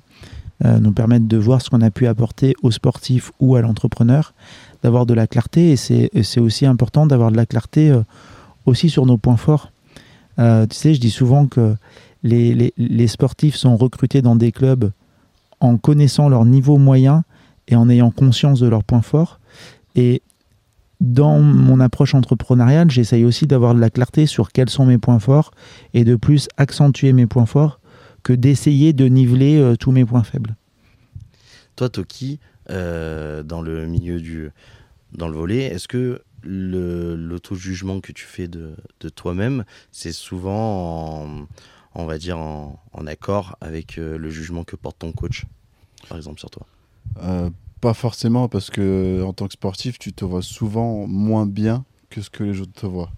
euh, 0.64 0.80
nous 0.80 0.92
permettent 0.92 1.28
de 1.28 1.36
voir 1.36 1.62
ce 1.62 1.70
qu'on 1.70 1.82
a 1.82 1.90
pu 1.90 2.06
apporter 2.06 2.54
aux 2.62 2.72
sportifs 2.72 3.30
ou 3.38 3.54
à 3.54 3.60
l'entrepreneur, 3.60 4.34
d'avoir 4.82 5.06
de 5.06 5.14
la 5.14 5.26
clarté, 5.26 5.72
et 5.72 5.76
c'est 5.76 6.40
aussi 6.40 6.66
important 6.66 7.06
d'avoir 7.06 7.30
de 7.30 7.36
la 7.36 7.46
clarté 7.46 7.90
euh, 7.90 8.02
aussi 8.66 8.90
sur 8.90 9.06
nos 9.06 9.16
points 9.16 9.36
forts. 9.36 9.72
Euh, 10.38 10.66
tu 10.66 10.76
sais, 10.76 10.94
je 10.94 11.00
dis 11.00 11.10
souvent 11.10 11.46
que 11.46 11.74
les, 12.22 13.06
sportifs 13.06 13.56
sont 13.56 13.76
recrutés 13.76 14.22
dans 14.22 14.36
des 14.36 14.52
clubs 14.52 14.90
en 15.60 15.76
connaissant 15.76 16.28
leur 16.28 16.44
niveau 16.44 16.78
moyen 16.78 17.24
et 17.66 17.76
en 17.76 17.88
ayant 17.88 18.10
conscience 18.10 18.60
de 18.60 18.68
leurs 18.68 18.84
points 18.84 19.02
forts. 19.02 19.40
Et 19.94 20.22
dans 21.00 21.38
mon 21.40 21.80
approche 21.80 22.14
entrepreneuriale, 22.14 22.90
j'essaye 22.90 23.24
aussi 23.24 23.46
d'avoir 23.46 23.74
de 23.74 23.80
la 23.80 23.90
clarté 23.90 24.26
sur 24.26 24.50
quels 24.50 24.70
sont 24.70 24.86
mes 24.86 24.98
points 24.98 25.18
forts 25.18 25.52
et 25.94 26.04
de 26.04 26.16
plus 26.16 26.48
accentuer 26.56 27.12
mes 27.12 27.26
points 27.26 27.46
forts 27.46 27.80
que 28.22 28.32
d'essayer 28.32 28.92
de 28.92 29.06
niveler 29.06 29.58
euh, 29.58 29.76
tous 29.76 29.92
mes 29.92 30.04
points 30.04 30.24
faibles. 30.24 30.56
Toi, 31.76 31.88
Toki, 31.88 32.40
euh, 32.70 33.42
dans 33.42 33.62
le 33.62 33.86
milieu 33.86 34.20
du 34.20 34.50
dans 35.12 35.28
le 35.28 35.36
volet, 35.36 35.62
est-ce 35.62 35.88
que 35.88 36.20
l'auto-jugement 36.48 38.00
que 38.00 38.12
tu 38.12 38.24
fais 38.24 38.48
de, 38.48 38.74
toi-même, 39.14 39.64
c'est 39.92 40.12
souvent, 40.12 41.22
en, 41.24 41.46
on 41.94 42.06
va 42.06 42.18
dire, 42.18 42.38
en, 42.38 42.78
accord 43.06 43.56
avec 43.60 43.98
euh, 43.98 44.18
le 44.18 44.30
jugement 44.30 44.64
que 44.64 44.76
porte 44.76 44.98
ton 44.98 45.12
coach, 45.12 45.44
par 46.08 46.16
exemple, 46.18 46.40
sur 46.40 46.50
toi 46.50 46.66
euh, 47.22 47.50
Pas 47.80 47.94
forcément, 47.94 48.48
parce 48.48 48.70
que 48.70 49.22
en 49.24 49.32
tant 49.32 49.46
que 49.46 49.54
sportif, 49.54 49.98
tu 49.98 50.12
te 50.12 50.24
vois 50.24 50.42
souvent 50.42 51.06
moins 51.06 51.46
bien 51.46 51.84
que 52.10 52.20
ce 52.20 52.30
que 52.30 52.44
les 52.44 52.60
autres 52.60 52.72
te 52.72 52.86
voient. 52.86 53.10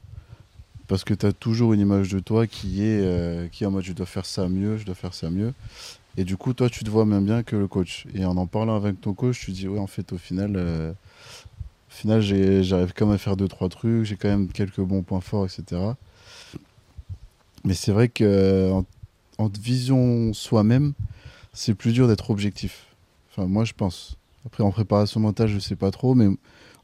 Parce 0.86 1.04
que 1.04 1.14
tu 1.14 1.24
as 1.26 1.32
toujours 1.32 1.72
une 1.72 1.80
image 1.80 2.10
de 2.10 2.18
toi 2.18 2.46
qui 2.46 2.82
est, 2.82 3.00
euh, 3.00 3.46
qui 3.48 3.64
en 3.64 3.70
mode 3.70 3.84
je 3.84 3.92
dois 3.92 4.06
faire 4.06 4.26
ça 4.26 4.48
mieux, 4.48 4.76
je 4.76 4.84
dois 4.84 4.96
faire 4.96 5.14
ça 5.14 5.30
mieux. 5.30 5.54
Et 6.16 6.24
du 6.24 6.36
coup, 6.36 6.52
toi, 6.52 6.68
tu 6.68 6.82
te 6.82 6.90
vois 6.90 7.04
même 7.04 7.24
bien 7.24 7.44
que 7.44 7.54
le 7.54 7.68
coach. 7.68 8.06
Et 8.14 8.24
en 8.24 8.36
en 8.36 8.46
parlant 8.46 8.74
avec 8.74 9.00
ton 9.00 9.14
coach, 9.14 9.44
tu 9.44 9.52
dis, 9.52 9.68
oui, 9.68 9.78
en 9.78 9.86
fait, 9.86 10.12
au 10.12 10.18
final, 10.18 10.56
au 11.90 11.92
final, 11.92 12.22
j'arrive 12.22 12.92
quand 12.94 13.06
même 13.06 13.16
à 13.16 13.18
faire 13.18 13.36
deux, 13.36 13.48
trois 13.48 13.68
trucs, 13.68 14.04
j'ai 14.04 14.16
quand 14.16 14.28
même 14.28 14.48
quelques 14.48 14.80
bons 14.80 15.02
points 15.02 15.20
forts, 15.20 15.44
etc. 15.44 15.82
Mais 17.64 17.74
c'est 17.74 17.92
vrai 17.92 18.08
qu'en 18.08 18.86
en, 19.38 19.48
vision 19.60 20.32
soi-même, 20.32 20.92
c'est 21.52 21.74
plus 21.74 21.92
dur 21.92 22.06
d'être 22.06 22.30
objectif. 22.30 22.86
Enfin, 23.30 23.46
moi, 23.46 23.64
je 23.64 23.72
pense. 23.72 24.16
Après, 24.46 24.62
en 24.62 24.70
préparation 24.70 25.20
mentale, 25.20 25.48
je 25.48 25.58
sais 25.58 25.76
pas 25.76 25.90
trop, 25.90 26.14
mais 26.14 26.28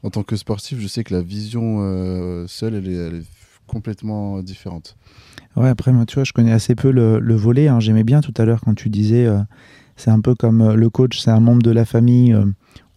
en 0.03 0.09
tant 0.09 0.23
que 0.23 0.35
sportif, 0.35 0.79
je 0.79 0.87
sais 0.87 1.03
que 1.03 1.13
la 1.13 1.21
vision 1.21 1.77
euh, 1.79 2.45
seule, 2.47 2.75
elle 2.75 2.87
est, 2.89 3.23
complètement 3.65 4.41
différentes. 4.41 4.95
Ouais, 5.57 5.67
après, 5.67 5.91
moi, 5.91 6.05
tu 6.05 6.15
vois, 6.15 6.23
je 6.23 6.31
connais 6.31 6.53
assez 6.53 6.73
peu 6.73 6.89
le, 6.89 7.19
le 7.19 7.35
volet. 7.35 7.67
Hein. 7.67 7.81
J'aimais 7.81 8.05
bien 8.05 8.21
tout 8.21 8.33
à 8.37 8.45
l'heure 8.45 8.61
quand 8.61 8.73
tu 8.75 8.89
disais, 8.89 9.25
euh, 9.25 9.39
c'est 9.97 10.09
un 10.09 10.21
peu 10.21 10.35
comme 10.35 10.61
euh, 10.61 10.75
le 10.75 10.89
coach, 10.89 11.19
c'est 11.19 11.31
un 11.31 11.41
membre 11.41 11.63
de 11.63 11.71
la 11.71 11.83
famille, 11.83 12.33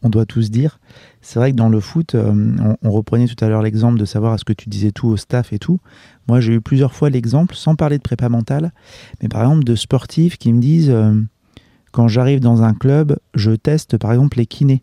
on 0.02 0.08
doit 0.08 0.26
tous 0.26 0.50
dire. 0.50 0.80
C'est 1.20 1.38
vrai 1.38 1.52
que 1.52 1.56
dans 1.56 1.68
le 1.68 1.80
foot, 1.80 2.14
on, 2.14 2.76
on, 2.82 2.90
reprenait 2.90 3.26
tout 3.26 3.44
à 3.44 3.48
l'heure 3.48 3.62
l'exemple 3.62 3.98
de 3.98 4.04
savoir 4.04 4.34
est-ce 4.34 4.44
que 4.44 4.52
tu 4.52 4.68
disais 4.68 4.92
tout 4.92 5.08
au 5.08 5.16
staff 5.16 5.52
et 5.52 5.58
tout. 5.58 5.78
Moi, 6.28 6.40
j'ai 6.40 6.54
eu 6.54 6.60
plusieurs 6.60 6.94
fois 6.94 7.10
l'exemple, 7.10 7.54
sans 7.54 7.74
parler 7.74 7.98
de 7.98 8.02
prépa 8.02 8.28
mentale, 8.28 8.72
mais 9.22 9.28
par 9.28 9.42
exemple 9.42 9.64
de 9.64 9.74
sportifs 9.74 10.38
qui 10.38 10.52
me 10.52 10.60
disent, 10.60 10.94
quand 11.92 12.08
j'arrive 12.08 12.40
dans 12.40 12.62
un 12.62 12.74
club, 12.74 13.18
je 13.34 13.52
teste 13.52 13.98
par 13.98 14.12
exemple 14.12 14.38
les 14.38 14.46
kinés. 14.46 14.82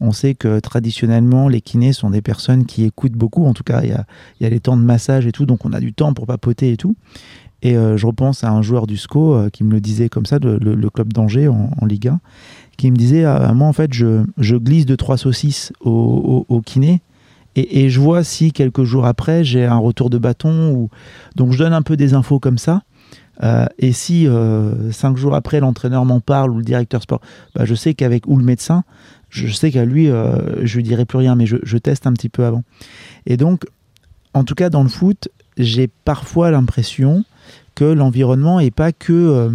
On 0.00 0.12
sait 0.12 0.34
que 0.34 0.60
traditionnellement, 0.60 1.48
les 1.48 1.60
kinés 1.60 1.92
sont 1.92 2.10
des 2.10 2.22
personnes 2.22 2.66
qui 2.66 2.84
écoutent 2.84 3.12
beaucoup. 3.12 3.46
En 3.46 3.54
tout 3.54 3.64
cas, 3.64 3.80
il 3.82 3.88
y 3.88 3.92
a, 3.92 4.04
y 4.40 4.48
les 4.48 4.60
temps 4.60 4.76
de 4.76 4.82
massage 4.82 5.26
et 5.26 5.32
tout, 5.32 5.46
donc 5.46 5.64
on 5.64 5.72
a 5.72 5.80
du 5.80 5.92
temps 5.92 6.12
pour 6.12 6.26
papoter 6.26 6.72
et 6.72 6.76
tout. 6.76 6.96
Et 7.62 7.76
euh, 7.76 7.96
je 7.96 8.06
repense 8.06 8.44
à 8.44 8.50
un 8.50 8.60
joueur 8.60 8.86
du 8.86 8.98
SCO 8.98 9.34
euh, 9.34 9.48
qui 9.48 9.64
me 9.64 9.72
le 9.72 9.80
disait 9.80 10.10
comme 10.10 10.26
ça, 10.26 10.38
le 10.38 10.90
club 10.90 11.12
d'Angers 11.12 11.48
en, 11.48 11.70
en, 11.80 11.86
Ligue 11.86 12.08
1, 12.08 12.20
qui 12.76 12.90
me 12.90 12.96
disait 12.96 13.24
ah, 13.24 13.52
Moi, 13.54 13.66
en 13.66 13.72
fait, 13.72 13.92
je, 13.92 14.24
je, 14.38 14.56
glisse 14.56 14.86
de 14.86 14.96
trois 14.96 15.16
saucisses 15.16 15.72
au, 15.80 16.44
au, 16.48 16.60
kiné. 16.60 17.00
Et, 17.54 17.84
et, 17.84 17.90
je 17.90 18.00
vois 18.00 18.22
si 18.22 18.52
quelques 18.52 18.84
jours 18.84 19.06
après, 19.06 19.44
j'ai 19.44 19.64
un 19.64 19.78
retour 19.78 20.10
de 20.10 20.18
bâton. 20.18 20.72
Ou... 20.72 20.90
Donc, 21.36 21.52
je 21.52 21.58
donne 21.58 21.72
un 21.72 21.82
peu 21.82 21.96
des 21.96 22.14
infos 22.14 22.38
comme 22.38 22.58
ça. 22.58 22.82
Euh, 23.42 23.66
et 23.78 23.92
si 23.92 24.26
euh, 24.26 24.90
cinq 24.92 25.16
jours 25.16 25.34
après 25.34 25.60
l'entraîneur 25.60 26.04
m'en 26.04 26.20
parle 26.20 26.50
ou 26.50 26.58
le 26.58 26.64
directeur 26.64 27.02
sport, 27.02 27.20
bah, 27.54 27.64
je 27.64 27.74
sais 27.74 27.94
qu'avec 27.94 28.26
ou 28.26 28.36
le 28.36 28.44
médecin, 28.44 28.84
je 29.28 29.52
sais 29.52 29.70
qu'à 29.70 29.84
lui, 29.84 30.08
euh, 30.08 30.64
je 30.64 30.76
lui 30.76 30.82
dirai 30.82 31.04
plus 31.04 31.18
rien, 31.18 31.34
mais 31.34 31.46
je, 31.46 31.56
je, 31.62 31.76
teste 31.78 32.06
un 32.06 32.12
petit 32.12 32.28
peu 32.28 32.44
avant. 32.44 32.62
Et 33.26 33.36
donc, 33.36 33.64
en 34.32 34.44
tout 34.44 34.54
cas 34.54 34.70
dans 34.70 34.82
le 34.82 34.88
foot, 34.88 35.28
j'ai 35.58 35.88
parfois 35.88 36.50
l'impression 36.50 37.24
que 37.74 37.84
l'environnement 37.84 38.58
est 38.60 38.70
pas 38.70 38.92
que 38.92 39.50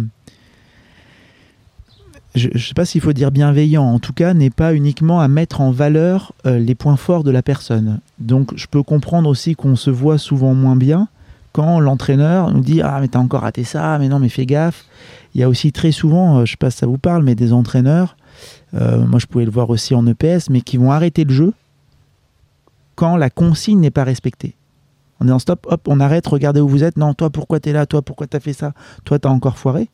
je 2.34 2.48
ne 2.52 2.58
sais 2.58 2.74
pas 2.74 2.84
s'il 2.84 3.00
faut 3.00 3.12
dire 3.12 3.30
bienveillant, 3.30 3.84
en 3.84 3.98
tout 3.98 4.12
cas, 4.12 4.32
n'est 4.32 4.50
pas 4.50 4.74
uniquement 4.74 5.20
à 5.20 5.28
mettre 5.28 5.60
en 5.60 5.70
valeur 5.70 6.32
euh, 6.46 6.58
les 6.58 6.74
points 6.74 6.96
forts 6.96 7.24
de 7.24 7.30
la 7.30 7.42
personne. 7.42 8.00
Donc, 8.18 8.52
je 8.56 8.66
peux 8.66 8.82
comprendre 8.82 9.28
aussi 9.28 9.54
qu'on 9.54 9.76
se 9.76 9.90
voit 9.90 10.18
souvent 10.18 10.54
moins 10.54 10.76
bien, 10.76 11.08
quand 11.52 11.80
l'entraîneur 11.80 12.50
nous 12.50 12.60
dit 12.60 12.80
Ah, 12.80 12.98
mais 13.00 13.08
t'as 13.08 13.18
encore 13.18 13.42
raté 13.42 13.64
ça, 13.64 13.98
mais 13.98 14.08
non, 14.08 14.18
mais 14.18 14.30
fais 14.30 14.46
gaffe. 14.46 14.86
Il 15.34 15.40
y 15.40 15.44
a 15.44 15.48
aussi 15.48 15.72
très 15.72 15.92
souvent, 15.92 16.38
euh, 16.38 16.44
je 16.44 16.52
sais 16.52 16.56
pas 16.56 16.70
si 16.70 16.78
ça 16.78 16.86
vous 16.86 16.98
parle, 16.98 17.22
mais 17.22 17.34
des 17.34 17.52
entraîneurs, 17.52 18.16
euh, 18.74 19.06
moi 19.06 19.18
je 19.18 19.26
pouvais 19.26 19.44
le 19.44 19.50
voir 19.50 19.68
aussi 19.70 19.94
en 19.94 20.06
EPS, 20.06 20.48
mais 20.48 20.62
qui 20.62 20.78
vont 20.78 20.90
arrêter 20.90 21.24
le 21.24 21.32
jeu 21.32 21.52
quand 22.94 23.16
la 23.16 23.30
consigne 23.30 23.80
n'est 23.80 23.90
pas 23.90 24.04
respectée. 24.04 24.54
On 25.20 25.28
est 25.28 25.32
en 25.32 25.38
stop, 25.38 25.66
hop, 25.70 25.86
on 25.88 26.00
arrête, 26.00 26.26
regardez 26.26 26.60
où 26.60 26.68
vous 26.68 26.82
êtes. 26.82 26.96
Non, 26.96 27.14
toi, 27.14 27.30
pourquoi 27.30 27.60
t'es 27.60 27.72
là? 27.72 27.86
Toi, 27.86 28.02
pourquoi 28.02 28.26
t'as 28.26 28.40
fait 28.40 28.52
ça? 28.52 28.72
Toi, 29.04 29.18
t'as 29.18 29.28
encore 29.28 29.56
foiré? 29.56 29.88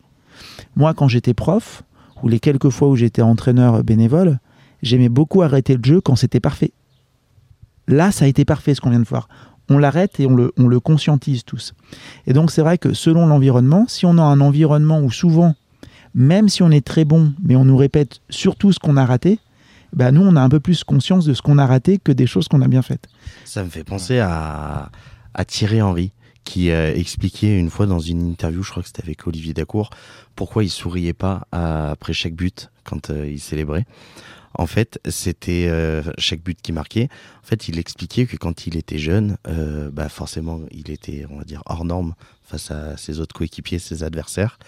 Moi, 0.74 0.95
quand 0.95 1.09
j'étais 1.09 1.34
prof, 1.34 1.82
ou 2.23 2.29
les 2.29 2.41
quelques 2.41 2.71
fois 2.71 2.89
où 2.89 2.97
j'étais 2.97 3.23
entraîneur 3.23 3.83
bénévole, 3.85 4.39
j'aimais 4.83 5.09
beaucoup 5.09 5.43
arrêter 5.43 5.77
le 5.77 5.85
jeu 5.85 6.01
quand 6.01 6.16
c'était 6.16 6.41
parfait. 6.41 6.73
Là, 7.87 8.12
ça 8.12 8.27
a 8.27 8.29
été 8.29 8.45
parfait 8.45 8.75
ce 8.75 8.81
qu'on 8.81 8.91
vient 8.91 9.01
de 9.01 9.07
voir 9.07 9.29
on 9.69 9.79
l'arrête 9.79 10.19
et 10.21 10.27
on 10.27 10.35
le, 10.35 10.53
on 10.57 10.66
le, 10.66 10.81
conscientise 10.81 11.45
tous. 11.45 11.75
Et 12.27 12.33
donc 12.33 12.51
c'est 12.51 12.62
vrai 12.62 12.79
que 12.79 12.95
selon 12.95 13.27
l'environnement, 13.27 13.85
si 13.89 14.07
on 14.07 14.19
a 14.19 14.23
un 14.23 14.41
environnement 14.41 15.01
où 15.01 15.11
souvent, 15.11 15.55
même 16.14 16.49
si 16.49 16.62
on 16.62 16.71
est 16.71 16.85
très 16.85 17.05
bon, 17.05 17.33
mais 17.43 17.57
on 17.57 17.64
nous 17.64 17.77
répète 17.77 18.21
surtout 18.31 18.73
ce 18.73 18.79
qu'on 18.79 18.97
a 18.97 19.05
raté, 19.05 19.39
bah 19.93 20.11
nous 20.11 20.23
on 20.23 20.37
a 20.37 20.41
un 20.41 20.49
peu 20.49 20.61
plus 20.61 20.85
conscience 20.85 21.25
de 21.25 21.35
ce 21.35 21.43
qu'on 21.43 21.59
a 21.59 21.66
raté 21.66 21.99
que 21.99 22.12
des 22.12 22.27
choses 22.27 22.49
qu'on 22.49 22.62
a 22.62 22.69
bien 22.69 22.83
faites. 22.83 23.09
Ça 23.45 23.62
me 23.62 23.69
fait 23.69 23.85
penser 23.85 24.19
à, 24.19 24.91
à 25.35 25.45
Thierry 25.45 25.83
Henry 25.83 26.12
qui 26.49 26.70
euh, 26.70 26.94
expliquait 26.94 27.59
une 27.59 27.68
fois 27.68 27.84
dans 27.84 27.99
une 27.99 28.26
interview, 28.26 28.62
je 28.62 28.70
crois 28.70 28.82
que 28.82 28.88
c'était 28.88 29.03
avec 29.03 29.26
Olivier 29.26 29.53
Dacour, 29.53 29.90
pourquoi 30.34 30.64
il 30.64 30.70
souriait 30.70 31.12
pas 31.12 31.46
après 31.53 32.14
chaque 32.14 32.32
but 32.32 32.70
quand 32.84 33.11
euh, 33.11 33.28
il 33.28 33.38
célébrait. 33.38 33.84
En 34.55 34.66
fait, 34.66 34.99
c'était 35.11 35.66
euh, 35.68 36.03
chaque 36.16 36.40
but 36.40 36.59
qui 36.62 36.72
marquait. 36.72 37.11
En 37.44 37.46
fait, 37.46 37.68
il 37.68 37.78
expliquait 37.78 38.24
que 38.24 38.38
quand 38.38 38.66
il 38.66 38.78
était 38.78 38.96
jeune, 38.96 39.36
euh, 39.46 39.90
bah 39.90 40.09
forcément, 40.09 40.61
il 40.70 40.90
était, 40.90 41.26
on 41.28 41.36
va 41.36 41.44
dire, 41.44 41.62
hors 41.66 41.84
norme 41.84 42.14
face 42.44 42.70
à 42.70 42.96
ses 42.96 43.20
autres 43.20 43.34
coéquipiers, 43.34 43.78
ses 43.78 44.03
adversaires. 44.03 44.59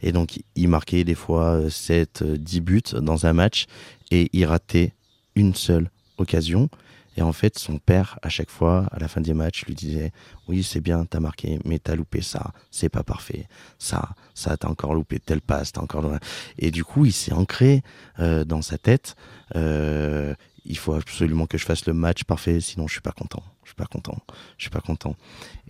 Et 0.00 0.12
donc, 0.12 0.40
il 0.54 0.68
marquait 0.68 1.04
des 1.04 1.14
fois 1.14 1.68
7, 1.68 2.24
10 2.24 2.60
buts 2.62 2.82
dans 2.94 3.26
un 3.26 3.34
match 3.34 3.66
et 4.10 4.30
il 4.32 4.46
ratait 4.46 4.94
une 5.34 5.54
seule 5.54 5.90
occasion. 6.16 6.70
Et 7.16 7.22
en 7.22 7.32
fait, 7.32 7.58
son 7.58 7.78
père, 7.78 8.18
à 8.22 8.28
chaque 8.28 8.50
fois, 8.50 8.86
à 8.92 8.98
la 8.98 9.08
fin 9.08 9.20
des 9.20 9.34
matchs, 9.34 9.64
lui 9.66 9.74
disait 9.74 10.12
Oui, 10.48 10.62
c'est 10.62 10.80
bien, 10.80 11.04
t'as 11.04 11.20
marqué, 11.20 11.58
mais 11.64 11.78
t'as 11.78 11.94
loupé 11.94 12.20
ça, 12.20 12.52
c'est 12.70 12.88
pas 12.88 13.02
parfait. 13.02 13.48
Ça, 13.78 14.10
ça, 14.34 14.56
t'as 14.56 14.68
encore 14.68 14.94
loupé 14.94 15.18
telle 15.18 15.40
passe, 15.40 15.72
t'as 15.72 15.80
encore. 15.80 16.10
Et 16.58 16.70
du 16.70 16.84
coup, 16.84 17.06
il 17.06 17.12
s'est 17.12 17.32
ancré 17.32 17.82
euh, 18.20 18.44
dans 18.44 18.62
sa 18.62 18.76
tête 18.76 19.16
euh, 19.54 20.34
Il 20.64 20.76
faut 20.76 20.92
absolument 20.92 21.46
que 21.46 21.56
je 21.58 21.64
fasse 21.64 21.86
le 21.86 21.94
match 21.94 22.24
parfait, 22.24 22.60
sinon 22.60 22.86
je 22.86 22.92
suis 22.92 23.00
pas 23.00 23.12
content. 23.12 23.42
Je 23.64 23.70
suis 23.70 23.76
pas 23.76 23.86
content. 23.86 24.18
Je 24.58 24.64
suis 24.64 24.70
pas 24.70 24.80
content. 24.80 25.16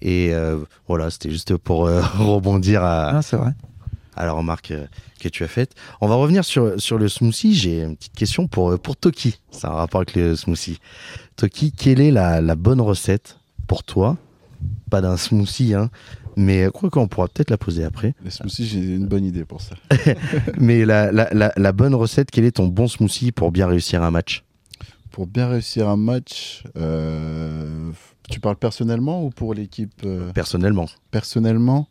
Et 0.00 0.34
euh, 0.34 0.64
voilà, 0.88 1.10
c'était 1.10 1.30
juste 1.30 1.56
pour 1.56 1.88
rebondir 2.18 2.82
à. 2.82 3.16
Ah, 3.16 3.22
c'est 3.22 3.36
vrai 3.36 3.52
à 4.16 4.24
la 4.24 4.32
remarque 4.32 4.72
que 5.20 5.28
tu 5.28 5.44
as 5.44 5.48
faite. 5.48 5.74
On 6.00 6.08
va 6.08 6.14
revenir 6.14 6.44
sur, 6.44 6.80
sur 6.80 6.98
le 6.98 7.08
smoothie. 7.08 7.54
J'ai 7.54 7.82
une 7.82 7.96
petite 7.96 8.14
question 8.14 8.48
pour, 8.48 8.78
pour 8.78 8.96
Toki. 8.96 9.38
C'est 9.50 9.66
un 9.66 9.72
rapport 9.72 10.00
avec 10.00 10.14
le 10.14 10.36
smoothie. 10.36 10.78
Toki, 11.36 11.72
quelle 11.72 12.00
est 12.00 12.10
la, 12.10 12.40
la 12.40 12.54
bonne 12.54 12.80
recette 12.80 13.38
pour 13.66 13.84
toi? 13.84 14.16
Pas 14.90 15.00
d'un 15.00 15.16
smoothie, 15.16 15.74
hein, 15.74 15.90
mais 16.36 16.68
quoi 16.72 16.90
qu'on 16.90 17.08
pourra 17.08 17.28
peut-être 17.28 17.50
la 17.50 17.56
poser 17.56 17.84
après. 17.84 18.14
Les 18.22 18.30
smoothies, 18.30 18.66
j'ai 18.66 18.78
une 18.78 19.06
bonne 19.06 19.24
idée 19.24 19.46
pour 19.46 19.62
ça. 19.62 19.74
mais 20.58 20.84
la, 20.84 21.10
la, 21.10 21.28
la, 21.32 21.52
la, 21.56 21.72
bonne 21.72 21.94
recette, 21.94 22.30
quel 22.30 22.44
est 22.44 22.52
ton 22.52 22.66
bon 22.68 22.88
smoothie 22.88 23.32
pour 23.32 23.50
bien 23.50 23.66
réussir 23.66 24.02
un 24.02 24.10
match? 24.10 24.44
Pour 25.10 25.26
bien 25.26 25.48
réussir 25.48 25.88
un 25.88 25.96
match, 25.96 26.62
euh, 26.76 27.90
tu 28.28 28.38
parles 28.38 28.56
personnellement 28.56 29.24
ou 29.24 29.30
pour 29.30 29.54
l'équipe 29.54 30.02
euh... 30.04 30.30
Personnellement. 30.32 30.86
Personnellement 31.10 31.88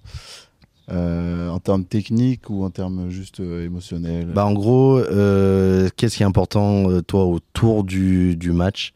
euh, 0.89 1.49
en 1.49 1.59
termes 1.59 1.83
techniques 1.85 2.49
ou 2.49 2.63
en 2.63 2.69
termes 2.69 3.09
juste 3.09 3.39
euh, 3.39 3.65
émotionnels? 3.65 4.27
Bah 4.27 4.45
En 4.45 4.53
gros, 4.53 4.97
euh, 4.99 5.89
qu'est-ce 5.95 6.17
qui 6.17 6.23
est 6.23 6.25
important, 6.25 7.01
toi, 7.01 7.25
autour 7.25 7.83
du, 7.83 8.35
du 8.35 8.51
match 8.51 8.93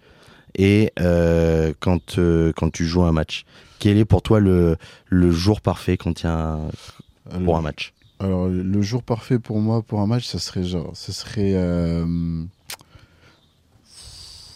et 0.57 0.91
quand, 1.79 2.19
quand 2.55 2.69
tu 2.71 2.85
joues 2.85 3.03
un 3.03 3.11
match? 3.11 3.45
Quel 3.79 3.97
est 3.97 4.05
pour 4.05 4.21
toi 4.21 4.39
le, 4.39 4.75
le 5.07 5.31
jour 5.31 5.61
parfait 5.61 5.95
quand 5.97 6.21
il 6.21 6.25
y 6.25 6.27
a 6.27 6.53
un, 6.53 6.69
pour 7.45 7.57
un 7.57 7.61
match? 7.61 7.93
Alors, 8.19 8.47
le 8.49 8.81
jour 8.81 9.01
parfait 9.01 9.39
pour 9.39 9.59
moi, 9.59 9.81
pour 9.81 10.01
un 10.01 10.07
match, 10.07 10.25
ça 10.25 10.39
serait 10.39 10.63
genre, 10.63 10.91
ça 10.95 11.13
serait... 11.13 11.55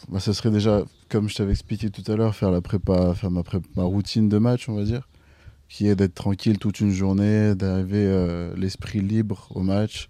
Bah, 0.09 0.19
ça 0.19 0.34
serait 0.34 0.51
déjà, 0.51 0.84
comme 1.07 1.29
je 1.29 1.36
t'avais 1.36 1.51
expliqué 1.51 1.89
tout 1.89 2.03
à 2.11 2.17
l'heure, 2.17 2.36
faire 2.36 2.51
la 2.51 2.59
prépa, 2.59 3.13
faire 3.15 3.31
ma, 3.31 3.41
prépa, 3.41 3.65
ma 3.77 3.84
routine 3.84 4.27
de 4.27 4.38
match, 4.38 4.67
on 4.67 4.75
va 4.75 4.84
dire 4.84 5.07
qui 5.74 5.88
est 5.88 5.95
d'être 5.95 6.13
tranquille 6.13 6.59
toute 6.59 6.82
une 6.82 6.91
journée, 6.91 7.55
d'arriver 7.55 8.05
euh, 8.05 8.53
l'esprit 8.55 9.01
libre 9.01 9.47
au 9.55 9.61
match. 9.61 10.07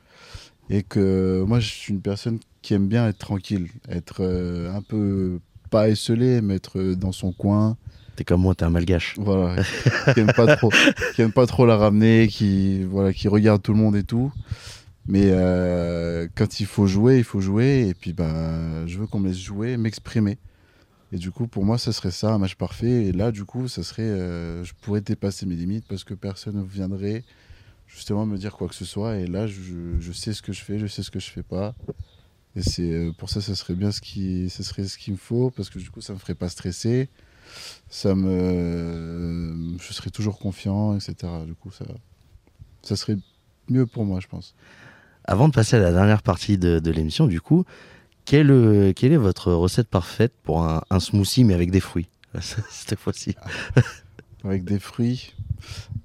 Et 0.69 0.83
que 0.83 1.41
moi, 1.47 1.61
je 1.61 1.69
suis 1.69 1.93
une 1.93 2.01
personne 2.01 2.39
qui 2.61 2.73
aime 2.73 2.89
bien 2.89 3.07
être 3.07 3.17
tranquille, 3.17 3.69
être 3.87 4.17
euh, 4.19 4.75
un 4.75 4.81
peu 4.81 5.39
pas 5.69 5.87
esselé, 5.87 6.41
mais 6.41 6.55
être 6.55 6.81
dans 6.95 7.13
son 7.13 7.31
coin. 7.31 7.77
T'es 8.17 8.25
comme 8.25 8.41
moi, 8.41 8.55
t'es 8.55 8.65
un 8.65 8.71
malgache. 8.71 9.15
Voilà, 9.17 9.63
qui 10.13 10.19
aime 10.19 10.33
pas 10.33 10.53
trop, 10.57 10.69
qui 11.15 11.21
aime 11.21 11.31
pas 11.31 11.47
trop 11.47 11.65
la 11.65 11.77
ramener, 11.77 12.27
qui 12.27 12.83
voilà, 12.83 13.13
qui 13.13 13.29
regarde 13.29 13.61
tout 13.61 13.71
le 13.71 13.79
monde 13.79 13.95
et 13.95 14.03
tout. 14.03 14.33
Mais 15.07 15.29
euh, 15.31 16.27
quand 16.35 16.59
il 16.59 16.65
faut 16.65 16.87
jouer, 16.87 17.19
il 17.19 17.23
faut 17.23 17.39
jouer. 17.39 17.87
Et 17.87 17.93
puis, 17.93 18.11
bah, 18.11 18.85
je 18.85 18.99
veux 18.99 19.07
qu'on 19.07 19.19
me 19.19 19.29
laisse 19.29 19.39
jouer, 19.39 19.77
m'exprimer. 19.77 20.37
Et 21.13 21.17
du 21.17 21.29
coup, 21.29 21.45
pour 21.45 21.63
moi, 21.63 21.77
ça 21.77 21.93
serait 21.93 22.09
ça, 22.09 22.33
un 22.33 22.39
match 22.39 22.55
parfait. 22.55 23.05
Et 23.05 23.11
là, 23.11 23.31
du 23.31 23.45
coup, 23.45 23.67
ça 23.67 23.83
serait, 23.83 24.01
euh, 24.01 24.63
je 24.63 24.73
pourrais 24.81 24.99
dépasser 24.99 25.45
mes 25.45 25.53
limites 25.53 25.85
parce 25.87 26.03
que 26.03 26.15
personne 26.15 26.57
ne 26.57 26.63
viendrait 26.63 27.23
justement 27.85 28.25
me 28.25 28.35
dire 28.35 28.53
quoi 28.53 28.67
que 28.67 28.73
ce 28.73 28.83
soit. 28.83 29.17
Et 29.17 29.27
là, 29.27 29.45
je, 29.45 30.11
sais 30.11 30.33
ce 30.33 30.41
que 30.41 30.51
je 30.51 30.61
fais, 30.61 30.79
je 30.79 30.87
sais 30.87 31.03
ce 31.03 31.11
que 31.11 31.19
je 31.19 31.29
fais 31.29 31.43
pas. 31.43 31.75
Et 32.55 32.63
c'est 32.63 32.91
euh, 32.91 33.11
pour 33.11 33.29
ça, 33.29 33.41
ça 33.41 33.53
serait 33.53 33.75
bien 33.75 33.91
ce 33.91 34.01
qui, 34.01 34.49
ce 34.49 34.63
serait 34.63 34.85
ce 34.85 34.97
qu'il 34.97 35.13
me 35.13 35.19
faut 35.19 35.51
parce 35.51 35.69
que 35.69 35.77
du 35.77 35.91
coup, 35.91 36.01
ça 36.01 36.13
me 36.13 36.17
ferait 36.17 36.33
pas 36.33 36.49
stresser. 36.49 37.09
Ça 37.89 38.15
me, 38.15 39.77
je 39.79 39.93
serais 39.93 40.09
toujours 40.09 40.39
confiant, 40.39 40.95
etc. 40.95 41.31
Du 41.45 41.53
coup, 41.53 41.69
ça, 41.69 41.85
ça 42.81 42.95
serait 42.95 43.17
mieux 43.69 43.85
pour 43.85 44.03
moi, 44.03 44.19
je 44.19 44.27
pense. 44.27 44.55
Avant 45.25 45.47
de 45.47 45.53
passer 45.53 45.75
à 45.75 45.79
la 45.79 45.91
dernière 45.91 46.23
partie 46.23 46.57
de 46.57 46.89
l'émission, 46.89 47.27
du 47.27 47.39
coup, 47.39 47.65
quelle, 48.25 48.51
euh, 48.51 48.93
quelle, 48.93 49.11
est 49.13 49.17
votre 49.17 49.51
recette 49.51 49.87
parfaite 49.87 50.33
pour 50.43 50.63
un, 50.63 50.81
un 50.89 50.99
smoothie 50.99 51.43
mais 51.43 51.53
avec 51.53 51.71
des 51.71 51.79
fruits 51.79 52.09
cette 52.69 52.99
fois-ci? 52.99 53.35
Avec 54.45 54.65
des 54.65 54.79
fruits 54.79 55.33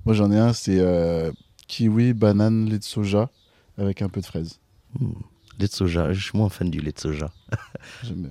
Moi 0.06 0.14
j'en 0.14 0.30
ai 0.30 0.38
un, 0.38 0.52
c'est 0.52 0.78
euh, 0.78 1.32
kiwi, 1.66 2.12
banane, 2.12 2.68
lait 2.70 2.78
de 2.78 2.84
soja 2.84 3.30
avec 3.78 4.02
un 4.02 4.08
peu 4.08 4.20
de 4.20 4.26
fraise. 4.26 4.58
Mmh. 4.98 5.12
Lait 5.58 5.66
de 5.66 5.72
soja, 5.72 6.12
je 6.12 6.22
suis 6.22 6.38
moins 6.38 6.48
fan 6.48 6.70
du 6.70 6.80
lait 6.80 6.92
de 6.92 7.00
soja. 7.00 7.30
J'aime 8.04 8.22
bien. 8.22 8.30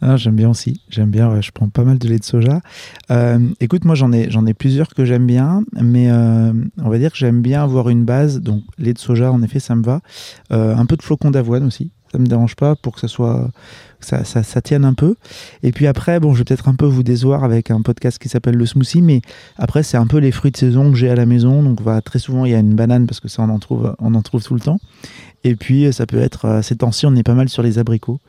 Ah, 0.00 0.16
j'aime 0.16 0.34
bien 0.34 0.50
aussi. 0.50 0.80
J'aime 0.88 1.10
bien. 1.10 1.32
ouais, 1.32 1.40
je 1.40 1.52
prends 1.52 1.68
pas 1.68 1.84
mal 1.84 1.98
de 1.98 2.08
lait 2.08 2.18
de 2.18 2.24
soja. 2.24 2.60
Euh, 3.10 3.38
écoute, 3.60 3.84
moi 3.84 3.94
j'en 3.94 4.12
ai 4.12 4.28
j'en 4.30 4.44
ai 4.44 4.54
plusieurs 4.54 4.88
que 4.88 5.04
j'aime 5.04 5.26
bien, 5.26 5.64
mais 5.80 6.10
euh, 6.10 6.52
on 6.78 6.90
va 6.90 6.98
dire 6.98 7.12
que 7.12 7.16
j'aime 7.16 7.42
bien 7.42 7.62
avoir 7.62 7.88
une 7.88 8.04
base. 8.04 8.40
Donc 8.40 8.64
lait 8.76 8.92
de 8.92 8.98
soja, 8.98 9.30
en 9.30 9.42
effet, 9.42 9.60
ça 9.60 9.76
me 9.76 9.84
va. 9.84 10.00
Euh, 10.52 10.74
un 10.76 10.84
peu 10.84 10.96
de 10.96 11.02
flocons 11.02 11.30
d'avoine 11.30 11.64
aussi. 11.64 11.90
Ça 12.14 12.20
me 12.20 12.26
dérange 12.26 12.54
pas 12.54 12.76
pour 12.76 12.94
que 12.94 13.00
ça 13.00 13.08
soit 13.08 13.50
que 13.98 14.06
ça, 14.06 14.22
ça, 14.22 14.44
ça 14.44 14.62
tienne 14.62 14.84
un 14.84 14.94
peu. 14.94 15.16
Et 15.64 15.72
puis 15.72 15.88
après, 15.88 16.20
bon, 16.20 16.32
je 16.32 16.38
vais 16.38 16.44
peut-être 16.44 16.68
un 16.68 16.76
peu 16.76 16.86
vous 16.86 17.02
décevoir 17.02 17.42
avec 17.42 17.72
un 17.72 17.82
podcast 17.82 18.20
qui 18.20 18.28
s'appelle 18.28 18.54
le 18.54 18.66
smoothie, 18.66 19.02
mais 19.02 19.20
après 19.56 19.82
c'est 19.82 19.96
un 19.96 20.06
peu 20.06 20.18
les 20.18 20.30
fruits 20.30 20.52
de 20.52 20.56
saison 20.56 20.92
que 20.92 20.96
j'ai 20.96 21.10
à 21.10 21.16
la 21.16 21.26
maison. 21.26 21.64
Donc 21.64 21.80
va 21.80 22.00
très 22.02 22.20
souvent 22.20 22.44
il 22.44 22.52
y 22.52 22.54
a 22.54 22.60
une 22.60 22.76
banane 22.76 23.08
parce 23.08 23.18
que 23.18 23.26
ça 23.26 23.42
on 23.42 23.48
en 23.48 23.58
trouve 23.58 23.96
on 23.98 24.14
en 24.14 24.22
trouve 24.22 24.44
tout 24.44 24.54
le 24.54 24.60
temps. 24.60 24.78
Et 25.42 25.56
puis 25.56 25.92
ça 25.92 26.06
peut 26.06 26.20
être 26.20 26.44
euh, 26.44 26.62
ces 26.62 26.76
temps-ci 26.76 27.04
on 27.06 27.16
est 27.16 27.24
pas 27.24 27.34
mal 27.34 27.48
sur 27.48 27.64
les 27.64 27.80
abricots. 27.80 28.20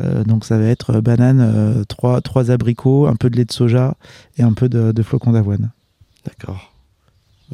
Euh, 0.00 0.24
donc 0.24 0.44
ça 0.44 0.58
va 0.58 0.64
être 0.64 0.96
euh, 0.96 1.00
banane, 1.00 1.40
euh, 1.40 1.84
trois, 1.84 2.20
trois 2.20 2.50
abricots, 2.50 3.06
un 3.06 3.14
peu 3.14 3.30
de 3.30 3.36
lait 3.36 3.44
de 3.44 3.52
soja 3.52 3.94
et 4.38 4.42
un 4.42 4.54
peu 4.54 4.68
de, 4.68 4.90
de 4.90 5.02
flocons 5.02 5.30
d'avoine. 5.32 5.70
D'accord. 6.26 6.72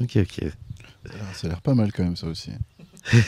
Ok, 0.01 0.17
ok. 0.17 0.45
Ah, 1.07 1.11
Ça 1.35 1.49
a 1.49 1.51
l'air 1.51 1.61
pas 1.61 1.75
mal 1.75 1.93
quand 1.93 2.05
même, 2.05 2.17
ça 2.17 2.29
aussi. 2.29 2.53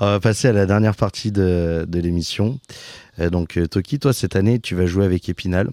On 0.00 0.06
va 0.06 0.20
passer 0.20 0.48
à 0.48 0.52
la 0.52 0.66
dernière 0.66 0.96
partie 0.96 1.32
de, 1.32 1.86
l'émission. 1.92 2.58
Euh, 3.18 3.30
donc, 3.30 3.56
euh, 3.56 3.66
Toki, 3.66 3.98
toi, 3.98 4.12
cette 4.12 4.36
année, 4.36 4.58
tu 4.60 4.74
vas 4.74 4.86
jouer 4.86 5.04
avec 5.04 5.28
Épinal. 5.28 5.70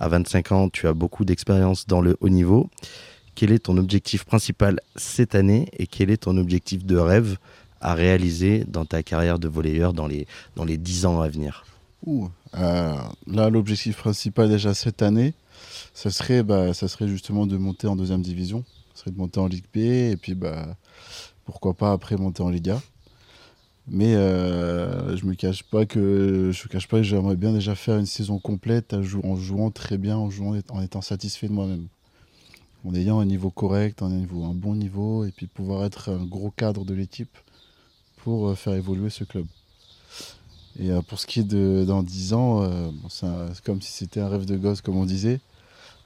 À 0.00 0.08
25 0.08 0.52
ans, 0.52 0.68
tu 0.68 0.86
as 0.86 0.92
beaucoup 0.92 1.24
d'expérience 1.24 1.86
dans 1.86 2.00
le 2.00 2.16
haut 2.20 2.28
niveau. 2.28 2.68
Quel 3.34 3.52
est 3.52 3.60
ton 3.60 3.76
objectif 3.76 4.24
principal 4.24 4.80
cette 4.96 5.34
année 5.34 5.68
et 5.76 5.86
quel 5.86 6.10
est 6.10 6.18
ton 6.18 6.36
objectif 6.36 6.84
de 6.84 6.96
rêve 6.96 7.36
à 7.80 7.94
réaliser 7.94 8.64
dans 8.66 8.84
ta 8.84 9.02
carrière 9.02 9.38
de 9.38 9.48
volleyeur 9.48 9.92
dans 9.92 10.06
les, 10.06 10.26
dans 10.56 10.64
les 10.64 10.76
10 10.76 11.06
ans 11.06 11.20
à 11.20 11.28
venir? 11.28 11.64
Euh, 12.06 12.96
là, 13.26 13.50
l'objectif 13.50 13.96
principal 13.96 14.48
déjà 14.48 14.74
cette 14.74 15.02
année, 15.02 15.34
ça 15.94 16.10
serait, 16.10 16.42
bah, 16.42 16.74
ça 16.74 16.88
serait 16.88 17.08
justement 17.08 17.46
de 17.46 17.56
monter 17.56 17.86
en 17.86 17.96
deuxième 17.96 18.22
division. 18.22 18.64
Ça 18.94 19.02
serait 19.02 19.10
de 19.10 19.18
monter 19.18 19.40
en 19.40 19.46
Ligue 19.46 19.66
B 19.74 19.78
et 19.78 20.16
puis 20.20 20.34
bah, 20.34 20.76
pourquoi 21.44 21.74
pas 21.74 21.92
après 21.92 22.16
monter 22.16 22.42
en 22.42 22.50
Liga. 22.50 22.80
Mais 23.90 24.14
euh, 24.14 25.16
je 25.16 25.24
me 25.24 25.34
cache 25.34 25.62
pas 25.62 25.86
que 25.86 26.50
je 26.52 26.64
me 26.64 26.68
cache 26.68 26.88
pas 26.88 26.98
que 26.98 27.02
j'aimerais 27.04 27.36
bien 27.36 27.52
déjà 27.52 27.74
faire 27.74 27.96
une 27.98 28.06
saison 28.06 28.38
complète 28.38 28.94
en 28.94 29.36
jouant 29.36 29.70
très 29.70 29.96
bien, 29.96 30.16
en 30.16 30.30
jouant 30.30 30.58
en 30.68 30.82
étant 30.82 31.00
satisfait 31.00 31.48
de 31.48 31.52
moi-même, 31.52 31.86
en 32.84 32.94
ayant 32.94 33.20
un 33.20 33.24
niveau 33.24 33.50
correct, 33.50 34.02
un 34.02 34.10
niveau, 34.10 34.44
un 34.44 34.54
bon 34.54 34.74
niveau 34.74 35.24
et 35.24 35.30
puis 35.30 35.46
pouvoir 35.46 35.84
être 35.84 36.10
un 36.10 36.24
gros 36.24 36.50
cadre 36.50 36.84
de 36.84 36.94
l'équipe 36.94 37.36
pour 38.18 38.48
euh, 38.48 38.54
faire 38.54 38.74
évoluer 38.74 39.10
ce 39.10 39.24
club. 39.24 39.46
Et 40.78 40.90
euh, 40.90 41.02
pour 41.02 41.18
ce 41.18 41.26
qui 41.26 41.40
est 41.40 41.44
de 41.44 41.84
dans 41.86 42.02
10 42.02 42.34
ans, 42.34 42.62
euh, 42.62 42.90
bon, 42.92 43.08
c'est 43.08 43.26
comme 43.64 43.80
si 43.82 43.92
c'était 43.92 44.20
un 44.20 44.28
rêve 44.28 44.44
de 44.44 44.56
gosse, 44.56 44.80
comme 44.80 44.96
on 44.96 45.06
disait. 45.06 45.40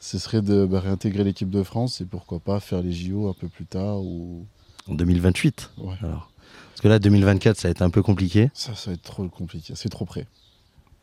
Ce 0.01 0.19
serait 0.19 0.43
de 0.43 0.67
bah, 0.67 0.81
réintégrer 0.81 1.25
l'équipe 1.25 1.51
de 1.51 1.63
France 1.63 2.01
et 2.01 2.05
pourquoi 2.05 2.41
pas 2.41 2.59
faire 2.59 2.83
les 2.83 2.93
JO 2.93 3.29
un 3.29 3.35
peu 3.35 3.49
plus 3.49 3.67
tard. 3.67 4.01
Ou... 4.01 4.47
En 4.89 4.95
2028 4.95 5.71
Ouais. 5.79 5.95
alors. 6.03 6.32
Parce 6.73 6.81
que 6.81 6.89
là, 6.89 6.99
2024, 6.99 7.57
ça 7.59 7.69
va 7.69 7.71
être 7.71 7.83
un 7.83 7.91
peu 7.91 8.03
compliqué. 8.03 8.51
Ça, 8.55 8.75
ça 8.75 8.91
va 8.91 8.95
être 8.95 9.03
trop 9.03 9.27
compliqué, 9.29 9.75
c'est 9.77 9.89
trop 9.89 10.05
près. 10.05 10.27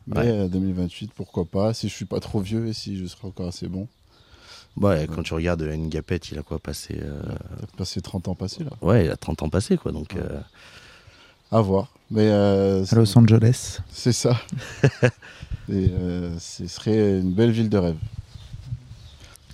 Mais 0.06 0.18
Ouais. 0.20 0.28
euh, 0.28 0.48
2028, 0.48 1.12
pourquoi 1.14 1.44
pas, 1.44 1.72
si 1.74 1.88
je 1.88 1.94
suis 1.94 2.04
pas 2.04 2.20
trop 2.20 2.40
vieux 2.40 2.66
et 2.68 2.72
si 2.72 2.96
je 2.98 3.06
serai 3.06 3.28
encore 3.28 3.48
assez 3.48 3.68
bon. 3.68 3.86
Ouais, 4.76 5.06
quand 5.12 5.22
tu 5.22 5.34
regardes 5.34 5.62
euh, 5.62 5.76
Ngapet, 5.76 6.16
il 6.32 6.38
a 6.38 6.42
quoi 6.42 6.58
passé 6.58 6.98
euh, 7.02 7.20
Il 7.58 7.64
a 7.64 7.76
passé 7.76 8.00
30 8.00 8.28
ans 8.28 8.34
passés 8.34 8.62
là. 8.64 8.70
Ouais, 8.82 9.04
il 9.06 9.10
a 9.10 9.16
30 9.16 9.42
ans 9.42 9.48
passé, 9.48 9.76
quoi. 9.76 9.90
Donc, 9.92 10.12
Ouais. 10.14 10.20
euh, 10.22 10.40
À 11.50 11.60
voir. 11.60 11.88
Mais 12.10 12.28
euh, 12.28 12.84
À 12.90 12.94
Los 12.94 13.16
Angeles. 13.18 13.78
c'est 13.90 14.12
ça. 14.12 14.40
et 15.68 15.88
euh, 15.90 16.36
ce 16.38 16.66
serait 16.66 17.18
une 17.20 17.32
belle 17.32 17.50
ville 17.50 17.68
de 17.68 17.78
rêve. 17.78 17.96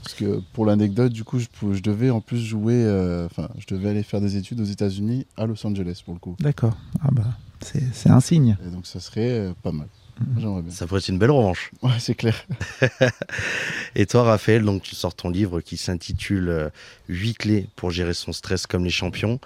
Parce 0.07 0.15
que 0.15 0.41
pour 0.53 0.67
l'anecdote, 0.67 1.13
du 1.13 1.25
coup, 1.25 1.41
je, 1.41 1.81
devais 1.81 2.11
en 2.11 2.21
plus 2.21 2.39
jouer, 2.39 2.77
euh, 2.77 3.27
enfin, 3.27 3.49
je 3.59 3.75
devais 3.75 3.89
aller 3.89 4.05
faire 4.05 4.21
des 4.21 4.37
études 4.37 4.61
aux 4.61 4.65
États-Unis 4.65 5.27
à 5.37 5.47
Los 5.47 5.67
Angeles 5.67 6.01
pour 6.05 6.15
le 6.15 6.21
coup. 6.21 6.37
D'accord. 6.39 6.77
Ah 7.01 7.09
bah, 7.11 7.25
c'est 7.61 8.09
un 8.09 8.21
signe. 8.21 8.57
Et 8.65 8.71
donc 8.71 8.87
ça 8.87 9.01
serait 9.01 9.33
euh, 9.33 9.53
pas 9.65 9.73
mal. 9.73 9.89
Mhm. 10.21 10.41
J'aimerais 10.41 10.63
bien. 10.63 10.71
ça 10.71 10.87
pourrait 10.87 11.01
être 11.01 11.09
une 11.09 11.19
belle 11.19 11.33
revanche. 11.33 11.73
Ouais, 11.83 11.99
c'est 11.99 12.15
clair. 12.15 12.47
Et 13.97 14.07
toi, 14.07 14.23
Raphaël, 14.23 14.63
donc 14.63 14.83
tu 14.83 14.95
sors 14.95 15.13
ton 15.13 15.29
livre 15.29 15.61
qui 15.61 15.77
s'intitule 15.77 16.51
euh, 16.51 16.69
8 17.09 17.35
clés 17.35 17.69
pour 17.75 17.91
gérer 17.91 18.15
son 18.15 18.33
stress 18.33 18.69
comme 18.69 18.85
les 18.85 18.91
champions. 18.91 19.41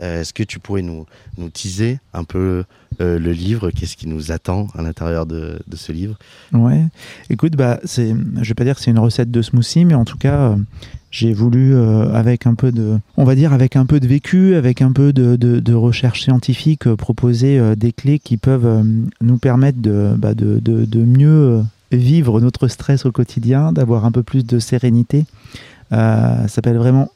Euh, 0.00 0.20
Est-ce 0.20 0.34
que 0.34 0.42
tu 0.42 0.58
pourrais 0.58 0.82
nous, 0.82 1.06
nous 1.38 1.48
teaser 1.48 2.00
un 2.12 2.24
peu 2.24 2.64
euh, 3.00 3.18
le 3.18 3.32
livre 3.32 3.70
Qu'est-ce 3.70 3.96
qui 3.96 4.08
nous 4.08 4.32
attend 4.32 4.68
à 4.74 4.82
l'intérieur 4.82 5.26
de, 5.26 5.58
ce 5.74 5.92
livre? 5.92 6.16
Ouais. 6.52 6.84
Écoute, 7.30 7.56
bah, 7.56 7.80
c'est, 7.84 8.14
je 8.40 8.48
vais 8.48 8.54
pas 8.54 8.64
dire 8.64 8.76
que 8.76 8.82
c'est 8.82 8.90
une 8.90 8.98
recette 8.98 9.30
de 9.30 9.42
smoothie, 9.42 9.84
mais 9.84 9.94
en 9.94 10.04
tout 10.04 10.18
cas, 10.18 10.50
euh, 10.50 10.56
j'ai 11.10 11.32
voulu 11.32 11.74
euh, 11.74 12.12
avec 12.12 12.46
un 12.46 12.54
peu 12.54 12.72
de, 12.72 12.98
on 13.16 13.24
va 13.24 13.34
dire 13.34 13.52
avec 13.52 13.76
un 13.76 13.86
peu 13.86 14.00
de 14.00 14.06
vécu, 14.06 14.54
avec 14.54 14.82
un 14.82 14.92
peu 14.92 15.12
de, 15.12 15.36
de, 15.36 15.74
recherche 15.74 16.22
scientifique, 16.22 16.92
proposer 16.94 17.76
des 17.76 17.92
clés 17.92 18.18
qui 18.18 18.36
peuvent 18.36 18.84
nous 19.20 19.38
permettre 19.38 19.80
de, 19.80 20.14
bah, 20.16 20.34
de, 20.34 21.04
mieux 21.04 21.62
vivre 21.90 22.40
notre 22.40 22.68
stress 22.68 23.04
au 23.04 23.12
quotidien, 23.12 23.72
d'avoir 23.72 24.04
un 24.04 24.12
peu 24.12 24.22
plus 24.22 24.44
de 24.44 24.58
sérénité. 24.58 25.24
Ça 25.90 26.48
s'appelle 26.48 26.76
vraiment 26.76 27.10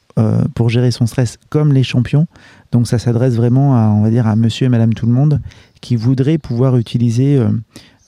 pour 0.53 0.69
gérer 0.69 0.91
son 0.91 1.05
stress 1.05 1.37
comme 1.49 1.73
les 1.73 1.83
champions. 1.83 2.27
Donc 2.71 2.87
ça 2.87 2.99
s'adresse 2.99 3.35
vraiment 3.35 3.75
à, 3.75 3.89
on 3.89 4.01
va 4.01 4.09
dire, 4.09 4.27
à 4.27 4.35
monsieur 4.35 4.65
et 4.65 4.69
madame 4.69 4.93
tout 4.93 5.05
le 5.05 5.13
monde 5.13 5.39
qui 5.81 5.95
voudraient 5.95 6.37
pouvoir 6.37 6.77
utiliser 6.77 7.37
euh, 7.37 7.49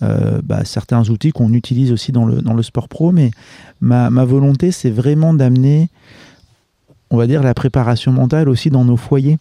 euh, 0.02 0.42
bah, 0.44 0.64
certains 0.66 1.10
outils 1.10 1.32
qu'on 1.32 1.54
utilise 1.54 1.92
aussi 1.92 2.12
dans 2.12 2.26
le, 2.26 2.42
dans 2.42 2.54
le 2.54 2.64
sport 2.64 2.88
pro. 2.88 3.12
Mais 3.12 3.32
ma, 3.82 4.10
ma 4.10 4.26
volonté, 4.26 4.72
c'est 4.72 4.90
vraiment 4.90 5.34
d'amener, 5.34 5.90
on 7.10 7.18
va 7.18 7.28
dire, 7.28 7.44
la 7.44 7.54
préparation 7.54 8.12
mentale 8.12 8.50
aussi 8.50 8.70
dans 8.70 8.86
nos 8.86 8.98
foyers. 8.98 9.38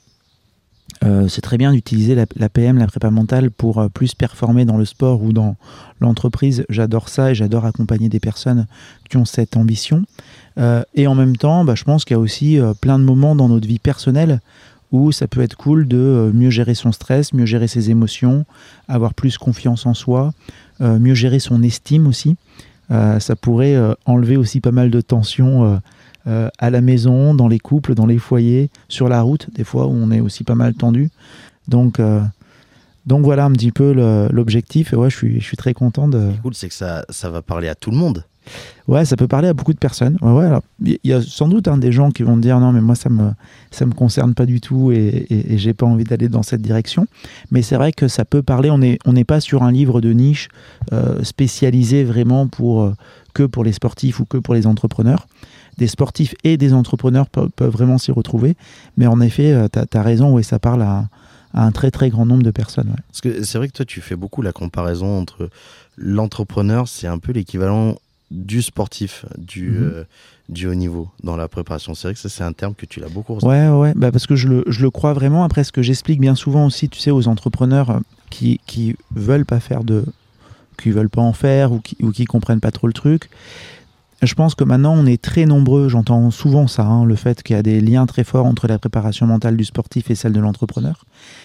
Euh, 1.04 1.28
c'est 1.28 1.42
très 1.42 1.58
bien 1.58 1.72
d'utiliser 1.72 2.14
la, 2.14 2.48
PM, 2.48 2.78
la 2.78 2.86
prépa 2.86 3.10
mentale, 3.10 3.50
pour 3.50 3.88
plus 3.90 4.14
performer 4.14 4.64
dans 4.64 4.78
le 4.78 4.84
sport 4.84 5.22
ou 5.22 5.32
dans 5.32 5.56
l'entreprise. 6.00 6.64
J'adore 6.70 7.08
ça 7.08 7.30
et 7.30 7.34
j'adore 7.34 7.66
accompagner 7.66 8.08
des 8.08 8.20
personnes 8.20 8.66
qui 9.08 9.16
ont 9.16 9.24
cette 9.24 9.56
ambition. 9.56 10.02
Et 10.94 11.06
en 11.06 11.14
même 11.14 11.36
temps, 11.36 11.64
bah, 11.64 11.76
je 11.76 11.84
pense 11.84 12.04
qu'il 12.04 12.16
y 12.16 12.18
a 12.18 12.20
aussi 12.20 12.58
plein 12.80 12.98
de 12.98 13.04
moments 13.04 13.36
dans 13.36 13.48
notre 13.48 13.68
vie 13.68 13.78
personnelle 13.78 14.40
où 14.92 15.12
ça 15.12 15.28
peut 15.28 15.42
être 15.42 15.56
cool 15.56 15.86
de 15.86 15.98
euh, 15.98 16.32
mieux 16.32 16.50
gérer 16.50 16.74
son 16.74 16.92
stress, 16.92 17.32
mieux 17.32 17.46
gérer 17.46 17.68
ses 17.68 17.90
émotions, 17.90 18.44
avoir 18.88 19.14
plus 19.14 19.38
confiance 19.38 19.86
en 19.86 19.94
soi, 19.94 20.32
euh, 20.80 20.98
mieux 20.98 21.14
gérer 21.14 21.38
son 21.38 21.62
estime 21.62 22.06
aussi. 22.06 22.36
Euh, 22.90 23.20
ça 23.20 23.36
pourrait 23.36 23.76
enlever 24.06 24.36
aussi 24.36 24.60
pas 24.60 24.72
mal 24.72 24.90
de 24.90 25.00
tensions 25.00 25.80
à 26.26 26.70
la 26.70 26.80
maison, 26.82 27.34
dans 27.34 27.48
les 27.48 27.58
couples, 27.58 27.94
dans 27.94 28.04
les 28.04 28.18
foyers, 28.18 28.70
sur 28.88 29.08
la 29.08 29.22
route, 29.22 29.48
des 29.54 29.64
fois 29.64 29.86
où 29.86 29.92
on 29.92 30.10
est 30.10 30.20
aussi 30.20 30.44
pas 30.44 30.54
mal 30.54 30.74
tendu. 30.74 31.08
Donc, 31.68 32.00
donc 33.06 33.24
voilà 33.24 33.46
un 33.46 33.52
petit 33.52 33.72
peu 33.72 33.92
l'objectif. 34.30 34.92
Et 34.92 34.96
ouais, 34.96 35.08
je 35.08 35.16
suis, 35.16 35.40
je 35.40 35.44
suis 35.44 35.56
très 35.56 35.72
content 35.72 36.06
de, 36.06 36.18
Ce 36.18 36.26
qui 36.26 36.34
est 36.34 36.42
cool, 36.42 36.54
c'est 36.54 36.68
que 36.68 36.74
ça, 36.74 37.04
ça 37.08 37.30
va 37.30 37.40
parler 37.40 37.68
à 37.68 37.74
tout 37.74 37.90
le 37.90 37.96
monde. 37.96 38.24
Ouais, 38.86 39.04
ça 39.04 39.16
peut 39.16 39.28
parler 39.28 39.48
à 39.48 39.54
beaucoup 39.54 39.72
de 39.72 39.78
personnes. 39.78 40.16
Ouais, 40.22 40.46
alors, 40.46 40.62
il 40.82 40.98
y 41.04 41.12
a 41.12 41.20
sans 41.20 41.48
doute 41.48 41.68
hein, 41.68 41.76
des 41.76 41.92
gens 41.92 42.10
qui 42.10 42.22
vont 42.22 42.36
dire 42.36 42.58
non, 42.58 42.72
mais 42.72 42.80
moi 42.80 42.94
ça 42.94 43.10
me 43.10 43.32
ça 43.70 43.84
me 43.84 43.92
concerne 43.92 44.34
pas 44.34 44.46
du 44.46 44.60
tout 44.60 44.92
et, 44.92 45.26
et, 45.28 45.54
et 45.54 45.58
j'ai 45.58 45.74
pas 45.74 45.86
envie 45.86 46.04
d'aller 46.04 46.28
dans 46.28 46.42
cette 46.42 46.62
direction. 46.62 47.06
Mais 47.50 47.62
c'est 47.62 47.76
vrai 47.76 47.92
que 47.92 48.08
ça 48.08 48.24
peut 48.24 48.42
parler. 48.42 48.70
On 48.70 48.78
n'est 48.78 48.98
on 49.04 49.12
n'est 49.12 49.24
pas 49.24 49.40
sur 49.40 49.62
un 49.62 49.72
livre 49.72 50.00
de 50.00 50.12
niche 50.12 50.48
euh, 50.92 51.22
spécialisé 51.22 52.04
vraiment 52.04 52.46
pour 52.46 52.82
euh, 52.82 52.94
que 53.34 53.42
pour 53.42 53.62
les 53.62 53.72
sportifs 53.72 54.20
ou 54.20 54.24
que 54.24 54.38
pour 54.38 54.54
les 54.54 54.66
entrepreneurs. 54.66 55.26
Des 55.76 55.86
sportifs 55.86 56.34
et 56.42 56.56
des 56.56 56.72
entrepreneurs 56.72 57.28
peuvent, 57.28 57.50
vraiment 57.60 57.98
s'y 57.98 58.10
retrouver. 58.10 58.56
Mais 58.96 59.06
en 59.06 59.20
effet, 59.20 59.54
tu 59.72 59.96
as, 59.96 60.02
raison, 60.02 60.32
ouais, 60.32 60.42
ça 60.42 60.58
parle 60.58 60.82
à, 60.82 61.04
un 61.54 61.72
très 61.72 61.90
très 61.90 62.10
grand 62.10 62.26
nombre 62.26 62.42
de 62.42 62.50
personnes. 62.50 62.94
Parce 63.08 63.20
que 63.20 63.44
c'est 63.44 63.58
vrai 63.58 63.68
que 63.68 63.72
toi, 63.72 63.84
tu 63.84 64.00
fais 64.00 64.16
beaucoup 64.16 64.42
la 64.42 64.52
comparaison 64.52 65.18
entre 65.18 65.50
l'entrepreneur, 65.96 66.88
c'est 66.88 67.06
un 67.06 67.18
peu 67.18 67.32
l'équivalent 67.32 67.96
du 68.30 68.60
sportif, 68.62 69.24
du, 69.38 69.70
Mhm. 69.70 69.82
euh, 69.82 70.04
du 70.48 70.66
haut 70.66 70.74
niveau 70.74 71.08
dans 71.24 71.36
la 71.36 71.48
préparation. 71.48 71.94
C'est 71.94 72.08
vrai 72.08 72.14
que 72.14 72.20
ça, 72.20 72.28
c'est 72.28 72.44
un 72.44 72.52
terme 72.52 72.74
que 72.74 72.84
tu 72.86 73.00
l'as 73.00 73.08
beaucoup 73.08 73.34
ressenti. 73.34 73.50
Ouais, 73.50 73.68
ouais, 73.68 73.92
bah 73.96 74.12
parce 74.12 74.26
que 74.26 74.36
je 74.36 74.48
le, 74.48 74.64
je 74.66 74.82
le 74.82 74.90
crois 74.90 75.12
vraiment. 75.14 75.44
Après, 75.44 75.64
ce 75.64 75.72
que 75.72 75.82
j'explique 75.82 76.20
bien 76.20 76.34
souvent 76.34 76.66
aussi, 76.66 76.88
tu 76.88 76.98
sais, 76.98 77.10
aux 77.10 77.26
entrepreneurs 77.28 77.90
euh, 77.90 78.00
qui, 78.30 78.60
qui 78.66 78.96
veulent 79.14 79.46
pas 79.46 79.60
faire 79.60 79.82
de. 79.84 80.04
qui 80.80 80.90
veulent 80.90 81.08
pas 81.10 81.22
en 81.22 81.32
faire 81.32 81.72
ou 81.72 81.80
qui, 81.80 81.96
ou 82.02 82.10
qui 82.12 82.24
comprennent 82.26 82.60
pas 82.60 82.70
trop 82.70 82.86
le 82.86 82.92
truc. 82.92 83.30
Je 84.20 84.34
pense 84.34 84.56
que 84.56 84.64
maintenant, 84.64 84.94
on 84.94 85.06
est 85.06 85.22
très 85.22 85.46
nombreux, 85.46 85.88
j'entends 85.88 86.32
souvent 86.32 86.66
ça, 86.66 86.82
hein, 86.82 87.04
le 87.04 87.14
fait 87.14 87.42
qu'il 87.44 87.54
y 87.54 87.58
a 87.58 87.62
des 87.62 87.80
liens 87.80 88.04
très 88.06 88.24
forts 88.24 88.46
entre 88.46 88.66
la 88.66 88.78
préparation 88.78 89.26
mentale 89.26 89.56
du 89.56 89.64
sportif 89.64 90.10
et 90.10 90.16
celle 90.16 90.32
de 90.32 90.40
l'entrepreneur. 90.40 91.04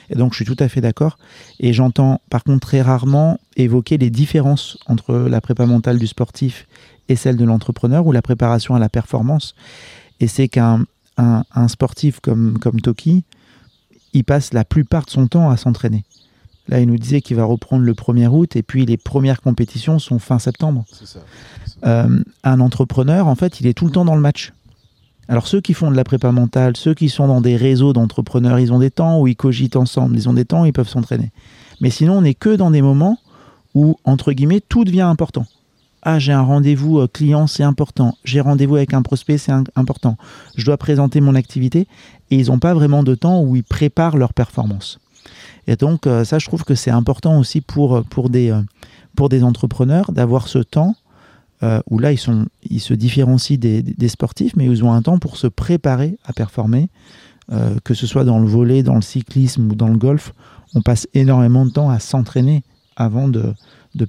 Et 0.09 0.15
donc, 0.15 0.33
je 0.33 0.37
suis 0.37 0.45
tout 0.45 0.57
à 0.57 0.67
fait 0.67 0.81
d'accord. 0.81 1.17
Et 1.59 1.71
j'entends, 1.71 2.19
par 2.31 2.43
contre, 2.43 2.61
très 2.61 2.81
rarement 2.81 3.39
évoquer 3.57 3.99
les 3.99 4.09
différences 4.09 4.79
entre 4.87 5.13
la 5.13 5.39
prépa 5.39 5.67
mentale 5.67 5.99
du 5.99 6.07
sportif 6.07 6.67
et 7.09 7.15
celle 7.15 7.37
de 7.37 7.45
l'entrepreneur 7.45 8.07
ou 8.07 8.11
la 8.11 8.23
préparation 8.23 8.73
à 8.73 8.79
la 8.79 8.89
performance. 8.89 9.53
Et 10.19 10.27
c'est 10.27 10.47
qu'un 10.47 10.85
un, 11.17 11.43
un 11.53 11.67
sportif 11.67 12.19
comme, 12.21 12.57
comme 12.57 12.81
Toki, 12.81 13.23
il 14.13 14.23
passe 14.23 14.53
la 14.53 14.65
plupart 14.65 15.05
de 15.05 15.11
son 15.11 15.27
temps 15.27 15.49
à 15.49 15.57
s'entraîner. 15.57 16.05
Là, 16.69 16.79
il 16.79 16.87
nous 16.87 16.97
disait 16.97 17.21
qu'il 17.21 17.35
va 17.35 17.43
reprendre 17.43 17.83
le 17.83 17.93
1er 17.93 18.27
août 18.27 18.55
et 18.55 18.63
puis 18.63 18.85
les 18.85 18.95
premières 18.95 19.41
compétitions 19.41 19.99
sont 19.99 20.17
fin 20.17 20.39
septembre. 20.39 20.85
C'est 20.91 21.05
ça. 21.05 21.19
Euh, 21.85 22.23
un 22.43 22.59
entrepreneur, 22.59 23.27
en 23.27 23.35
fait, 23.35 23.59
il 23.59 23.67
est 23.67 23.73
tout 23.73 23.85
le 23.85 23.91
temps 23.91 24.05
dans 24.05 24.15
le 24.15 24.21
match. 24.21 24.53
Alors 25.27 25.47
ceux 25.47 25.61
qui 25.61 25.73
font 25.73 25.89
de 25.89 25.95
la 25.95 26.03
prépa 26.03 26.31
mentale, 26.31 26.75
ceux 26.75 26.93
qui 26.93 27.09
sont 27.09 27.27
dans 27.27 27.41
des 27.41 27.55
réseaux 27.55 27.93
d'entrepreneurs, 27.93 28.59
ils 28.59 28.73
ont 28.73 28.79
des 28.79 28.91
temps 28.91 29.19
où 29.21 29.27
ils 29.27 29.35
cogitent 29.35 29.77
ensemble, 29.77 30.15
ils 30.17 30.27
ont 30.27 30.33
des 30.33 30.45
temps 30.45 30.63
où 30.63 30.65
ils 30.65 30.73
peuvent 30.73 30.89
s'entraîner. 30.89 31.31
Mais 31.81 31.89
sinon, 31.89 32.17
on 32.17 32.21
n'est 32.21 32.33
que 32.33 32.55
dans 32.55 32.71
des 32.71 32.81
moments 32.81 33.17
où, 33.73 33.95
entre 34.03 34.33
guillemets, 34.33 34.61
tout 34.61 34.83
devient 34.83 35.01
important. 35.01 35.45
Ah, 36.01 36.19
j'ai 36.19 36.33
un 36.33 36.41
rendez-vous 36.41 36.99
euh, 36.99 37.07
client, 37.07 37.47
c'est 37.47 37.63
important. 37.63 38.17
J'ai 38.25 38.41
rendez-vous 38.41 38.75
avec 38.75 38.93
un 38.93 39.01
prospect, 39.01 39.37
c'est 39.37 39.53
important. 39.75 40.17
Je 40.57 40.65
dois 40.65 40.75
présenter 40.75 41.21
mon 41.21 41.33
activité. 41.33 41.87
Et 42.29 42.35
ils 42.35 42.47
n'ont 42.47 42.59
pas 42.59 42.73
vraiment 42.73 43.03
de 43.03 43.15
temps 43.15 43.41
où 43.41 43.55
ils 43.55 43.63
préparent 43.63 44.17
leur 44.17 44.33
performance. 44.33 44.99
Et 45.67 45.77
donc, 45.77 46.05
euh, 46.05 46.25
ça, 46.25 46.39
je 46.39 46.47
trouve 46.47 46.65
que 46.65 46.75
c'est 46.75 46.91
important 46.91 47.39
aussi 47.39 47.61
pour, 47.61 48.03
pour, 48.03 48.29
des, 48.29 48.53
pour 49.15 49.29
des 49.29 49.43
entrepreneurs 49.45 50.11
d'avoir 50.11 50.49
ce 50.49 50.59
temps 50.59 50.95
où 51.89 51.99
là, 51.99 52.11
ils, 52.11 52.79
se 52.79 52.93
différencient 52.93 53.57
des, 53.57 54.09
sportifs, 54.09 54.53
mais 54.55 54.65
ils 54.65 54.83
ont 54.83 54.91
un 54.91 55.01
temps 55.01 55.19
pour 55.19 55.37
se 55.37 55.47
préparer 55.47 56.17
à 56.25 56.33
performer, 56.33 56.89
que 57.83 57.93
ce 57.93 58.07
soit 58.07 58.23
dans 58.23 58.39
le 58.39 58.47
volet, 58.47 58.83
dans 58.83 58.95
le 58.95 59.01
cyclisme 59.01 59.71
ou 59.71 59.75
dans 59.75 59.87
le 59.87 59.97
golf. 59.97 60.33
On 60.75 60.81
passe 60.81 61.07
énormément 61.13 61.65
de 61.65 61.71
temps 61.71 61.89
à 61.89 61.99
s'entraîner 61.99 62.63
avant 62.95 63.27
de, 63.27 63.53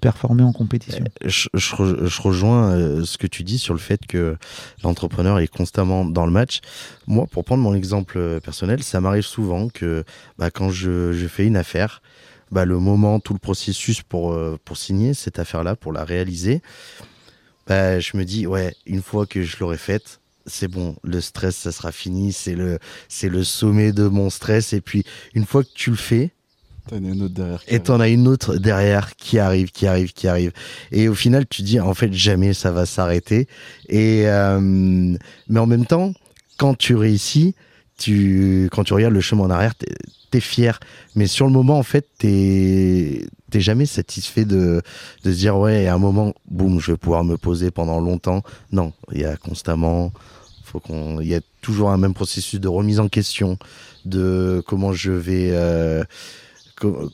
performer 0.00 0.42
en 0.42 0.52
compétition. 0.52 1.04
Euh, 1.24 1.28
je, 1.28 2.22
rejoins 2.22 2.70
euh, 2.70 3.04
ce 3.04 3.18
que 3.18 3.26
tu 3.26 3.44
dis 3.44 3.58
sur 3.58 3.74
le 3.74 3.80
fait 3.80 4.06
que 4.06 4.36
l'entrepreneur 4.82 5.38
est 5.38 5.48
constamment 5.48 6.04
dans 6.04 6.26
le 6.26 6.32
match. 6.32 6.60
Moi, 7.06 7.26
pour 7.30 7.44
prendre 7.44 7.62
mon 7.62 7.74
exemple 7.74 8.18
euh, 8.18 8.40
personnel, 8.40 8.82
ça 8.82 9.00
m'arrive 9.00 9.24
souvent 9.24 9.68
que 9.68 10.04
bah, 10.38 10.50
quand 10.50 10.70
je, 10.70 11.12
fais 11.28 11.46
une 11.46 11.56
affaire, 11.56 12.02
bah, 12.50 12.64
le 12.64 12.78
moment, 12.78 13.20
tout 13.20 13.32
le 13.32 13.38
processus 13.38 14.02
pour 14.02 14.36
signer 14.74 15.14
cette 15.14 15.38
affaire-là, 15.38 15.76
pour 15.76 15.92
la 15.92 16.04
réaliser, 16.04 16.62
bah, 17.66 18.00
je 18.00 18.16
me 18.16 18.24
dis, 18.24 18.46
ouais, 18.46 18.74
une 18.86 19.02
fois 19.02 19.26
que 19.26 19.42
je 19.42 19.56
l'aurai 19.60 19.78
faite, 19.78 20.20
c'est 20.46 20.68
bon, 20.68 20.96
le 21.02 21.20
stress, 21.20 21.56
ça 21.56 21.72
sera 21.72 21.92
fini, 21.92 22.32
c'est 22.32 22.54
le, 22.54 22.78
c'est 23.08 23.28
le 23.28 23.44
sommet 23.44 23.92
de 23.92 24.08
mon 24.08 24.30
stress. 24.30 24.72
Et 24.72 24.80
puis, 24.80 25.04
une 25.34 25.46
fois 25.46 25.64
que 25.64 25.70
tu 25.74 25.90
le 25.90 25.96
fais, 25.96 26.30
T'en 26.88 26.96
as 26.96 27.08
une 27.08 27.22
autre 27.22 27.34
derrière. 27.34 27.62
Et 27.66 27.80
t'en 27.80 28.00
as 28.00 28.08
une 28.08 28.28
autre 28.28 28.56
derrière 28.56 29.16
qui 29.16 29.38
arrive, 29.38 29.70
qui 29.72 29.86
arrive, 29.86 30.12
qui 30.12 30.28
arrive. 30.28 30.52
Et 30.92 31.08
au 31.08 31.14
final, 31.14 31.46
tu 31.46 31.62
dis, 31.62 31.80
en 31.80 31.94
fait, 31.94 32.12
jamais 32.12 32.52
ça 32.52 32.72
va 32.72 32.84
s'arrêter. 32.84 33.48
Et 33.88 34.24
euh, 34.26 34.60
mais 34.60 35.58
en 35.58 35.66
même 35.66 35.86
temps, 35.86 36.12
quand 36.58 36.76
tu 36.76 36.94
réussis, 36.94 37.54
tu, 37.96 38.68
quand 38.70 38.84
tu 38.84 38.92
regardes 38.92 39.14
le 39.14 39.22
chemin 39.22 39.44
en 39.44 39.50
arrière, 39.50 39.72
t'es 40.34 40.38
es 40.38 40.40
fier. 40.40 40.80
Mais 41.14 41.26
sur 41.26 41.46
le 41.46 41.52
moment, 41.52 41.78
en 41.78 41.82
fait, 41.82 42.08
t'es 42.18 43.26
t'es 43.50 43.60
jamais 43.60 43.86
satisfait 43.86 44.44
de, 44.44 44.82
de 45.22 45.32
se 45.32 45.36
dire, 45.36 45.56
ouais, 45.56 45.86
à 45.86 45.94
un 45.94 45.98
moment, 45.98 46.34
boum, 46.50 46.80
je 46.80 46.92
vais 46.92 46.98
pouvoir 46.98 47.22
me 47.22 47.36
poser 47.36 47.70
pendant 47.70 48.00
longtemps. 48.00 48.42
Non, 48.72 48.92
il 49.12 49.20
y 49.20 49.24
a 49.24 49.36
constamment, 49.36 50.12
faut 50.64 50.80
qu'on, 50.80 51.20
il 51.20 51.28
y 51.28 51.36
a 51.36 51.40
toujours 51.60 51.90
un 51.90 51.98
même 51.98 52.14
processus 52.14 52.58
de 52.58 52.66
remise 52.68 52.98
en 52.98 53.08
question 53.08 53.58
de 54.04 54.62
comment 54.66 54.92
je 54.92 55.12
vais. 55.12 55.50
Euh, 55.52 56.04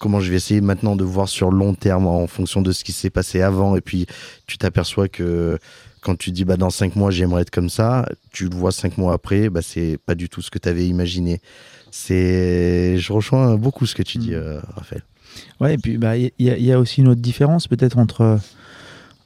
comment 0.01 0.21
je 0.21 0.31
vais 0.31 0.37
essayer 0.37 0.62
maintenant 0.62 0.97
de 0.97 1.05
voir 1.05 1.29
sur 1.29 1.51
long 1.51 1.75
terme 1.75 2.07
en 2.07 2.27
fonction 2.27 2.62
de 2.62 2.73
ce 2.73 2.83
qui 2.83 2.93
s'est 2.93 3.11
passé 3.11 3.43
avant. 3.43 3.77
Et 3.77 3.83
puis, 3.83 4.07
tu 4.47 4.57
t'aperçois 4.57 5.07
que 5.07 5.59
quand 6.01 6.16
tu 6.16 6.31
dis 6.31 6.47
bah, 6.47 6.57
dans 6.57 6.71
cinq 6.71 6.97
mois, 6.97 7.11
j'aimerais 7.11 7.43
être 7.43 7.51
comme 7.51 7.68
ça, 7.68 8.09
tu 8.33 8.49
le 8.49 8.57
vois 8.57 8.73
cinq 8.73 8.97
mois 8.97 9.12
après, 9.12 9.51
bah, 9.51 9.61
c'est 9.62 9.99
pas 10.07 10.14
du 10.14 10.31
tout 10.31 10.41
ce 10.41 10.51
que 10.51 10.59
tu 10.59 10.68
avais 10.68 10.87
imaginé. 10.87 11.43
C'est, 11.91 12.99
je 12.99 13.12
rejoins 13.12 13.57
beaucoup 13.57 13.86
ce 13.86 13.95
que 13.95 14.03
tu 14.03 14.18
dis, 14.18 14.30
mm. 14.30 14.34
euh, 14.34 14.61
Raphaël. 14.74 15.03
Ouais, 15.61 15.74
et 15.74 15.78
puis 15.78 15.97
bah, 15.99 16.16
il 16.16 16.32
y, 16.38 16.45
y, 16.45 16.72
a 16.72 16.78
aussi 16.78 17.01
une 17.01 17.09
autre 17.09 17.20
différence 17.20 17.68
peut-être 17.68 17.99
entre 17.99 18.41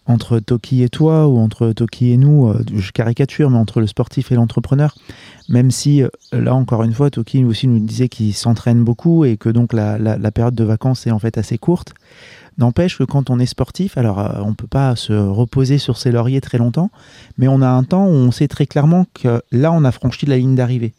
entre 0.06 0.38
Toki 0.38 0.82
et 0.82 0.88
toi 0.88 1.26
ou 1.26 1.38
entre 1.38 1.72
Toki 1.72 2.12
et 2.12 2.16
nous, 2.16 2.48
euh, 2.48 2.62
je 2.74 2.92
caricature, 2.92 3.50
mais 3.50 3.56
entre 3.56 3.80
le 3.80 3.86
sportif 3.86 4.32
et 4.32 4.34
l'entrepreneur. 4.34 4.94
Même 5.48 5.70
si, 5.70 6.02
euh, 6.02 6.08
là 6.32 6.54
encore 6.54 6.82
une 6.82 6.92
fois, 6.92 7.10
Toki 7.10 7.44
aussi 7.44 7.66
nous 7.66 7.80
disait 7.80 8.08
qu'il 8.08 8.34
s'entraîne 8.34 8.84
beaucoup 8.84 9.24
et 9.24 9.36
que 9.36 9.48
donc 9.48 9.72
la, 9.72 10.30
période 10.30 10.54
de 10.54 10.64
vacances 10.64 11.06
est 11.06 11.10
en 11.10 11.18
fait 11.18 11.38
assez 11.38 11.58
courte. 11.58 11.94
N'empêche 12.58 12.98
que 12.98 13.04
quand 13.04 13.30
on 13.30 13.38
est 13.40 13.46
sportif, 13.46 13.96
alors 13.98 14.20
euh, 14.20 14.40
on 14.42 14.50
ne 14.50 14.54
peut 14.54 14.68
pas 14.68 14.94
se 14.94 15.12
reposer 15.12 15.78
sur 15.78 15.96
ses 15.96 16.12
lauriers 16.12 16.40
très 16.40 16.58
longtemps, 16.58 16.90
mais 17.38 17.48
on 17.48 17.62
a 17.62 17.68
un 17.68 17.82
temps 17.82 18.06
où 18.06 18.12
on 18.12 18.30
sait 18.30 18.48
très 18.48 18.66
clairement 18.66 19.06
que 19.14 19.42
là, 19.50 19.72
on 19.72 19.84
a 19.84 19.92
franchi 19.92 20.26
la 20.26 20.36
ligne 20.36 20.54
d'arrivée. 20.54 20.92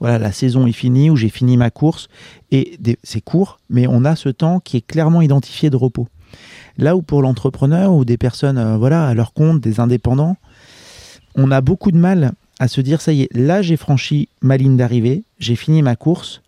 Voilà, 0.00 0.18
la 0.18 0.32
saison 0.32 0.66
est 0.66 0.72
finie, 0.72 1.10
où 1.10 1.16
j'ai 1.16 1.28
fini 1.28 1.56
ma 1.56 1.70
course, 1.70 2.08
et 2.50 2.78
c'est 3.02 3.20
court, 3.20 3.60
mais 3.68 3.86
on 3.86 4.04
a 4.04 4.16
ce 4.16 4.30
temps 4.30 4.58
qui 4.58 4.78
est 4.78 4.86
clairement 4.86 5.20
identifié 5.20 5.70
de 5.70 5.76
repos. 5.76 6.08
Là 6.78 6.96
où 6.96 7.02
pour 7.02 7.22
l'entrepreneur 7.22 7.92
ou 7.92 8.04
des 8.04 8.16
personnes 8.16 8.58
euh, 8.58 8.76
voilà, 8.76 9.06
à 9.08 9.14
leur 9.14 9.32
compte, 9.32 9.60
des 9.60 9.80
indépendants, 9.80 10.36
on 11.34 11.50
a 11.50 11.60
beaucoup 11.60 11.92
de 11.92 11.98
mal 11.98 12.32
à 12.58 12.68
se 12.68 12.80
dire 12.80 13.00
ça 13.00 13.12
y 13.12 13.22
est, 13.22 13.28
là 13.34 13.62
j'ai 13.62 13.76
franchi 13.76 14.28
ma 14.40 14.56
ligne 14.56 14.76
d'arrivée, 14.76 15.24
j'ai 15.38 15.56
fini 15.56 15.82
ma 15.82 15.96
course 15.96 16.42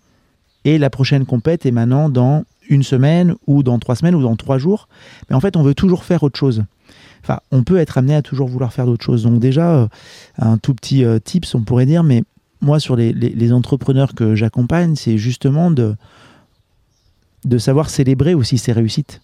et 0.65 0.79
la 0.79 0.91
prochaine 0.91 1.27
compète 1.27 1.67
est 1.67 1.71
maintenant 1.71 2.09
dans 2.09 2.45
une 2.69 2.83
semaine 2.83 3.35
ou 3.47 3.63
dans 3.63 3.79
trois 3.79 3.97
semaines 3.97 4.15
ou 4.15 4.23
dans 4.23 4.37
trois 4.37 4.59
jours. 4.59 4.89
Mais 5.29 5.37
en 5.37 5.41
fait, 5.41 5.57
on 5.57 5.63
veut 5.63 5.75
toujours 5.75 6.05
faire 6.05 6.23
autre 6.23 6.39
chose. 6.39 6.65
Enfin, 7.23 7.41
on 7.51 7.63
peut 7.63 7.79
être 7.79 7.99
amené 7.99 8.15
à 8.15 8.23
toujours 8.23 8.49
vouloir 8.49 8.73
faire 8.73 8.87
d'autres 8.87 9.05
choses. 9.05 9.25
Donc 9.25 9.39
déjà, 9.39 9.73
euh, 9.73 9.89
un 10.39 10.59
tout 10.59 10.75
petit 10.75 11.05
euh, 11.05 11.19
tips, 11.19 11.55
on 11.55 11.63
pourrait 11.63 11.87
dire, 11.87 12.03
mais 12.03 12.23
moi 12.63 12.81
sur 12.81 12.97
les, 12.97 13.53
entrepreneurs 13.53 14.15
que 14.15 14.35
j'accompagne, 14.35 14.97
c'est 14.97 15.19
justement 15.19 15.71
de, 15.71 15.95
de 17.45 17.59
savoir 17.59 17.91
célébrer 17.91 18.35
aussi 18.35 18.57
ses 18.57 18.73
réussites 18.73 19.21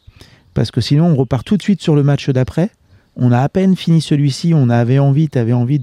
parce 0.58 0.72
que 0.72 0.80
sinon 0.80 1.06
on 1.06 1.14
repart 1.14 1.46
tout 1.46 1.56
de 1.56 1.62
suite 1.62 1.80
sur 1.80 1.94
le 1.94 2.02
match 2.02 2.30
d'après. 2.30 2.70
On 3.14 3.30
a 3.30 3.38
à 3.38 3.48
peine 3.48 3.76
fini 3.76 4.00
celui-ci, 4.00 4.54
on 4.54 4.70
avait 4.70 4.98
envie, 4.98 5.28
tu 5.28 5.38
avais 5.38 5.52
envie 5.52 5.78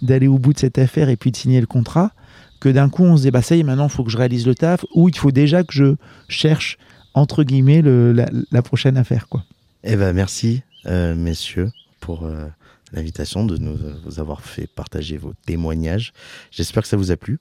d'aller 0.00 0.28
au 0.28 0.38
bout 0.38 0.52
de 0.52 0.58
cette 0.60 0.78
affaire 0.78 1.08
et 1.08 1.16
puis 1.16 1.32
de 1.32 1.36
signer 1.36 1.60
le 1.60 1.66
contrat, 1.66 2.12
que 2.60 2.68
d'un 2.68 2.88
coup 2.88 3.02
on 3.02 3.16
se 3.16 3.22
dit 3.22 3.32
bah 3.32 3.42
ça 3.42 3.56
y 3.56 3.60
est, 3.60 3.62
maintenant 3.64 3.86
il 3.86 3.90
faut 3.90 4.04
que 4.04 4.10
je 4.10 4.18
réalise 4.18 4.46
le 4.46 4.54
taf, 4.54 4.84
ou 4.94 5.08
il 5.08 5.16
faut 5.16 5.32
déjà 5.32 5.64
que 5.64 5.72
je 5.72 5.96
cherche 6.28 6.78
entre 7.14 7.42
guillemets 7.42 7.82
la, 7.82 8.62
prochaine 8.62 8.96
affaire 8.96 9.26
quoi. 9.28 9.44
Eh 9.82 9.96
ben 9.96 10.12
merci 10.12 10.62
euh, 10.86 11.16
messieurs 11.16 11.70
pour 11.98 12.24
euh, 12.24 12.46
l'invitation 12.92 13.44
de 13.44 13.56
nous 13.56 13.78
avoir 14.18 14.42
fait 14.42 14.66
partager 14.66 15.16
vos 15.16 15.32
témoignages. 15.46 16.12
J'espère 16.50 16.82
que 16.82 16.88
ça 16.88 16.96
vous 16.96 17.10
a 17.10 17.16
plu 17.16 17.38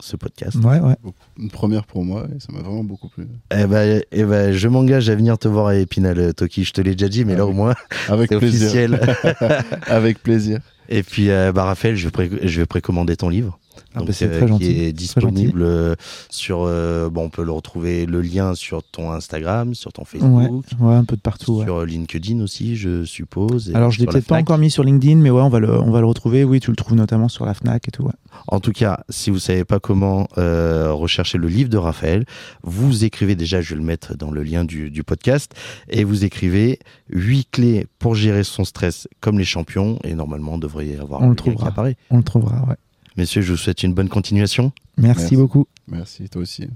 ce 0.00 0.16
podcast. 0.16 0.56
Ouais, 0.56 0.80
ouais. 0.80 0.94
Une 1.38 1.50
première 1.50 1.84
pour 1.84 2.04
moi 2.04 2.26
et 2.34 2.40
ça 2.40 2.52
m'a 2.52 2.60
vraiment 2.60 2.84
beaucoup 2.84 3.08
plu. 3.08 3.26
Eh 3.50 3.66
ben, 3.66 4.02
eh 4.12 4.24
ben, 4.24 4.52
je 4.52 4.68
m'engage 4.68 5.08
à 5.08 5.14
venir 5.14 5.38
te 5.38 5.48
voir 5.48 5.68
à 5.68 5.76
Épinal, 5.76 6.34
Toki. 6.34 6.64
Je 6.64 6.72
te 6.72 6.80
l'ai 6.80 6.92
déjà 6.94 7.08
dit, 7.08 7.24
mais 7.24 7.36
là 7.36 7.46
au 7.46 7.52
moins, 7.52 7.74
avec 8.08 8.30
plaisir. 8.30 8.66
officiel. 8.66 9.00
avec 9.86 10.22
plaisir. 10.22 10.60
Et 10.88 11.02
puis, 11.02 11.30
euh, 11.30 11.52
bah, 11.52 11.64
Raphaël, 11.64 11.96
je 11.96 12.08
vais, 12.08 12.48
je 12.48 12.60
vais 12.60 12.66
précommander 12.66 13.16
ton 13.16 13.28
livre. 13.28 13.58
Ah, 13.94 14.00
bah, 14.00 14.12
euh, 14.22 14.58
qui 14.58 14.82
est 14.82 14.92
disponible 14.92 15.62
euh, 15.62 15.94
sur. 16.30 16.62
Euh, 16.62 17.08
bon, 17.10 17.24
on 17.24 17.30
peut 17.30 17.44
le 17.44 17.52
retrouver 17.52 18.06
le 18.06 18.20
lien 18.20 18.54
sur 18.54 18.82
ton 18.82 19.12
Instagram, 19.12 19.74
sur 19.74 19.92
ton 19.92 20.04
Facebook, 20.04 20.64
ouais, 20.80 20.94
un 20.94 21.04
peu 21.04 21.16
de 21.16 21.20
partout, 21.20 21.62
sur 21.62 21.84
LinkedIn 21.84 22.40
aussi, 22.40 22.76
je 22.76 23.04
suppose. 23.04 23.72
Alors 23.74 23.90
je 23.90 24.00
l'ai 24.00 24.06
peut-être 24.06 24.26
pas 24.26 24.38
encore 24.38 24.58
mis 24.58 24.70
sur 24.70 24.84
LinkedIn, 24.84 25.16
mais 25.16 25.30
ouais, 25.30 25.42
on 25.42 25.48
va 25.48 25.60
le, 25.60 25.80
on 25.80 25.90
va 25.90 26.00
le 26.00 26.06
retrouver. 26.06 26.44
Oui, 26.44 26.60
tu 26.60 26.70
le 26.70 26.76
trouves 26.76 26.96
notamment 26.96 27.28
sur 27.28 27.46
la 27.46 27.54
Fnac 27.54 27.88
et 27.88 27.90
tout. 27.90 28.08
En 28.46 28.60
tout 28.60 28.72
cas, 28.72 29.04
si 29.08 29.30
vous 29.30 29.38
savez 29.38 29.64
pas 29.64 29.80
comment 29.80 30.28
rechercher 30.36 31.38
le 31.38 31.48
livre 31.48 31.70
de 31.70 31.78
Raphaël, 31.78 32.24
vous 32.62 33.04
écrivez 33.04 33.34
déjà, 33.34 33.60
je 33.60 33.70
vais 33.70 33.80
le 33.80 33.86
mettre 33.86 34.16
dans 34.16 34.30
le 34.30 34.42
lien 34.42 34.64
du, 34.64 34.90
du 34.90 35.02
podcast, 35.04 35.54
et 35.88 36.04
vous 36.04 36.24
écrivez 36.24 36.78
8 37.10 37.48
clés 37.50 37.86
pour 37.98 38.14
gérer 38.14 38.44
son 38.44 38.64
stress 38.64 39.08
comme 39.20 39.38
les 39.38 39.44
champions, 39.44 39.98
et 40.04 40.14
normalement 40.14 40.52
on 40.54 40.58
devrait 40.58 40.86
y 40.86 40.96
avoir 40.96 41.22
on 41.22 41.30
le 41.30 41.36
trouvera. 41.36 41.72
On 42.10 42.16
le 42.18 42.22
trouvera, 42.22 42.64
ouais. 42.68 42.76
Messieurs, 43.18 43.42
je 43.42 43.50
vous 43.50 43.58
souhaite 43.58 43.82
une 43.82 43.94
bonne 43.94 44.08
continuation. 44.08 44.70
Merci, 44.96 45.34
beaucoup. 45.34 45.66
Merci, 45.88 46.28
toi 46.28 46.40
aussi. 46.40 46.68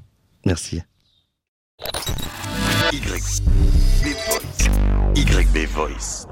Merci. 0.44 0.82
YB 2.92 3.06
Voice. 3.06 3.42
YB 5.14 5.66
Voice. 5.68 6.26